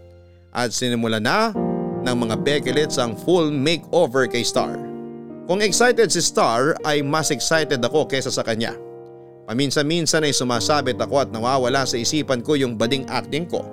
At 0.54 0.72
sinimula 0.72 1.18
na 1.18 1.52
ng 2.04 2.16
mga 2.16 2.36
Beckelets 2.44 3.00
ang 3.02 3.18
full 3.18 3.50
makeover 3.50 4.30
kay 4.30 4.46
Star. 4.46 4.78
Kung 5.48 5.60
excited 5.60 6.08
si 6.12 6.22
Star 6.24 6.78
ay 6.88 7.04
mas 7.04 7.32
excited 7.34 7.80
ako 7.84 8.08
kesa 8.08 8.32
sa 8.32 8.46
kanya. 8.46 8.76
Paminsan-minsan 9.44 10.24
ay 10.24 10.32
sumasabit 10.32 10.96
ako 11.04 11.16
at 11.20 11.30
nawawala 11.34 11.84
sa 11.84 12.00
isipan 12.00 12.40
ko 12.40 12.56
yung 12.56 12.80
bading 12.80 13.04
acting 13.12 13.44
ko. 13.44 13.68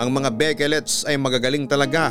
Ang 0.00 0.10
mga 0.10 0.34
Beckelets 0.34 1.06
ay 1.06 1.14
magagaling 1.14 1.70
talaga 1.70 2.10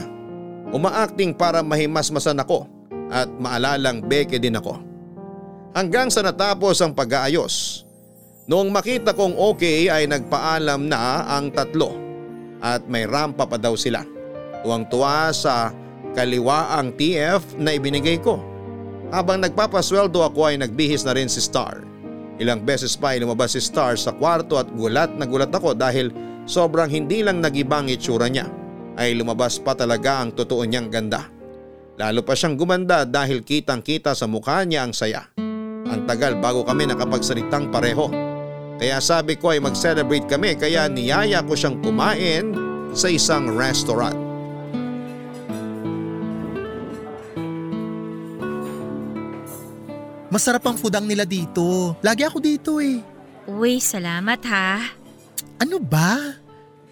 Umaacting 0.70 1.34
para 1.34 1.66
mahimasmasan 1.66 2.46
ako 2.46 2.70
at 3.10 3.26
maalalang 3.42 4.06
beke 4.06 4.38
din 4.38 4.54
ako. 4.54 4.78
Hanggang 5.78 6.10
sa 6.10 6.26
natapos 6.26 6.82
ang 6.82 6.98
pag-aayos. 6.98 7.86
Noong 8.50 8.74
makita 8.74 9.14
kong 9.14 9.38
okay 9.38 9.94
ay 9.94 10.10
nagpaalam 10.10 10.90
na 10.90 11.22
ang 11.30 11.54
tatlo 11.54 11.94
at 12.66 12.82
may 12.90 13.06
rampa 13.06 13.46
pa 13.46 13.62
daw 13.62 13.78
sila. 13.78 14.02
Tuwang-tuwa 14.66 15.30
sa 15.30 15.70
kaliwa 16.18 16.74
ang 16.74 16.90
TF 16.98 17.62
na 17.62 17.78
ibinigay 17.78 18.18
ko. 18.18 18.42
Habang 19.14 19.46
nagpapasweldo 19.46 20.26
ako 20.26 20.50
ay 20.50 20.58
nagbihis 20.58 21.06
na 21.06 21.14
rin 21.14 21.30
si 21.30 21.38
Star. 21.38 21.86
Ilang 22.42 22.66
beses 22.66 22.98
pa 22.98 23.14
ay 23.14 23.22
lumabas 23.22 23.54
si 23.54 23.62
Star 23.62 23.94
sa 23.94 24.10
kwarto 24.18 24.58
at 24.58 24.66
gulat 24.74 25.14
na 25.14 25.30
gulat 25.30 25.54
ako 25.54 25.78
dahil 25.78 26.10
sobrang 26.50 26.90
hindi 26.90 27.22
lang 27.22 27.46
nagibang 27.46 27.86
itsura 27.86 28.26
niya 28.26 28.50
ay 28.98 29.14
lumabas 29.14 29.62
pa 29.62 29.78
talaga 29.78 30.26
ang 30.26 30.34
totoo 30.34 30.66
niyang 30.66 30.90
ganda. 30.90 31.30
Lalo 32.02 32.26
pa 32.26 32.34
siyang 32.34 32.58
gumanda 32.58 33.06
dahil 33.06 33.46
kitang 33.46 33.86
kita 33.86 34.18
sa 34.18 34.26
mukha 34.26 34.66
niya 34.66 34.90
ang 34.90 34.96
saya. 34.98 35.30
Ang 35.90 36.06
tagal 36.06 36.38
bago 36.38 36.62
kami 36.62 36.86
nakapagsalitang 36.86 37.74
pareho. 37.74 38.08
Kaya 38.80 39.02
sabi 39.04 39.36
ko 39.36 39.52
ay 39.52 39.60
mag-celebrate 39.60 40.30
kami 40.30 40.56
kaya 40.56 40.88
niyaya 40.88 41.44
ko 41.44 41.58
siyang 41.58 41.82
kumain 41.84 42.56
sa 42.96 43.12
isang 43.12 43.52
restaurant. 43.52 44.16
Masarap 50.30 50.62
ang 50.70 50.78
food 50.78 50.94
nila 51.04 51.26
dito. 51.26 51.98
Lagi 52.06 52.22
ako 52.22 52.38
dito 52.38 52.78
eh. 52.78 53.02
Uy, 53.50 53.82
salamat 53.82 54.40
ha. 54.46 54.94
Ano 55.58 55.82
ba? 55.82 56.38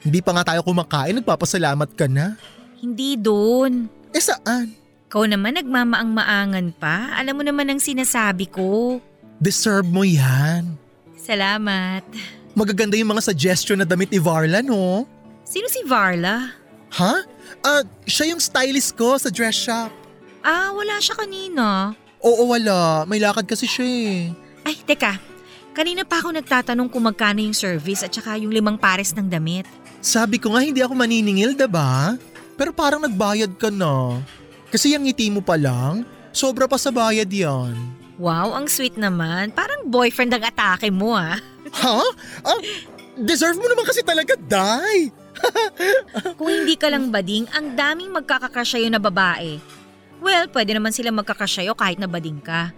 Hindi 0.02 0.26
pa 0.26 0.34
nga 0.34 0.54
tayo 0.54 0.66
kumakain, 0.66 1.14
nagpapasalamat 1.22 1.90
ka 1.94 2.10
na. 2.10 2.34
Hindi 2.82 3.14
doon. 3.14 3.86
Eh 4.10 4.22
saan? 4.22 4.77
Ikaw 5.08 5.24
naman 5.24 5.56
nagmamaang-maangan 5.56 6.76
pa. 6.76 7.16
Alam 7.16 7.40
mo 7.40 7.44
naman 7.48 7.72
ang 7.72 7.80
sinasabi 7.80 8.52
ko. 8.52 9.00
Deserve 9.40 9.88
mo 9.88 10.04
yan. 10.04 10.76
Salamat. 11.16 12.04
Magaganda 12.52 13.00
yung 13.00 13.16
mga 13.16 13.24
suggestion 13.24 13.80
na 13.80 13.88
damit 13.88 14.12
ni 14.12 14.20
Varla, 14.20 14.60
no? 14.60 15.08
Sino 15.48 15.72
si 15.72 15.80
Varla? 15.88 16.52
Ha? 17.00 17.24
Ah, 17.64 17.80
uh, 17.80 17.84
siya 18.04 18.36
yung 18.36 18.44
stylist 18.44 19.00
ko 19.00 19.16
sa 19.16 19.32
dress 19.32 19.56
shop. 19.56 19.96
Ah, 20.44 20.76
wala 20.76 21.00
siya 21.00 21.16
kanina. 21.16 21.96
Oo, 22.20 22.52
wala. 22.52 23.08
May 23.08 23.24
lakad 23.24 23.48
kasi 23.48 23.64
siya 23.64 23.88
eh. 23.88 24.36
Ay, 24.68 24.76
teka. 24.84 25.24
Kanina 25.72 26.04
pa 26.04 26.20
ako 26.20 26.36
nagtatanong 26.36 26.92
kung 26.92 27.08
magkano 27.08 27.40
yung 27.40 27.56
service 27.56 28.04
at 28.04 28.12
saka 28.12 28.36
yung 28.36 28.52
limang 28.52 28.76
pares 28.76 29.16
ng 29.16 29.32
damit. 29.32 29.64
Sabi 30.04 30.36
ko 30.36 30.52
nga 30.52 30.68
hindi 30.68 30.84
ako 30.84 31.00
maniningil, 31.00 31.56
ba? 31.72 32.20
Pero 32.60 32.76
parang 32.76 33.00
nagbayad 33.00 33.56
ka 33.56 33.72
na. 33.72 34.20
Kasi 34.68 34.92
yung 34.92 35.08
ngiti 35.08 35.32
mo 35.32 35.40
pa 35.40 35.56
lang, 35.56 36.04
sobra 36.36 36.68
pa 36.68 36.76
sa 36.76 36.92
bayad 36.92 37.30
yan. 37.32 37.76
Wow, 38.18 38.58
ang 38.58 38.66
sweet 38.66 38.98
naman. 38.98 39.54
Parang 39.54 39.88
boyfriend 39.88 40.34
ang 40.34 40.44
atake 40.44 40.90
mo 40.90 41.14
ah. 41.14 41.38
Ha? 41.70 42.02
Ah, 42.44 42.62
deserve 43.16 43.62
mo 43.62 43.70
naman 43.70 43.86
kasi 43.86 44.02
talaga, 44.02 44.34
Day. 44.36 45.14
Kung 46.40 46.50
hindi 46.50 46.74
ka 46.74 46.90
lang 46.90 47.14
bading, 47.14 47.46
ang 47.54 47.78
daming 47.78 48.10
magkakakasyayo 48.10 48.90
na 48.90 48.98
babae. 48.98 49.62
Well, 50.18 50.50
pwede 50.50 50.74
naman 50.74 50.92
sila 50.98 51.14
magkakasyayo 51.14 51.78
kahit 51.78 52.02
na 52.02 52.10
bading 52.10 52.42
ka. 52.42 52.74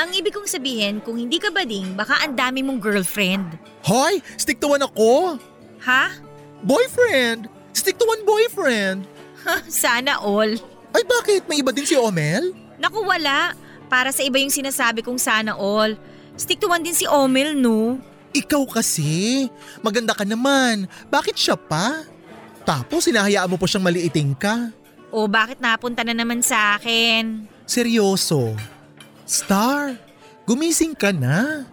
Ang 0.00 0.14
ibig 0.16 0.32
kong 0.32 0.46
sabihin, 0.46 1.02
kung 1.02 1.18
hindi 1.18 1.42
ka 1.42 1.50
bading, 1.50 1.98
baka 1.98 2.22
ang 2.22 2.38
dami 2.38 2.62
mong 2.62 2.78
girlfriend. 2.78 3.58
Hoy, 3.82 4.22
stick 4.38 4.62
to 4.62 4.70
one 4.70 4.80
ako. 4.80 5.36
Ha? 5.82 6.14
Boyfriend! 6.62 7.50
Stick 7.74 7.98
to 7.98 8.06
one 8.06 8.22
boyfriend! 8.22 9.04
Sana 9.68 10.22
all. 10.22 10.54
Ay 10.92 11.02
bakit? 11.08 11.48
May 11.48 11.64
iba 11.64 11.72
din 11.72 11.88
si 11.88 11.96
Omel? 11.96 12.52
Naku 12.76 13.02
wala. 13.04 13.56
Para 13.88 14.12
sa 14.12 14.24
iba 14.24 14.40
yung 14.40 14.52
sinasabi 14.52 15.04
kong 15.04 15.20
sana 15.20 15.56
all. 15.56 15.96
Stick 16.36 16.60
to 16.60 16.68
one 16.68 16.80
din 16.80 16.96
si 16.96 17.04
Omel, 17.04 17.52
no? 17.56 18.00
Ikaw 18.32 18.64
kasi. 18.68 19.48
Maganda 19.84 20.16
ka 20.16 20.24
naman. 20.24 20.88
Bakit 21.12 21.36
siya 21.36 21.56
pa? 21.56 22.04
Tapos 22.64 23.04
sinahayaan 23.04 23.50
mo 23.50 23.60
po 23.60 23.68
siyang 23.68 23.84
maliiting 23.84 24.32
ka. 24.32 24.72
O 25.12 25.28
bakit 25.28 25.60
napunta 25.60 26.00
na 26.00 26.16
naman 26.16 26.40
sa 26.40 26.80
akin? 26.80 27.44
Seryoso. 27.68 28.56
Star, 29.28 30.00
gumising 30.48 30.96
ka 30.96 31.12
na. 31.12 31.68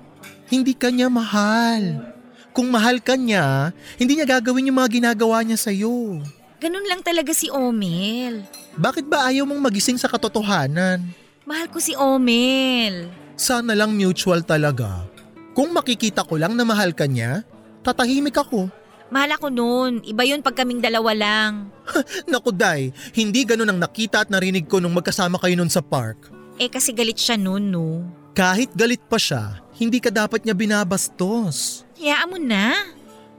Hindi 0.51 0.76
ka 0.76 0.91
niya 0.91 1.07
mahal. 1.07 2.03
Kung 2.51 2.67
mahal 2.67 2.99
ka 2.99 3.15
niya, 3.15 3.72
hindi 3.95 4.20
niya 4.20 4.28
gagawin 4.28 4.67
yung 4.67 4.84
mga 4.84 4.99
ginagawa 4.99 5.39
niya 5.45 5.55
sa'yo. 5.55 6.20
Ganun 6.60 6.84
lang 6.91 6.99
talaga 6.99 7.32
si 7.32 7.47
Omel. 7.47 8.43
Bakit 8.76 9.07
ba 9.07 9.32
ayaw 9.32 9.47
mong 9.47 9.64
magising 9.64 9.95
sa 9.95 10.12
katotohanan? 10.12 10.99
Mahal 11.47 11.72
ko 11.72 11.80
si 11.80 11.95
Omel. 11.95 13.07
Sana 13.39 13.72
lang 13.72 13.95
mutual 13.95 14.43
talaga. 14.43 15.07
Kung 15.55 15.72
makikita 15.72 16.28
ko 16.28 16.36
lang 16.36 16.60
na 16.60 16.68
mahal 16.68 16.91
ka 16.91 17.07
niya, 17.07 17.47
tatahimik 17.80 18.36
ako. 18.36 18.68
Mahal 19.07 19.39
ako 19.39 19.47
noon. 19.49 20.03
Iba 20.03 20.28
yun 20.28 20.43
pag 20.43 20.60
kaming 20.60 20.84
dalawa 20.84 21.16
lang. 21.16 21.72
Naku 22.32 22.51
day, 22.51 22.91
hindi 23.16 23.47
ganun 23.47 23.72
ang 23.72 23.80
nakita 23.80 24.28
at 24.28 24.30
narinig 24.30 24.68
ko 24.68 24.78
nung 24.84 24.93
magkasama 24.93 25.39
kayo 25.39 25.55
nun 25.55 25.72
sa 25.72 25.80
park. 25.82 26.30
Eh 26.60 26.68
kasi 26.68 26.91
galit 26.91 27.18
siya 27.18 27.39
noon, 27.39 27.72
no? 27.72 28.03
Kahit 28.36 28.76
galit 28.76 29.01
pa 29.07 29.16
siya, 29.16 29.64
hindi 29.80 30.03
ka 30.03 30.12
dapat 30.12 30.43
niya 30.43 30.53
binabastos. 30.53 31.88
Hayaan 31.95 32.28
mo 32.30 32.38
na. 32.38 32.76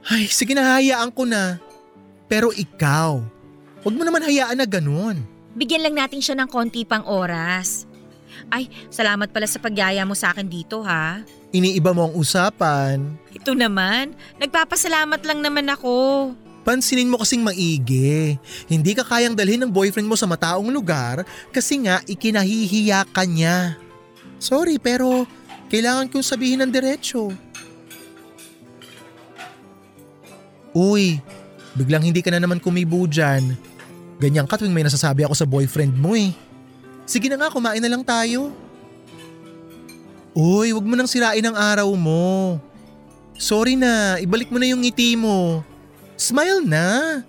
Ay, 0.09 0.25
sige 0.27 0.57
na 0.57 0.75
hayaan 0.75 1.13
ko 1.13 1.23
na. 1.29 1.61
Pero 2.31 2.55
ikaw, 2.55 3.19
huwag 3.83 3.95
mo 3.99 4.07
naman 4.07 4.23
hayaan 4.23 4.55
na 4.55 4.63
ganun. 4.63 5.19
Bigyan 5.51 5.83
lang 5.83 5.99
natin 5.99 6.23
siya 6.23 6.39
ng 6.39 6.47
konti 6.47 6.87
pang 6.87 7.03
oras. 7.03 7.83
Ay, 8.47 8.71
salamat 8.87 9.35
pala 9.35 9.43
sa 9.51 9.59
pagyaya 9.59 10.07
mo 10.07 10.15
sa 10.15 10.31
akin 10.31 10.47
dito 10.47 10.79
ha. 10.87 11.27
Iniiba 11.51 11.91
mo 11.91 12.07
ang 12.07 12.15
usapan. 12.15 13.19
Ito 13.35 13.51
naman, 13.51 14.15
nagpapasalamat 14.39 15.27
lang 15.27 15.43
naman 15.43 15.67
ako. 15.75 16.31
Pansinin 16.63 17.11
mo 17.11 17.19
kasing 17.19 17.43
maigi. 17.43 18.39
Hindi 18.71 18.95
ka 18.95 19.03
kayang 19.03 19.35
dalhin 19.35 19.67
ng 19.67 19.73
boyfriend 19.73 20.07
mo 20.07 20.15
sa 20.15 20.23
mataong 20.23 20.71
lugar 20.71 21.27
kasi 21.51 21.83
nga 21.83 21.99
ikinahihiya 22.07 23.11
ka 23.11 23.27
niya. 23.27 23.75
Sorry 24.39 24.79
pero 24.79 25.27
kailangan 25.67 26.07
kong 26.07 26.23
sabihin 26.23 26.63
ng 26.63 26.71
diretsyo. 26.71 27.35
Uy, 30.71 31.19
biglang 31.75 32.03
hindi 32.03 32.19
ka 32.19 32.31
na 32.33 32.43
naman 32.43 32.59
kumibo 32.59 33.07
dyan. 33.07 33.55
Ganyan 34.21 34.45
ka 34.45 34.59
tuwing 34.59 34.73
may 34.75 34.85
nasasabi 34.85 35.25
ako 35.25 35.33
sa 35.33 35.49
boyfriend 35.49 35.97
mo 35.97 36.13
eh. 36.13 36.29
Sige 37.09 37.27
na 37.27 37.41
nga, 37.41 37.49
kumain 37.49 37.81
na 37.81 37.89
lang 37.89 38.05
tayo. 38.05 38.53
Uy, 40.31 40.71
wag 40.71 40.85
mo 40.85 40.95
nang 40.95 41.09
sirain 41.09 41.43
ang 41.43 41.57
araw 41.57 41.91
mo. 41.97 42.55
Sorry 43.35 43.75
na, 43.75 44.21
ibalik 44.21 44.53
mo 44.53 44.61
na 44.61 44.69
yung 44.69 44.85
ngiti 44.85 45.17
mo. 45.17 45.65
Smile 46.13 46.61
na. 46.63 47.19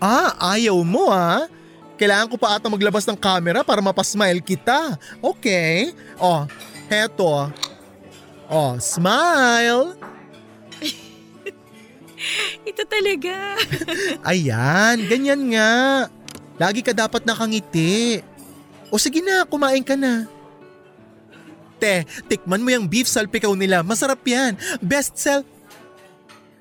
Ah, 0.00 0.56
ayaw 0.56 0.80
mo 0.80 1.12
ah. 1.12 1.44
Kailangan 2.00 2.32
ko 2.32 2.40
pa 2.40 2.56
ata 2.56 2.72
maglabas 2.72 3.04
ng 3.04 3.20
camera 3.20 3.60
para 3.60 3.84
mapasmile 3.84 4.40
kita. 4.40 4.96
Okay. 5.20 5.92
Oh, 6.16 6.48
heto. 6.88 7.52
Oh, 8.48 8.80
smile. 8.80 10.00
Ito 12.68 12.82
talaga. 12.86 13.56
Ayan, 14.30 15.08
ganyan 15.08 15.42
nga. 15.52 15.70
Lagi 16.60 16.84
ka 16.84 16.92
dapat 16.92 17.24
nakangiti. 17.24 18.20
O 18.92 19.00
sige 19.00 19.24
na, 19.24 19.48
kumain 19.48 19.80
ka 19.80 19.96
na. 19.96 20.28
Te, 21.80 22.04
tikman 22.28 22.60
mo 22.60 22.68
yung 22.68 22.84
beef 22.84 23.08
salpikaw 23.08 23.56
nila. 23.56 23.80
Masarap 23.80 24.20
yan. 24.28 24.58
Best 24.84 25.16
sell. 25.16 25.40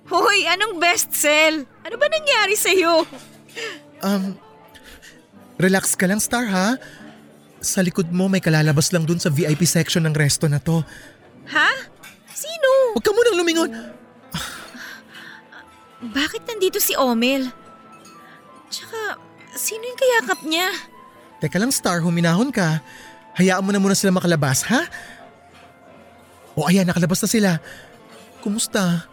Hoy, 0.10 0.48
anong 0.48 0.80
best 0.82 1.14
sell? 1.14 1.68
Ano 1.86 1.96
ba 2.00 2.08
nangyari 2.10 2.56
sa'yo? 2.58 3.06
Um, 4.02 4.34
relax 5.60 5.94
ka 5.94 6.10
lang, 6.10 6.18
Star 6.18 6.50
ha? 6.50 6.80
Sa 7.60 7.84
likod 7.84 8.10
mo 8.10 8.32
may 8.32 8.42
kalalabas 8.42 8.90
lang 8.96 9.04
dun 9.04 9.20
sa 9.20 9.30
VIP 9.30 9.68
section 9.68 10.08
ng 10.08 10.16
resto 10.16 10.48
na 10.48 10.58
to. 10.58 10.82
Ha? 11.52 11.70
Sino? 12.34 12.96
Huwag 12.96 13.04
ka 13.04 13.12
munang 13.12 13.38
lumingon. 13.38 13.70
Bakit 16.00 16.48
nandito 16.48 16.80
si 16.80 16.96
Omel? 16.96 17.52
Tsaka, 18.72 19.20
sino 19.52 19.84
yung 19.84 20.00
kayakap 20.00 20.40
niya? 20.48 20.70
Teka 21.44 21.60
lang, 21.60 21.76
Star, 21.76 22.00
huminahon 22.00 22.56
ka. 22.56 22.80
Hayaan 23.36 23.64
mo 23.64 23.72
na 23.76 23.84
muna 23.84 23.96
sila 23.96 24.16
makalabas, 24.16 24.64
ha? 24.68 24.88
O 26.56 26.68
ayan, 26.68 26.88
nakalabas 26.88 27.20
na 27.24 27.30
sila. 27.30 27.52
Kumusta? 28.40 29.08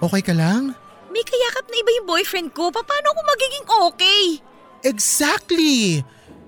Okay 0.00 0.20
ka 0.24 0.32
lang? 0.32 0.72
May 1.12 1.24
kayakap 1.24 1.64
na 1.68 1.76
iba 1.80 1.90
yung 2.00 2.08
boyfriend 2.08 2.48
ko. 2.52 2.68
Paano 2.68 3.06
ako 3.12 3.20
magiging 3.24 3.66
okay? 3.88 4.24
Exactly! 4.84 6.04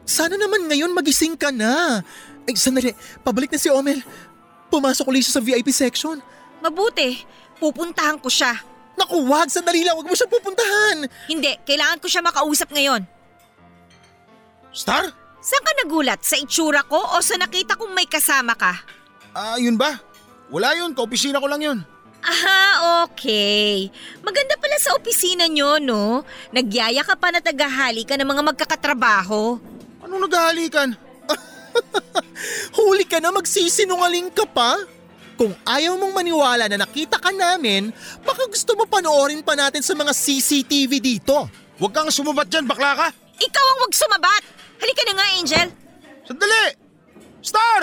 Sana 0.09 0.37
naman 0.37 0.69
ngayon 0.69 0.93
magising 0.97 1.37
ka 1.37 1.53
na. 1.53 2.01
Eh, 2.49 2.57
sandali, 2.57 2.97
pabalik 3.21 3.53
na 3.53 3.61
si 3.61 3.69
Omel. 3.69 4.01
Pumasok 4.73 5.09
ulit 5.09 5.25
siya 5.25 5.41
sa 5.41 5.45
VIP 5.45 5.69
section. 5.73 6.21
Mabuti, 6.65 7.25
pupuntahan 7.61 8.17
ko 8.21 8.29
siya. 8.33 8.57
Naku, 8.99 9.17
wag! 9.31 9.47
Sandali 9.47 9.87
lang, 9.87 9.95
wag 9.95 10.11
mo 10.11 10.15
siya 10.19 10.27
pupuntahan! 10.27 11.07
Hindi, 11.31 11.55
kailangan 11.63 12.03
ko 12.03 12.07
siya 12.11 12.27
makausap 12.27 12.75
ngayon. 12.75 13.07
Star? 14.75 15.15
Saan 15.39 15.63
ka 15.63 15.73
nagulat? 15.79 16.21
Sa 16.27 16.35
itsura 16.35 16.83
ko 16.83 16.99
o 16.99 17.23
sa 17.23 17.39
nakita 17.39 17.79
kong 17.79 17.95
may 17.95 18.11
kasama 18.11 18.59
ka? 18.59 18.75
Ah, 19.33 19.55
yun 19.57 19.79
ba? 19.79 20.03
Wala 20.51 20.75
yun, 20.75 20.99
kaopisina 20.99 21.39
ko 21.39 21.47
lang 21.47 21.63
yun. 21.63 21.79
Aha, 22.19 22.63
okay. 23.07 23.87
Maganda 24.27 24.59
pala 24.59 24.75
sa 24.83 24.99
opisina 24.99 25.47
nyo, 25.47 25.79
no? 25.79 26.27
Nagyaya 26.51 27.07
ka 27.07 27.15
pa 27.15 27.31
na 27.31 27.39
tagahali 27.39 28.03
ka 28.03 28.19
ng 28.19 28.27
mga 28.27 28.43
magkakatrabaho. 28.43 29.63
Anong 30.03 30.27
naghahalikan? 30.27 30.99
Huli 32.77 33.07
ka 33.07 33.23
na, 33.23 33.31
magsisinungaling 33.31 34.35
ka 34.35 34.43
pa? 34.51 34.75
Kung 35.39 35.55
ayaw 35.63 35.95
mong 35.95 36.19
maniwala 36.19 36.67
na 36.67 36.83
nakita 36.83 37.23
ka 37.23 37.31
namin, 37.31 37.95
baka 38.27 38.51
gusto 38.51 38.75
mo 38.75 38.91
panoorin 38.91 39.47
pa 39.47 39.55
natin 39.55 39.87
sa 39.87 39.95
mga 39.95 40.11
CCTV 40.11 40.99
dito. 40.99 41.47
Huwag 41.79 41.95
kang 41.95 42.11
sumubat 42.11 42.51
dyan, 42.51 42.67
bakla 42.67 42.99
ka! 42.99 43.09
Ikaw 43.39 43.65
ang 43.71 43.79
wag 43.87 43.95
sumabat! 43.95 44.43
Halika 44.83 45.03
na 45.07 45.13
nga, 45.15 45.27
Angel! 45.39 45.69
Sandali! 46.27 46.67
Star! 47.39 47.81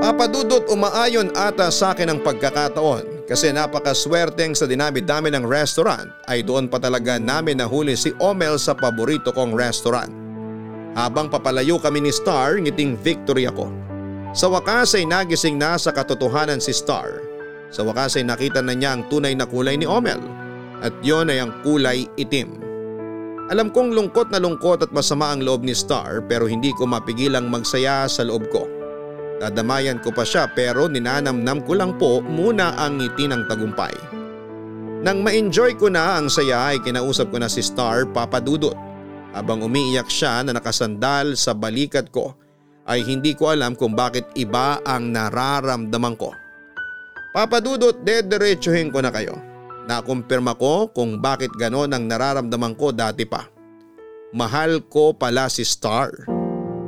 Papadudot 0.00 0.64
umaayon 0.72 1.28
ata 1.36 1.68
sa 1.68 1.92
akin 1.92 2.16
ang 2.16 2.20
pagkakataon 2.24 3.28
kasi 3.28 3.52
napakaswerteng 3.52 4.56
sa 4.56 4.64
dinami-dami 4.64 5.28
ng 5.28 5.44
restaurant 5.44 6.08
ay 6.24 6.40
doon 6.40 6.64
pa 6.72 6.80
talaga 6.80 7.20
namin 7.20 7.60
nahuli 7.60 7.92
si 7.92 8.08
Omel 8.16 8.56
sa 8.56 8.72
paborito 8.72 9.36
kong 9.36 9.52
restaurant. 9.52 10.19
Habang 10.98 11.30
papalayo 11.30 11.78
kami 11.78 12.02
ni 12.02 12.10
Star, 12.10 12.58
ngiting 12.58 12.98
victory 12.98 13.46
ako. 13.46 13.70
Sa 14.34 14.50
wakas 14.50 14.94
ay 14.94 15.06
nagising 15.06 15.58
na 15.58 15.78
sa 15.78 15.94
katotohanan 15.94 16.58
si 16.58 16.74
Star. 16.74 17.22
Sa 17.70 17.86
wakas 17.86 18.18
ay 18.18 18.26
nakita 18.26 18.58
na 18.58 18.74
niya 18.74 18.98
ang 18.98 19.06
tunay 19.06 19.34
na 19.34 19.46
kulay 19.46 19.78
ni 19.78 19.86
Omel 19.86 20.18
at 20.82 20.94
yon 21.06 21.30
ay 21.30 21.38
ang 21.38 21.54
kulay 21.62 22.06
itim. 22.18 22.58
Alam 23.50 23.74
kong 23.74 23.90
lungkot 23.94 24.30
na 24.30 24.38
lungkot 24.38 24.86
at 24.86 24.94
masama 24.94 25.34
ang 25.34 25.42
loob 25.42 25.66
ni 25.66 25.74
Star 25.74 26.22
pero 26.26 26.46
hindi 26.46 26.70
ko 26.74 26.86
mapigilang 26.86 27.50
magsaya 27.50 28.06
sa 28.06 28.22
loob 28.22 28.46
ko. 28.50 28.66
Dadamayan 29.42 29.98
ko 30.02 30.14
pa 30.14 30.22
siya 30.22 30.50
pero 30.50 30.86
ninanamnam 30.86 31.62
ko 31.66 31.74
lang 31.74 31.98
po 31.98 32.22
muna 32.22 32.74
ang 32.78 33.02
ngiti 33.02 33.26
ng 33.26 33.46
tagumpay. 33.50 33.94
Nang 35.00 35.24
ma-enjoy 35.24 35.80
ko 35.80 35.88
na 35.88 36.20
ang 36.20 36.28
saya 36.28 36.74
ay 36.74 36.78
kinausap 36.84 37.32
ko 37.32 37.40
na 37.40 37.48
si 37.48 37.64
Star 37.64 38.04
Papadudot. 38.04 38.89
Habang 39.30 39.62
umiiyak 39.62 40.10
siya 40.10 40.42
na 40.42 40.50
nakasandal 40.56 41.38
sa 41.38 41.54
balikat 41.54 42.10
ko 42.10 42.34
ay 42.90 43.06
hindi 43.06 43.38
ko 43.38 43.54
alam 43.54 43.78
kung 43.78 43.94
bakit 43.94 44.26
iba 44.34 44.82
ang 44.82 45.14
nararamdaman 45.14 46.18
ko. 46.18 46.34
Papadudot, 47.30 48.02
dediretsuhin 48.02 48.90
ko 48.90 48.98
na 48.98 49.14
kayo. 49.14 49.38
Nakumpirma 49.86 50.58
ko 50.58 50.90
kung 50.90 51.22
bakit 51.22 51.54
ganon 51.54 51.94
ang 51.94 52.10
nararamdaman 52.10 52.74
ko 52.74 52.90
dati 52.90 53.22
pa. 53.22 53.46
Mahal 54.34 54.82
ko 54.90 55.14
pala 55.14 55.46
si 55.46 55.62
Star. 55.62 56.10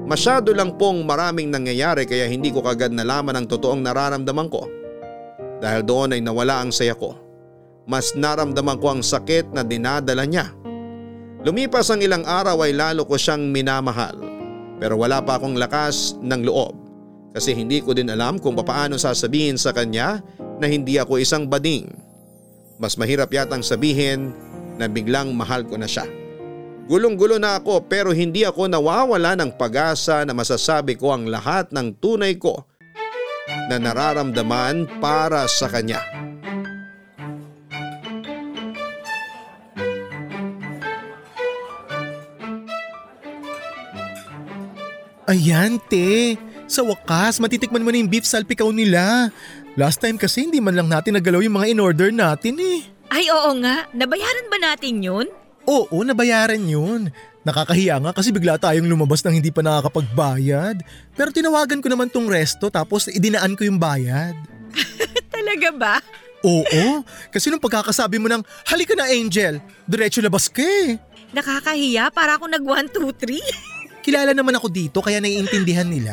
Masyado 0.03 0.51
lang 0.51 0.75
pong 0.75 1.07
maraming 1.07 1.47
nangyayari 1.47 2.11
kaya 2.11 2.27
hindi 2.27 2.51
ko 2.51 2.59
kagad 2.59 2.91
nalaman 2.91 3.39
ang 3.39 3.47
totoong 3.47 3.87
nararamdaman 3.87 4.51
ko. 4.51 4.67
Dahil 5.63 5.87
doon 5.87 6.19
ay 6.19 6.21
nawala 6.23 6.59
ang 6.59 6.75
saya 6.75 6.99
ko. 6.99 7.15
Mas 7.87 8.15
naramdaman 8.19 8.83
ko 8.83 8.99
ang 8.99 9.03
sakit 9.03 9.55
na 9.55 9.63
dinadala 9.63 10.27
niya. 10.27 10.51
Lumipas 11.43 11.91
ang 11.91 11.99
ilang 11.99 12.23
araw 12.23 12.63
ay 12.63 12.71
lalo 12.71 13.03
ko 13.03 13.19
siyang 13.19 13.51
minamahal. 13.51 14.15
Pero 14.79 14.95
wala 14.95 15.19
pa 15.19 15.43
akong 15.43 15.59
lakas 15.59 16.15
ng 16.23 16.47
loob. 16.47 16.79
Kasi 17.35 17.51
hindi 17.51 17.83
ko 17.83 17.91
din 17.91 18.15
alam 18.15 18.39
kung 18.39 18.55
papaano 18.55 18.95
sasabihin 18.95 19.59
sa 19.59 19.75
kanya 19.75 20.23
na 20.63 20.71
hindi 20.71 21.03
ako 21.03 21.19
isang 21.19 21.51
bading. 21.51 21.91
Mas 22.79 22.95
mahirap 22.95 23.35
yatang 23.35 23.67
sabihin 23.67 24.31
na 24.79 24.87
biglang 24.87 25.35
mahal 25.35 25.67
ko 25.67 25.75
na 25.75 25.91
siya. 25.91 26.07
Gulong-gulo 26.87 27.43
na 27.43 27.59
ako 27.59 27.91
pero 27.91 28.15
hindi 28.15 28.47
ako 28.47 28.71
nawawala 28.71 29.35
ng 29.39 29.59
pag-asa 29.59 30.23
na 30.23 30.35
masasabi 30.35 30.95
ko 30.95 31.11
ang 31.15 31.27
lahat 31.27 31.71
ng 31.75 31.99
tunay 31.99 32.39
ko 32.39 32.67
na 33.67 33.83
nararamdaman 33.83 34.87
para 35.03 35.47
sa 35.51 35.67
kanya. 35.67 36.03
Ayan, 45.31 45.79
te. 45.87 46.35
Sa 46.67 46.83
wakas, 46.83 47.39
matitikman 47.39 47.87
mo 47.87 47.95
na 47.95 48.03
yung 48.03 48.11
beef 48.11 48.27
salpikaw 48.27 48.75
nila. 48.75 49.31
Last 49.79 50.03
time 50.03 50.19
kasi 50.19 50.51
hindi 50.51 50.59
man 50.59 50.75
lang 50.75 50.91
natin 50.91 51.15
nagalaw 51.15 51.41
yung 51.47 51.57
mga 51.57 51.71
in-order 51.73 52.11
natin 52.11 52.59
eh. 52.59 52.83
Ay 53.13 53.29
oo 53.31 53.51
nga, 53.63 53.87
nabayaran 53.95 54.51
ba 54.51 54.59
natin 54.59 55.05
yun? 55.05 55.27
Oo, 55.69 56.03
nabayaran 56.03 56.61
yun. 56.65 57.13
Nakakahiya 57.47 58.03
nga 58.03 58.11
kasi 58.11 58.35
bigla 58.35 58.59
tayong 58.59 58.89
lumabas 58.91 59.23
nang 59.23 59.39
hindi 59.39 59.55
pa 59.55 59.63
nakakapagbayad. 59.63 60.83
Pero 61.15 61.31
tinawagan 61.31 61.79
ko 61.79 61.89
naman 61.89 62.11
tong 62.11 62.27
resto 62.27 62.67
tapos 62.67 63.07
idinaan 63.07 63.55
ko 63.55 63.63
yung 63.63 63.79
bayad. 63.79 64.35
Talaga 65.35 65.69
ba? 65.71 65.95
Oo, 66.43 67.07
kasi 67.31 67.47
nung 67.47 67.63
pagkakasabi 67.63 68.19
mo 68.19 68.27
ng 68.27 68.43
halika 68.67 68.99
na 68.99 69.07
Angel, 69.07 69.63
diretso 69.87 70.19
labas 70.19 70.51
ka 70.51 70.67
eh. 70.67 70.99
Nakakahiya 71.31 72.11
para 72.11 72.35
ako 72.37 72.51
nag 72.51 72.65
1, 72.67 72.91
2, 72.91 73.71
3. 73.71 73.72
Kilala 74.03 74.35
naman 74.35 74.59
ako 74.59 74.67
dito 74.67 74.99
kaya 74.99 75.23
naiintindihan 75.23 75.87
nila. 75.87 76.13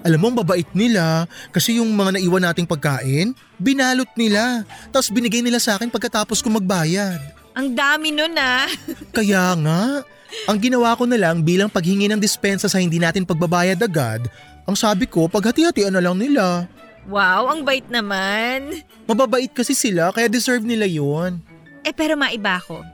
Alam 0.00 0.18
mo, 0.22 0.26
ang 0.32 0.38
babait 0.40 0.68
nila 0.72 1.26
kasi 1.52 1.76
yung 1.76 1.90
mga 1.92 2.16
naiwan 2.16 2.46
nating 2.46 2.70
pagkain, 2.70 3.36
binalot 3.60 4.08
nila. 4.16 4.64
Tapos 4.88 5.12
binigay 5.12 5.44
nila 5.44 5.58
sa 5.60 5.76
akin 5.76 5.90
pagkatapos 5.92 6.40
ko 6.40 6.48
magbayad. 6.54 7.20
Ang 7.58 7.74
dami 7.74 8.14
nun 8.14 8.32
ah. 8.38 8.70
Kaya 9.10 9.58
nga, 9.58 10.06
ang 10.46 10.58
ginawa 10.62 10.94
ko 10.94 11.04
na 11.04 11.18
lang 11.18 11.42
bilang 11.42 11.66
paghingi 11.66 12.06
ng 12.06 12.22
dispensa 12.22 12.70
sa 12.70 12.78
hindi 12.78 13.02
natin 13.02 13.26
pagbabayad 13.26 13.76
agad, 13.82 14.30
ang 14.64 14.78
sabi 14.78 15.10
ko 15.10 15.26
paghati-hatian 15.26 15.90
na 15.90 16.00
lang 16.00 16.14
nila. 16.14 16.70
Wow, 17.10 17.50
ang 17.50 17.66
bait 17.66 17.84
naman. 17.90 18.86
Mababait 19.10 19.50
kasi 19.50 19.74
sila 19.74 20.14
kaya 20.14 20.30
deserve 20.30 20.62
nila 20.62 20.86
yon. 20.86 21.42
Eh 21.82 21.90
pero 21.90 22.14
maiba 22.14 22.62
ako. 22.62 22.86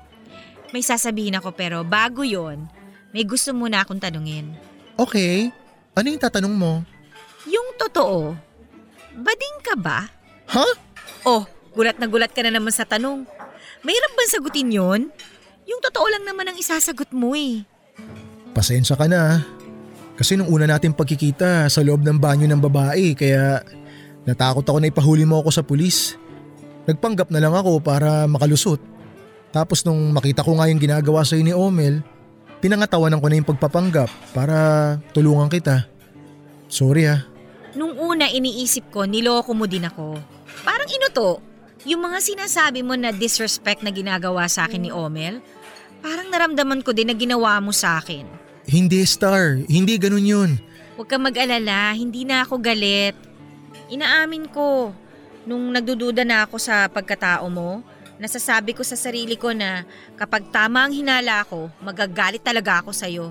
May 0.72 0.80
sasabihin 0.80 1.36
ako 1.36 1.52
pero 1.52 1.84
bago 1.84 2.24
yon, 2.24 2.66
may 3.16 3.24
gusto 3.24 3.48
muna 3.56 3.80
akong 3.80 3.96
tanungin. 3.96 4.52
Okay, 5.00 5.48
ano 5.96 6.06
yung 6.12 6.20
tatanong 6.20 6.52
mo? 6.52 6.84
Yung 7.48 7.72
totoo, 7.80 8.36
bading 9.16 9.56
ka 9.64 9.72
ba? 9.72 10.04
Ha? 10.52 10.66
Oh, 11.24 11.48
gulat 11.72 11.96
na 11.96 12.12
gulat 12.12 12.28
ka 12.36 12.44
na 12.44 12.52
naman 12.52 12.76
sa 12.76 12.84
tanong. 12.84 13.24
Mahirap 13.80 14.12
bang 14.12 14.28
sagutin 14.36 14.68
yon? 14.68 15.08
Yung 15.64 15.80
totoo 15.80 16.04
lang 16.12 16.28
naman 16.28 16.44
ang 16.44 16.60
isasagot 16.60 17.08
mo 17.16 17.32
eh. 17.32 17.64
Pasensya 18.52 19.00
ka 19.00 19.08
na. 19.08 19.16
ah. 19.16 19.36
Kasi 20.20 20.36
nung 20.36 20.52
una 20.52 20.68
natin 20.68 20.92
pagkikita 20.92 21.72
sa 21.72 21.80
loob 21.80 22.04
ng 22.04 22.20
banyo 22.20 22.44
ng 22.44 22.60
babae 22.60 23.16
kaya 23.16 23.64
natakot 24.28 24.64
ako 24.68 24.76
na 24.76 24.92
ipahuli 24.92 25.24
mo 25.24 25.40
ako 25.40 25.50
sa 25.56 25.64
pulis. 25.64 26.20
Nagpanggap 26.84 27.32
na 27.32 27.40
lang 27.40 27.56
ako 27.56 27.80
para 27.80 28.28
makalusot. 28.28 28.80
Tapos 29.56 29.88
nung 29.88 30.12
makita 30.12 30.44
ko 30.44 30.60
nga 30.60 30.68
yung 30.68 30.80
ginagawa 30.80 31.24
sa'yo 31.24 31.40
ni 31.40 31.56
Omel, 31.56 32.04
pinangatawanan 32.60 33.20
ko 33.20 33.26
na 33.28 33.36
yung 33.38 33.48
pagpapanggap 33.48 34.10
para 34.32 34.56
tulungan 35.12 35.50
kita. 35.50 35.86
Sorry 36.66 37.06
ah. 37.06 37.22
Nung 37.76 37.92
una 38.00 38.26
iniisip 38.26 38.88
ko, 38.88 39.04
niloko 39.04 39.52
mo 39.52 39.68
din 39.68 39.84
ako. 39.84 40.16
Parang 40.64 40.88
inuto. 40.88 41.44
Yung 41.86 42.02
mga 42.02 42.18
sinasabi 42.18 42.82
mo 42.82 42.98
na 42.98 43.14
disrespect 43.14 43.84
na 43.84 43.94
ginagawa 43.94 44.48
sa 44.50 44.66
akin 44.66 44.88
ni 44.88 44.90
Omel, 44.90 45.38
parang 46.02 46.32
naramdaman 46.32 46.82
ko 46.82 46.90
din 46.90 47.12
na 47.12 47.14
ginawa 47.14 47.60
mo 47.62 47.70
sa 47.70 48.02
akin. 48.02 48.26
Hindi 48.66 49.06
Star, 49.06 49.62
hindi 49.70 49.94
ganun 49.94 50.26
yun. 50.26 50.50
Huwag 50.98 51.06
kang 51.06 51.22
mag-alala, 51.22 51.94
hindi 51.94 52.26
na 52.26 52.42
ako 52.42 52.58
galit. 52.58 53.14
Inaamin 53.92 54.50
ko, 54.50 54.90
nung 55.46 55.70
nagdududa 55.70 56.26
na 56.26 56.42
ako 56.48 56.58
sa 56.58 56.90
pagkatao 56.90 57.46
mo, 57.46 57.86
nasasabi 58.16 58.72
ko 58.72 58.82
sa 58.84 58.96
sarili 58.96 59.36
ko 59.36 59.52
na 59.52 59.84
kapag 60.16 60.48
tama 60.48 60.84
ang 60.84 60.92
hinala 60.92 61.44
ko, 61.48 61.68
magagalit 61.80 62.40
talaga 62.40 62.80
ako 62.84 62.90
sa'yo. 62.92 63.26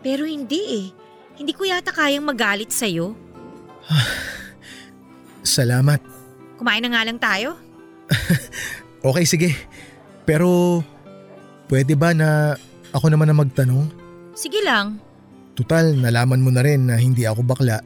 Pero 0.00 0.24
hindi 0.24 0.60
eh. 0.84 0.86
Hindi 1.40 1.52
ko 1.56 1.64
yata 1.64 1.92
kayang 1.92 2.24
magalit 2.24 2.72
sa'yo. 2.72 3.16
Salamat. 5.44 6.00
Kumain 6.60 6.84
na 6.84 6.92
nga 6.92 7.06
lang 7.06 7.18
tayo. 7.20 7.56
Okay 9.00 9.24
sige. 9.24 9.56
Pero 10.28 10.80
pwede 11.72 11.96
ba 11.96 12.12
na 12.12 12.60
ako 12.92 13.08
naman 13.08 13.32
na 13.32 13.36
magtanong? 13.36 13.88
Sige 14.36 14.60
lang. 14.60 15.00
Tutal, 15.56 15.96
nalaman 15.96 16.44
mo 16.44 16.52
na 16.52 16.60
rin 16.60 16.84
na 16.84 17.00
hindi 17.00 17.24
ako 17.24 17.40
bakla. 17.40 17.80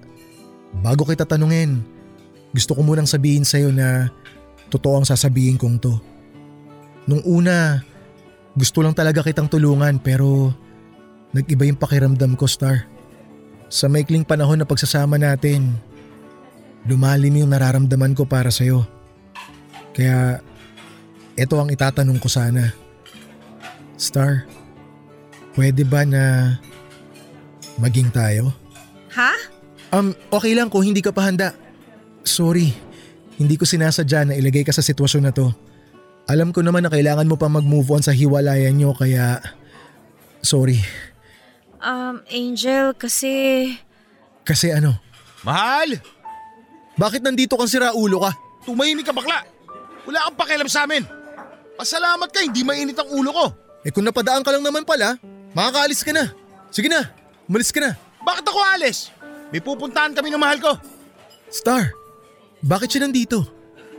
Bago 0.82 1.06
kita 1.06 1.22
tanungin, 1.22 1.86
gusto 2.50 2.74
ko 2.74 2.82
munang 2.82 3.06
sabihin 3.06 3.46
sa'yo 3.46 3.70
na 3.70 4.10
totoo 4.74 4.98
ang 4.98 5.06
sasabihin 5.06 5.54
kong 5.54 5.78
to. 5.78 5.94
Nung 7.06 7.22
una, 7.22 7.86
gusto 8.58 8.82
lang 8.82 8.96
talaga 8.96 9.22
kitang 9.22 9.46
tulungan 9.46 10.02
pero 10.02 10.50
nag-iba 11.30 11.66
yung 11.70 11.78
pakiramdam 11.78 12.34
ko, 12.34 12.50
Star. 12.50 12.90
Sa 13.70 13.86
maikling 13.86 14.26
panahon 14.26 14.58
na 14.58 14.66
pagsasama 14.66 15.18
natin, 15.18 15.74
lumalim 16.86 17.42
yung 17.42 17.50
nararamdaman 17.50 18.14
ko 18.14 18.26
para 18.26 18.50
sa'yo. 18.50 18.86
Kaya, 19.94 20.42
ito 21.34 21.54
ang 21.58 21.70
itatanong 21.70 22.18
ko 22.22 22.30
sana. 22.30 22.70
Star, 23.98 24.46
pwede 25.58 25.82
ba 25.82 26.06
na 26.06 26.56
maging 27.78 28.10
tayo? 28.14 28.54
Ha? 29.14 29.34
Um, 29.94 30.14
okay 30.30 30.54
lang 30.54 30.70
kung 30.70 30.82
hindi 30.82 31.02
ka 31.02 31.14
pa 31.14 31.26
handa. 31.26 31.54
Sorry, 32.26 32.74
hindi 33.40 33.54
ko 33.58 33.66
sinasadya 33.66 34.30
na 34.30 34.34
ilagay 34.38 34.62
ka 34.62 34.70
sa 34.70 34.84
sitwasyon 34.84 35.22
na 35.26 35.32
to. 35.34 35.50
Alam 36.24 36.54
ko 36.54 36.64
naman 36.64 36.86
na 36.86 36.90
kailangan 36.92 37.28
mo 37.28 37.36
pa 37.36 37.52
mag-move 37.52 37.90
on 37.92 38.02
sa 38.04 38.14
hiwalayan 38.14 38.72
nyo 38.78 38.96
kaya... 38.96 39.42
Sorry. 40.40 40.80
Um, 41.84 42.24
Angel, 42.32 42.96
kasi... 42.96 43.68
Kasi 44.44 44.72
ano, 44.72 44.96
Mahal! 45.44 46.00
bakit 46.96 47.20
nandito 47.20 47.56
kang 47.60 47.68
sira 47.68 47.92
ulo 47.92 48.24
ka? 48.24 48.32
Tumahimik 48.64 49.04
ka 49.04 49.12
bakla! 49.12 49.44
Wala 50.08 50.28
kang 50.28 50.36
pakialam 50.40 50.68
sa 50.68 50.88
amin! 50.88 51.04
Pasalamat 51.76 52.32
ka, 52.32 52.40
hindi 52.40 52.64
mainit 52.64 52.96
ang 52.96 53.08
ulo 53.12 53.30
ko! 53.32 53.46
Eh 53.84 53.92
kung 53.92 54.04
napadaan 54.04 54.40
ka 54.40 54.48
lang 54.48 54.64
naman 54.64 54.88
pala, 54.88 55.20
makakaalis 55.52 56.00
ka 56.00 56.12
na. 56.16 56.32
Sige 56.72 56.88
na, 56.88 57.12
umalis 57.44 57.68
ka 57.68 57.84
na. 57.84 57.92
Bakit 58.24 58.44
ako 58.48 58.60
alis? 58.64 59.12
May 59.52 59.60
pupuntahan 59.60 60.16
kami 60.16 60.32
ng 60.32 60.40
mahal 60.40 60.56
ko. 60.56 60.72
Star, 61.52 61.92
bakit 62.64 62.88
siya 62.96 63.04
nandito? 63.04 63.44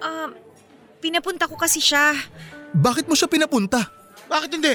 Um, 0.01 0.33
pinapunta 0.97 1.45
ko 1.45 1.53
kasi 1.53 1.77
siya. 1.77 2.17
Bakit 2.73 3.05
mo 3.05 3.13
siya 3.13 3.29
pinapunta? 3.29 3.85
Bakit 4.25 4.49
hindi? 4.57 4.73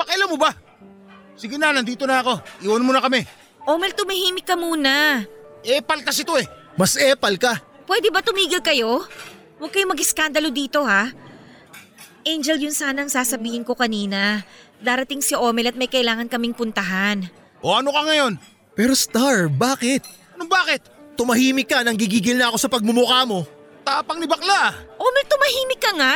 Pakialam 0.00 0.32
mo 0.32 0.40
ba? 0.40 0.56
Sige 1.36 1.60
na, 1.60 1.70
nandito 1.70 2.08
na 2.08 2.24
ako. 2.24 2.40
Iwan 2.64 2.82
mo 2.82 2.90
na 2.90 3.04
kami. 3.04 3.22
Omel, 3.68 3.92
tumahimik 3.92 4.48
ka 4.48 4.56
muna. 4.56 5.22
Epal 5.60 6.00
kasi 6.02 6.24
to 6.24 6.34
eh. 6.40 6.48
Mas 6.74 6.96
epal 6.96 7.36
ka. 7.36 7.60
Pwede 7.84 8.08
ba 8.08 8.24
tumigil 8.24 8.64
kayo? 8.64 9.04
Huwag 9.60 9.70
kayong 9.70 9.92
mag-iskandalo 9.92 10.48
dito 10.48 10.82
ha. 10.88 11.12
Angel, 12.26 12.58
yun 12.58 12.74
sana 12.74 13.04
ang 13.04 13.12
sasabihin 13.12 13.62
ko 13.62 13.76
kanina. 13.76 14.42
Darating 14.80 15.20
si 15.20 15.36
Omel 15.36 15.70
at 15.70 15.78
may 15.78 15.90
kailangan 15.90 16.30
kaming 16.30 16.54
puntahan. 16.54 17.26
O 17.60 17.74
ano 17.74 17.90
ka 17.90 18.02
ngayon? 18.06 18.38
Pero 18.78 18.94
Star, 18.94 19.50
bakit? 19.50 20.06
Anong 20.38 20.50
bakit? 20.50 20.97
Tumahimik 21.18 21.66
ka 21.66 21.82
nang 21.82 21.98
gigigil 21.98 22.38
na 22.38 22.46
ako 22.46 22.56
sa 22.62 22.70
pagmumukha 22.70 23.26
mo. 23.26 23.42
Tapang 23.82 24.22
ni 24.22 24.30
bakla. 24.30 24.70
Omel, 24.94 25.24
tumahimik 25.26 25.80
ka 25.82 25.90
nga. 25.98 26.14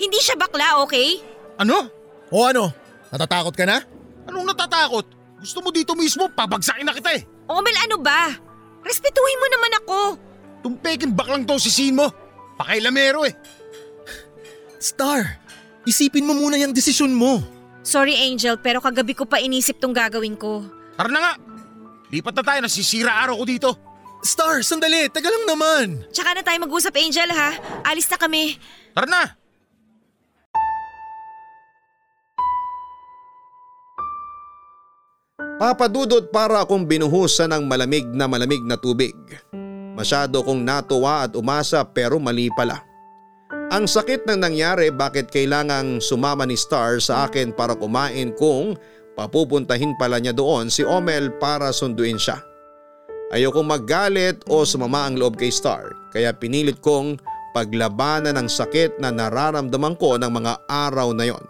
Hindi 0.00 0.18
siya 0.24 0.40
bakla, 0.40 0.80
okay? 0.80 1.20
Ano? 1.60 1.92
O 2.32 2.48
ano, 2.48 2.72
natatakot 3.12 3.52
ka 3.52 3.68
na? 3.68 3.84
Anong 4.24 4.48
natatakot? 4.48 5.04
Gusto 5.36 5.60
mo 5.60 5.68
dito 5.68 5.92
mismo, 5.92 6.32
pabagsakin 6.32 6.88
na 6.88 6.96
kita 6.96 7.12
eh. 7.12 7.28
Omel, 7.44 7.76
ano 7.76 8.00
ba? 8.00 8.32
Respetuhin 8.80 9.36
mo 9.36 9.46
naman 9.52 9.72
ako. 9.84 9.98
Tumpekin 10.64 11.12
baklang 11.12 11.44
to 11.44 11.60
sisin 11.60 12.00
mo. 12.00 12.08
Pakailamero 12.56 13.28
eh. 13.28 13.36
Star, 14.80 15.42
isipin 15.84 16.24
mo 16.24 16.32
muna 16.32 16.56
yung 16.56 16.72
desisyon 16.72 17.12
mo. 17.12 17.44
Sorry 17.84 18.16
Angel, 18.16 18.56
pero 18.62 18.80
kagabi 18.80 19.12
ko 19.12 19.28
pa 19.28 19.42
inisip 19.42 19.76
tong 19.76 19.92
gagawin 19.92 20.40
ko. 20.40 20.64
Tara 20.96 21.10
na 21.12 21.20
nga. 21.20 21.32
Lipat 22.08 22.34
na 22.38 22.42
tayo, 22.46 22.60
nasisira 22.64 23.12
araw 23.12 23.42
ko 23.42 23.44
dito. 23.44 23.70
Star, 24.22 24.62
sandali, 24.62 25.10
taga 25.10 25.26
lang 25.26 25.44
naman. 25.50 25.86
Tsaka 26.14 26.38
na 26.38 26.46
tayo 26.46 26.62
mag-usap 26.62 26.94
Angel 26.94 27.26
ha. 27.34 27.58
Alis 27.82 28.06
na 28.06 28.14
kami. 28.14 28.54
Tara 28.94 29.10
na. 29.10 29.24
Papadudot 35.58 36.30
para 36.30 36.62
akong 36.62 36.86
binuhusan 36.86 37.50
ng 37.50 37.66
malamig 37.66 38.06
na 38.14 38.30
malamig 38.30 38.62
na 38.62 38.78
tubig. 38.78 39.14
Masyado 39.98 40.42
kong 40.46 40.62
natuwa 40.62 41.26
at 41.26 41.34
umasa 41.34 41.82
pero 41.82 42.22
mali 42.22 42.46
pala. 42.54 42.78
Ang 43.74 43.90
sakit 43.90 44.22
ng 44.22 44.38
nangyari 44.38 44.94
bakit 44.94 45.34
kailangang 45.34 45.98
sumama 45.98 46.46
ni 46.46 46.54
Star 46.54 47.02
sa 47.02 47.26
akin 47.26 47.50
para 47.50 47.74
kumain 47.74 48.30
kung 48.38 48.78
papupuntahin 49.18 49.98
pala 49.98 50.22
niya 50.22 50.30
doon 50.30 50.70
si 50.70 50.86
Omel 50.86 51.34
para 51.42 51.74
sunduin 51.74 52.22
siya. 52.22 52.51
Ayokong 53.32 53.64
maggalit 53.64 54.44
o 54.52 54.60
sumama 54.68 55.08
ang 55.08 55.16
loob 55.16 55.40
kay 55.40 55.48
Star 55.48 55.96
kaya 56.12 56.36
pinilit 56.36 56.84
kong 56.84 57.16
paglabanan 57.56 58.36
ng 58.36 58.48
sakit 58.48 59.00
na 59.00 59.08
nararamdaman 59.08 59.96
ko 59.96 60.20
ng 60.20 60.28
mga 60.28 60.52
araw 60.68 61.16
na 61.16 61.32
yon. 61.32 61.44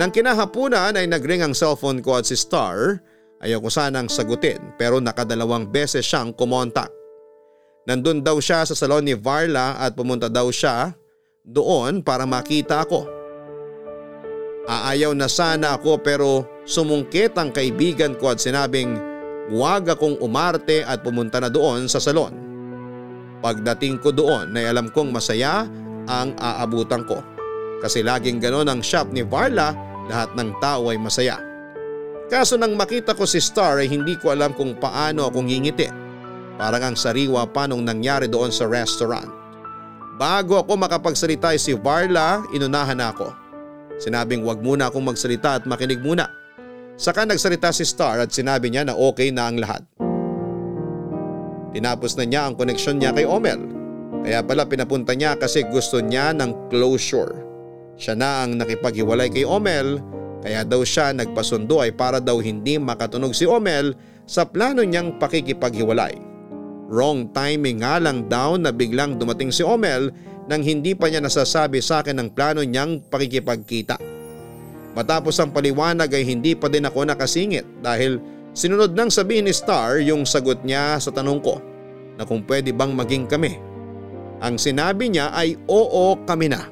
Nang 0.00 0.08
kinahapunan 0.08 0.96
ay 0.96 1.04
nagring 1.04 1.44
ang 1.44 1.52
cellphone 1.52 2.00
ko 2.00 2.16
at 2.16 2.24
si 2.24 2.32
Star, 2.32 2.96
ayoko 3.44 3.68
sanang 3.68 4.08
sagutin 4.08 4.72
pero 4.80 4.96
nakadalawang 4.96 5.68
beses 5.68 6.04
siyang 6.08 6.32
kumontak. 6.32 6.88
Nandun 7.84 8.24
daw 8.24 8.40
siya 8.40 8.64
sa 8.64 8.72
salon 8.72 9.04
ni 9.04 9.12
Varla 9.12 9.76
at 9.76 9.92
pumunta 9.92 10.32
daw 10.32 10.48
siya 10.48 10.96
doon 11.44 12.00
para 12.00 12.24
makita 12.24 12.82
ako. 12.82 13.04
Aayaw 14.66 15.14
na 15.14 15.30
sana 15.30 15.78
ako 15.78 16.02
pero 16.02 16.48
sumungkit 16.66 17.38
ang 17.38 17.54
kaibigan 17.54 18.18
ko 18.18 18.34
at 18.34 18.42
sinabing 18.42 18.98
huwag 19.50 19.86
akong 19.90 20.18
umarte 20.18 20.82
at 20.82 21.02
pumunta 21.02 21.38
na 21.38 21.50
doon 21.50 21.86
sa 21.86 22.02
salon. 22.02 22.34
Pagdating 23.44 24.02
ko 24.02 24.10
doon 24.10 24.50
ay 24.56 24.70
alam 24.72 24.90
kong 24.90 25.14
masaya 25.14 25.68
ang 26.10 26.34
aabutan 26.38 27.06
ko. 27.06 27.22
Kasi 27.84 28.00
laging 28.00 28.40
ganon 28.40 28.66
ang 28.66 28.80
shop 28.80 29.12
ni 29.12 29.22
Varla, 29.22 29.76
lahat 30.08 30.32
ng 30.34 30.50
tao 30.58 30.88
ay 30.90 30.98
masaya. 30.98 31.38
Kaso 32.26 32.58
nang 32.58 32.74
makita 32.74 33.14
ko 33.14 33.22
si 33.22 33.38
Star 33.38 33.78
ay 33.78 33.86
hindi 33.86 34.18
ko 34.18 34.34
alam 34.34 34.50
kung 34.56 34.74
paano 34.74 35.30
akong 35.30 35.46
ngingiti. 35.46 35.86
Parang 36.56 36.90
ang 36.90 36.96
sariwa 36.96 37.46
pa 37.46 37.68
nung 37.68 37.84
nangyari 37.84 38.26
doon 38.26 38.50
sa 38.50 38.66
restaurant. 38.66 39.28
Bago 40.16 40.56
ako 40.56 40.80
makapagsalita 40.80 41.52
si 41.60 41.76
Varla, 41.76 42.40
inunahan 42.56 42.98
ako. 42.98 43.30
Sinabing 44.00 44.42
wag 44.42 44.64
muna 44.64 44.88
akong 44.88 45.04
magsalita 45.04 45.60
at 45.60 45.68
makinig 45.68 46.00
muna. 46.00 46.26
Saka 46.96 47.28
nagsalita 47.28 47.76
si 47.76 47.84
Star 47.84 48.24
at 48.24 48.32
sinabi 48.32 48.72
niya 48.72 48.88
na 48.88 48.96
okay 48.96 49.28
na 49.28 49.52
ang 49.52 49.60
lahat. 49.60 49.84
Tinapos 51.76 52.16
na 52.16 52.24
niya 52.24 52.48
ang 52.48 52.56
koneksyon 52.56 52.96
niya 52.96 53.12
kay 53.12 53.28
Omel. 53.28 53.60
Kaya 54.24 54.40
pala 54.40 54.64
pinapunta 54.64 55.12
niya 55.12 55.36
kasi 55.36 55.60
gusto 55.68 56.00
niya 56.00 56.32
ng 56.32 56.72
closure. 56.72 57.36
Siya 58.00 58.16
na 58.16 58.48
ang 58.48 58.56
nakipaghiwalay 58.56 59.28
kay 59.28 59.44
Omel 59.44 60.00
kaya 60.40 60.64
daw 60.64 60.80
siya 60.88 61.12
nagpasundo 61.12 61.84
ay 61.84 61.92
para 61.92 62.16
daw 62.16 62.40
hindi 62.40 62.80
makatunog 62.80 63.36
si 63.36 63.44
Omel 63.44 63.92
sa 64.24 64.48
plano 64.48 64.80
niyang 64.80 65.20
pakikipaghiwalay. 65.20 66.16
Wrong 66.88 67.28
timing 67.34 67.84
nga 67.84 68.00
lang 68.00 68.24
daw 68.30 68.56
na 68.56 68.72
biglang 68.72 69.20
dumating 69.20 69.52
si 69.52 69.60
Omel 69.60 70.08
nang 70.46 70.62
hindi 70.62 70.94
pa 70.94 71.10
niya 71.10 71.20
nasasabi 71.20 71.82
sa 71.82 72.00
akin 72.00 72.22
ang 72.22 72.28
plano 72.30 72.62
niyang 72.62 73.04
pakikipagkita. 73.10 74.15
Matapos 74.96 75.36
ang 75.36 75.52
paliwanag 75.52 76.08
ay 76.08 76.24
hindi 76.24 76.56
pa 76.56 76.72
din 76.72 76.88
ako 76.88 77.04
nakasingit 77.04 77.84
dahil 77.84 78.16
sinunod 78.56 78.96
nang 78.96 79.12
sabihin 79.12 79.44
ni 79.44 79.52
Star 79.52 80.00
yung 80.00 80.24
sagot 80.24 80.64
niya 80.64 80.96
sa 80.96 81.12
tanong 81.12 81.40
ko 81.44 81.60
na 82.16 82.24
kung 82.24 82.40
pwede 82.48 82.72
bang 82.72 82.96
maging 82.96 83.28
kami. 83.28 83.60
Ang 84.40 84.56
sinabi 84.56 85.12
niya 85.12 85.36
ay 85.36 85.60
oo 85.68 86.16
kami 86.24 86.48
na. 86.48 86.64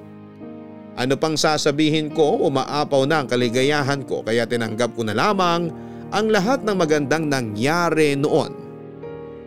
Ano 0.97 1.20
pang 1.20 1.37
sasabihin 1.37 2.09
ko 2.16 2.49
umaapaw 2.49 3.05
na 3.05 3.20
ang 3.20 3.29
kaligayahan 3.29 4.09
ko 4.09 4.25
kaya 4.25 4.49
tinanggap 4.49 4.97
ko 4.97 5.05
na 5.05 5.12
lamang 5.12 5.68
ang 6.09 6.27
lahat 6.33 6.64
ng 6.64 6.77
magandang 6.79 7.29
nangyari 7.29 8.16
noon 8.16 8.64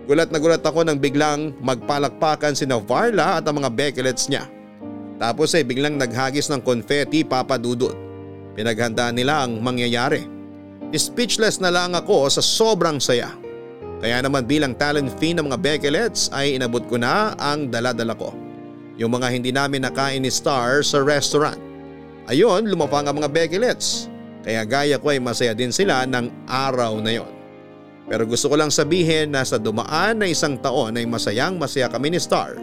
Gulat 0.08 0.32
na 0.32 0.40
gulat 0.40 0.64
ako 0.64 0.88
nang 0.88 1.04
biglang 1.04 1.52
magpalakpakan 1.60 2.56
si 2.56 2.64
Navarla 2.64 3.44
at 3.44 3.44
ang 3.44 3.60
mga 3.60 3.76
bekelets 3.76 4.32
niya. 4.32 4.48
Tapos 5.20 5.52
ay 5.52 5.68
biglang 5.68 6.00
naghagis 6.00 6.48
ng 6.48 6.64
confetti 6.64 7.28
papadudot. 7.28 8.07
Pinaghandaan 8.58 9.14
nila 9.14 9.46
ang 9.46 9.62
mangyayari. 9.62 10.26
Speechless 10.90 11.62
na 11.62 11.70
lang 11.70 11.94
ako 11.94 12.26
sa 12.26 12.42
sobrang 12.42 12.98
saya. 12.98 13.30
Kaya 14.02 14.18
naman 14.26 14.50
bilang 14.50 14.74
talent 14.74 15.14
fee 15.22 15.38
ng 15.38 15.46
mga 15.46 15.62
bekelets 15.62 16.34
ay 16.34 16.58
inabot 16.58 16.82
ko 16.90 16.98
na 16.98 17.38
ang 17.38 17.70
daladala 17.70 18.18
ko. 18.18 18.34
Yung 18.98 19.14
mga 19.14 19.30
hindi 19.30 19.54
namin 19.54 19.86
nakain 19.86 20.26
ni 20.26 20.34
Star 20.34 20.82
sa 20.82 21.06
restaurant. 21.06 21.62
Ayon, 22.26 22.66
lumapang 22.66 23.06
ang 23.06 23.22
mga 23.22 23.30
bekelets. 23.30 24.10
Kaya 24.42 24.66
gaya 24.66 24.98
ko 24.98 25.14
ay 25.14 25.22
masaya 25.22 25.54
din 25.54 25.70
sila 25.70 26.10
ng 26.10 26.50
araw 26.50 26.98
na 26.98 27.14
yon. 27.14 27.30
Pero 28.10 28.26
gusto 28.26 28.50
ko 28.50 28.58
lang 28.58 28.74
sabihin 28.74 29.38
na 29.38 29.46
sa 29.46 29.62
dumaan 29.62 30.18
na 30.18 30.26
isang 30.26 30.58
taon 30.58 30.98
ay 30.98 31.06
masayang 31.06 31.62
masaya 31.62 31.94
kami 31.94 32.10
ni 32.10 32.18
Star. 32.18 32.58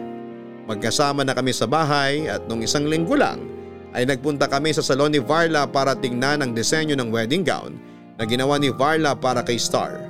Magkasama 0.67 1.23
na 1.23 1.31
kami 1.31 1.55
sa 1.55 1.69
bahay 1.69 2.27
at 2.27 2.43
nung 2.51 2.59
isang 2.59 2.83
linggo 2.83 3.15
lang 3.15 3.54
ay 3.95 4.03
nagpunta 4.03 4.51
kami 4.51 4.75
sa 4.75 4.83
salon 4.83 5.15
ni 5.15 5.23
Varla 5.23 5.63
para 5.63 5.95
tingnan 5.95 6.43
ang 6.43 6.51
disenyo 6.51 6.99
ng 6.99 7.07
wedding 7.07 7.47
gown 7.47 7.79
na 8.19 8.27
ginawa 8.27 8.59
ni 8.59 8.67
Varla 8.67 9.15
para 9.15 9.39
kay 9.39 9.55
Star. 9.55 10.03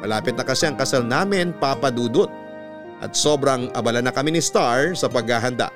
Malapit 0.00 0.40
na 0.40 0.44
kasi 0.44 0.64
ang 0.64 0.76
kasal 0.80 1.04
namin 1.04 1.52
papadudot 1.52 2.32
at 3.04 3.12
sobrang 3.12 3.68
abala 3.76 4.00
na 4.00 4.08
kami 4.08 4.32
ni 4.32 4.40
Star 4.40 4.96
sa 4.96 5.12
paghahanda. 5.12 5.68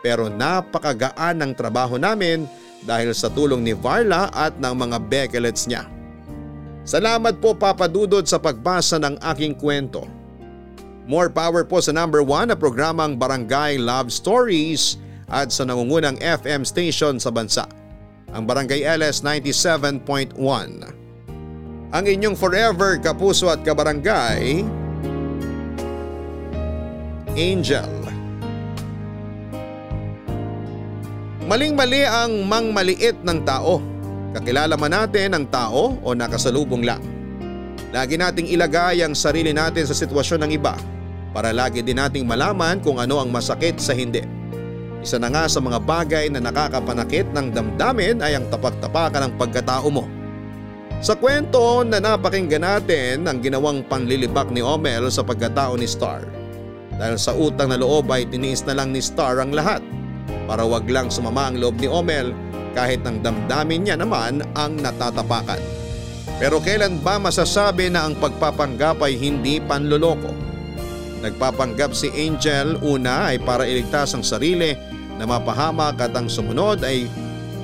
Pero 0.00 0.32
napakagaan 0.32 1.44
ng 1.44 1.52
trabaho 1.52 2.00
namin 2.00 2.48
dahil 2.88 3.12
sa 3.12 3.28
tulong 3.28 3.60
ni 3.60 3.76
Varla 3.76 4.32
at 4.32 4.56
ng 4.56 4.72
mga 4.72 4.96
bekelets 5.04 5.68
niya. 5.68 5.84
Salamat 6.84 7.40
po 7.40 7.56
Papa 7.56 7.88
Dudod 7.88 8.28
sa 8.28 8.36
pagbasa 8.36 9.00
ng 9.00 9.16
aking 9.32 9.56
kwento. 9.56 10.04
More 11.04 11.32
power 11.32 11.64
po 11.64 11.80
sa 11.80 11.92
number 11.92 12.20
1 12.20 12.52
na 12.52 12.56
programang 12.56 13.16
Barangay 13.16 13.80
Love 13.80 14.12
Stories 14.12 15.00
at 15.30 15.52
sa 15.52 15.64
nangungunang 15.64 16.20
FM 16.20 16.64
station 16.64 17.20
sa 17.20 17.30
bansa, 17.32 17.64
ang 18.34 18.44
Barangay 18.44 18.82
LS 18.82 19.22
97.1. 19.22 20.36
Ang 21.94 22.04
inyong 22.04 22.34
forever 22.34 22.98
kapuso 22.98 23.46
at 23.48 23.62
kabarangay, 23.62 24.66
Angel. 27.34 27.92
Maling-mali 31.44 32.02
ang 32.08 32.46
mangmaliit 32.48 33.20
ng 33.20 33.40
tao 33.44 33.94
Kakilala 34.34 34.74
man 34.74 34.90
natin 34.90 35.30
ang 35.30 35.46
tao 35.46 35.94
o 36.02 36.10
nakasalubong 36.10 36.82
lang. 36.82 36.98
Lagi 37.94 38.18
nating 38.18 38.50
ilagay 38.50 39.06
ang 39.06 39.14
sarili 39.14 39.54
natin 39.54 39.86
sa 39.86 39.94
sitwasyon 39.94 40.42
ng 40.42 40.50
iba 40.58 40.74
para 41.30 41.54
lagi 41.54 41.86
din 41.86 42.02
nating 42.02 42.26
malaman 42.26 42.82
kung 42.82 42.98
ano 42.98 43.22
ang 43.22 43.30
masakit 43.30 43.78
sa 43.78 43.94
hindi. 43.94 44.26
Isa 45.04 45.20
na 45.20 45.28
nga 45.28 45.44
sa 45.44 45.60
mga 45.60 45.84
bagay 45.84 46.32
na 46.32 46.40
nakakapanakit 46.40 47.28
ng 47.36 47.52
damdamin 47.52 48.24
ay 48.24 48.40
ang 48.40 48.48
tapak-tapakan 48.48 49.28
ng 49.28 49.32
pagkatao 49.36 49.92
mo. 49.92 50.08
Sa 51.04 51.12
kwento 51.12 51.84
na 51.84 52.00
napakinggan 52.00 52.64
natin 52.64 53.28
ang 53.28 53.44
ginawang 53.44 53.84
panlilibak 53.84 54.48
ni 54.48 54.64
Omel 54.64 55.12
sa 55.12 55.20
pagkatao 55.20 55.76
ni 55.76 55.84
Star. 55.84 56.24
Dahil 56.96 57.20
sa 57.20 57.36
utang 57.36 57.68
na 57.68 57.76
loob 57.76 58.08
ay 58.08 58.24
tiniis 58.24 58.64
na 58.64 58.80
lang 58.80 58.96
ni 58.96 59.04
Star 59.04 59.44
ang 59.44 59.52
lahat 59.52 59.84
para 60.48 60.64
wag 60.64 60.88
lang 60.88 61.12
sumama 61.12 61.52
ang 61.52 61.60
loob 61.60 61.76
ni 61.76 61.84
Omel 61.84 62.32
kahit 62.72 63.04
ng 63.04 63.20
damdamin 63.20 63.84
niya 63.84 64.00
naman 64.00 64.40
ang 64.56 64.80
natatapakan. 64.80 65.60
Pero 66.40 66.64
kailan 66.64 67.04
ba 67.04 67.20
masasabi 67.20 67.92
na 67.92 68.08
ang 68.08 68.16
pagpapanggap 68.16 69.04
ay 69.04 69.20
hindi 69.20 69.60
panloloko? 69.60 70.32
Nagpapanggap 71.20 71.92
si 71.92 72.08
Angel 72.08 72.80
una 72.80 73.28
ay 73.28 73.36
para 73.44 73.68
iligtas 73.68 74.16
ang 74.16 74.24
sarili 74.24 74.93
na 75.18 75.24
mapahamak 75.24 75.98
at 76.00 76.12
ang 76.14 76.26
sumunod 76.26 76.82
ay 76.82 77.06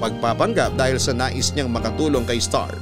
pagpapanggap 0.01 0.75
dahil 0.75 0.97
sa 0.97 1.13
nais 1.13 1.53
niyang 1.53 1.69
makatulong 1.71 2.25
kay 2.25 2.41
Star. 2.41 2.73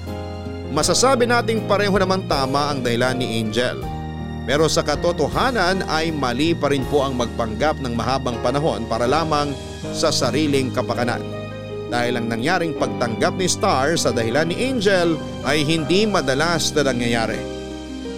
Masasabi 0.71 1.25
nating 1.25 1.65
pareho 1.65 1.97
naman 1.97 2.29
tama 2.29 2.71
ang 2.73 2.85
dahilan 2.85 3.17
ni 3.17 3.41
Angel. 3.41 3.81
Pero 4.49 4.65
sa 4.65 4.81
katotohanan 4.81 5.85
ay 5.93 6.09
mali 6.09 6.57
pa 6.57 6.73
rin 6.73 6.85
po 6.89 7.05
ang 7.05 7.21
magpanggap 7.21 7.85
ng 7.85 7.93
mahabang 7.93 8.41
panahon 8.41 8.89
para 8.89 9.05
lamang 9.05 9.53
sa 9.93 10.09
sariling 10.09 10.73
kapakanan 10.73 11.21
dahil 11.89 12.21
ang 12.21 12.29
nangyaring 12.29 12.77
pagtanggap 12.77 13.35
ni 13.37 13.49
Star 13.49 13.97
sa 13.97 14.13
dahilan 14.13 14.49
ni 14.49 14.57
Angel 14.69 15.17
ay 15.45 15.65
hindi 15.65 16.05
madalas 16.05 16.73
na 16.77 16.93
nangyayari. 16.93 17.41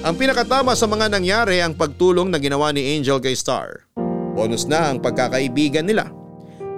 Ang 0.02 0.14
pinakatama 0.18 0.74
sa 0.74 0.90
mga 0.90 1.06
nangyari 1.12 1.62
ang 1.62 1.74
pagtulong 1.78 2.30
na 2.30 2.38
ginawa 2.42 2.74
ni 2.74 2.98
Angel 2.98 3.22
kay 3.22 3.34
Star. 3.34 3.86
Bonus 4.34 4.66
na 4.66 4.90
ang 4.90 4.98
pagkakaibigan 4.98 5.86
nila. 5.86 6.19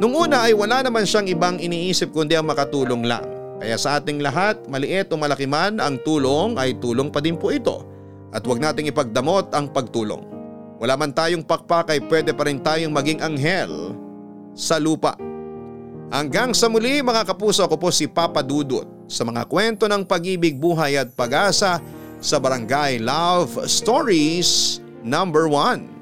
Nung 0.00 0.16
una 0.16 0.48
ay 0.48 0.56
wala 0.56 0.80
naman 0.80 1.04
siyang 1.04 1.28
ibang 1.28 1.56
iniisip 1.60 2.14
kundi 2.14 2.38
ang 2.38 2.48
makatulong 2.48 3.04
lang. 3.04 3.26
Kaya 3.62 3.78
sa 3.78 4.00
ating 4.00 4.18
lahat, 4.18 4.58
maliit 4.66 5.12
o 5.12 5.18
malaki 5.20 5.46
man 5.46 5.78
ang 5.78 6.00
tulong 6.02 6.58
ay 6.58 6.74
tulong 6.82 7.12
pa 7.12 7.22
din 7.22 7.38
po 7.38 7.52
ito. 7.54 7.86
At 8.32 8.42
huwag 8.48 8.58
nating 8.58 8.90
ipagdamot 8.90 9.52
ang 9.52 9.70
pagtulong. 9.70 10.24
Wala 10.82 10.98
man 10.98 11.14
tayong 11.14 11.46
pakpak 11.46 11.94
ay 11.94 12.02
pwede 12.10 12.34
pa 12.34 12.42
rin 12.48 12.58
tayong 12.58 12.90
maging 12.90 13.22
anghel 13.22 13.94
sa 14.56 14.82
lupa. 14.82 15.14
Hanggang 16.10 16.52
sa 16.52 16.66
muli 16.66 17.00
mga 17.00 17.22
kapuso 17.22 17.64
ko 17.70 17.78
po 17.78 17.94
si 17.94 18.10
Papa 18.10 18.42
Dudut 18.42 18.84
sa 19.06 19.22
mga 19.22 19.46
kwento 19.46 19.86
ng 19.86 20.02
pag-ibig, 20.02 20.58
buhay 20.58 20.98
at 20.98 21.14
pag-asa 21.14 21.78
sa 22.18 22.36
Barangay 22.42 22.98
Love 22.98 23.62
Stories 23.70 24.82
number 25.06 25.46
1. 25.46 26.01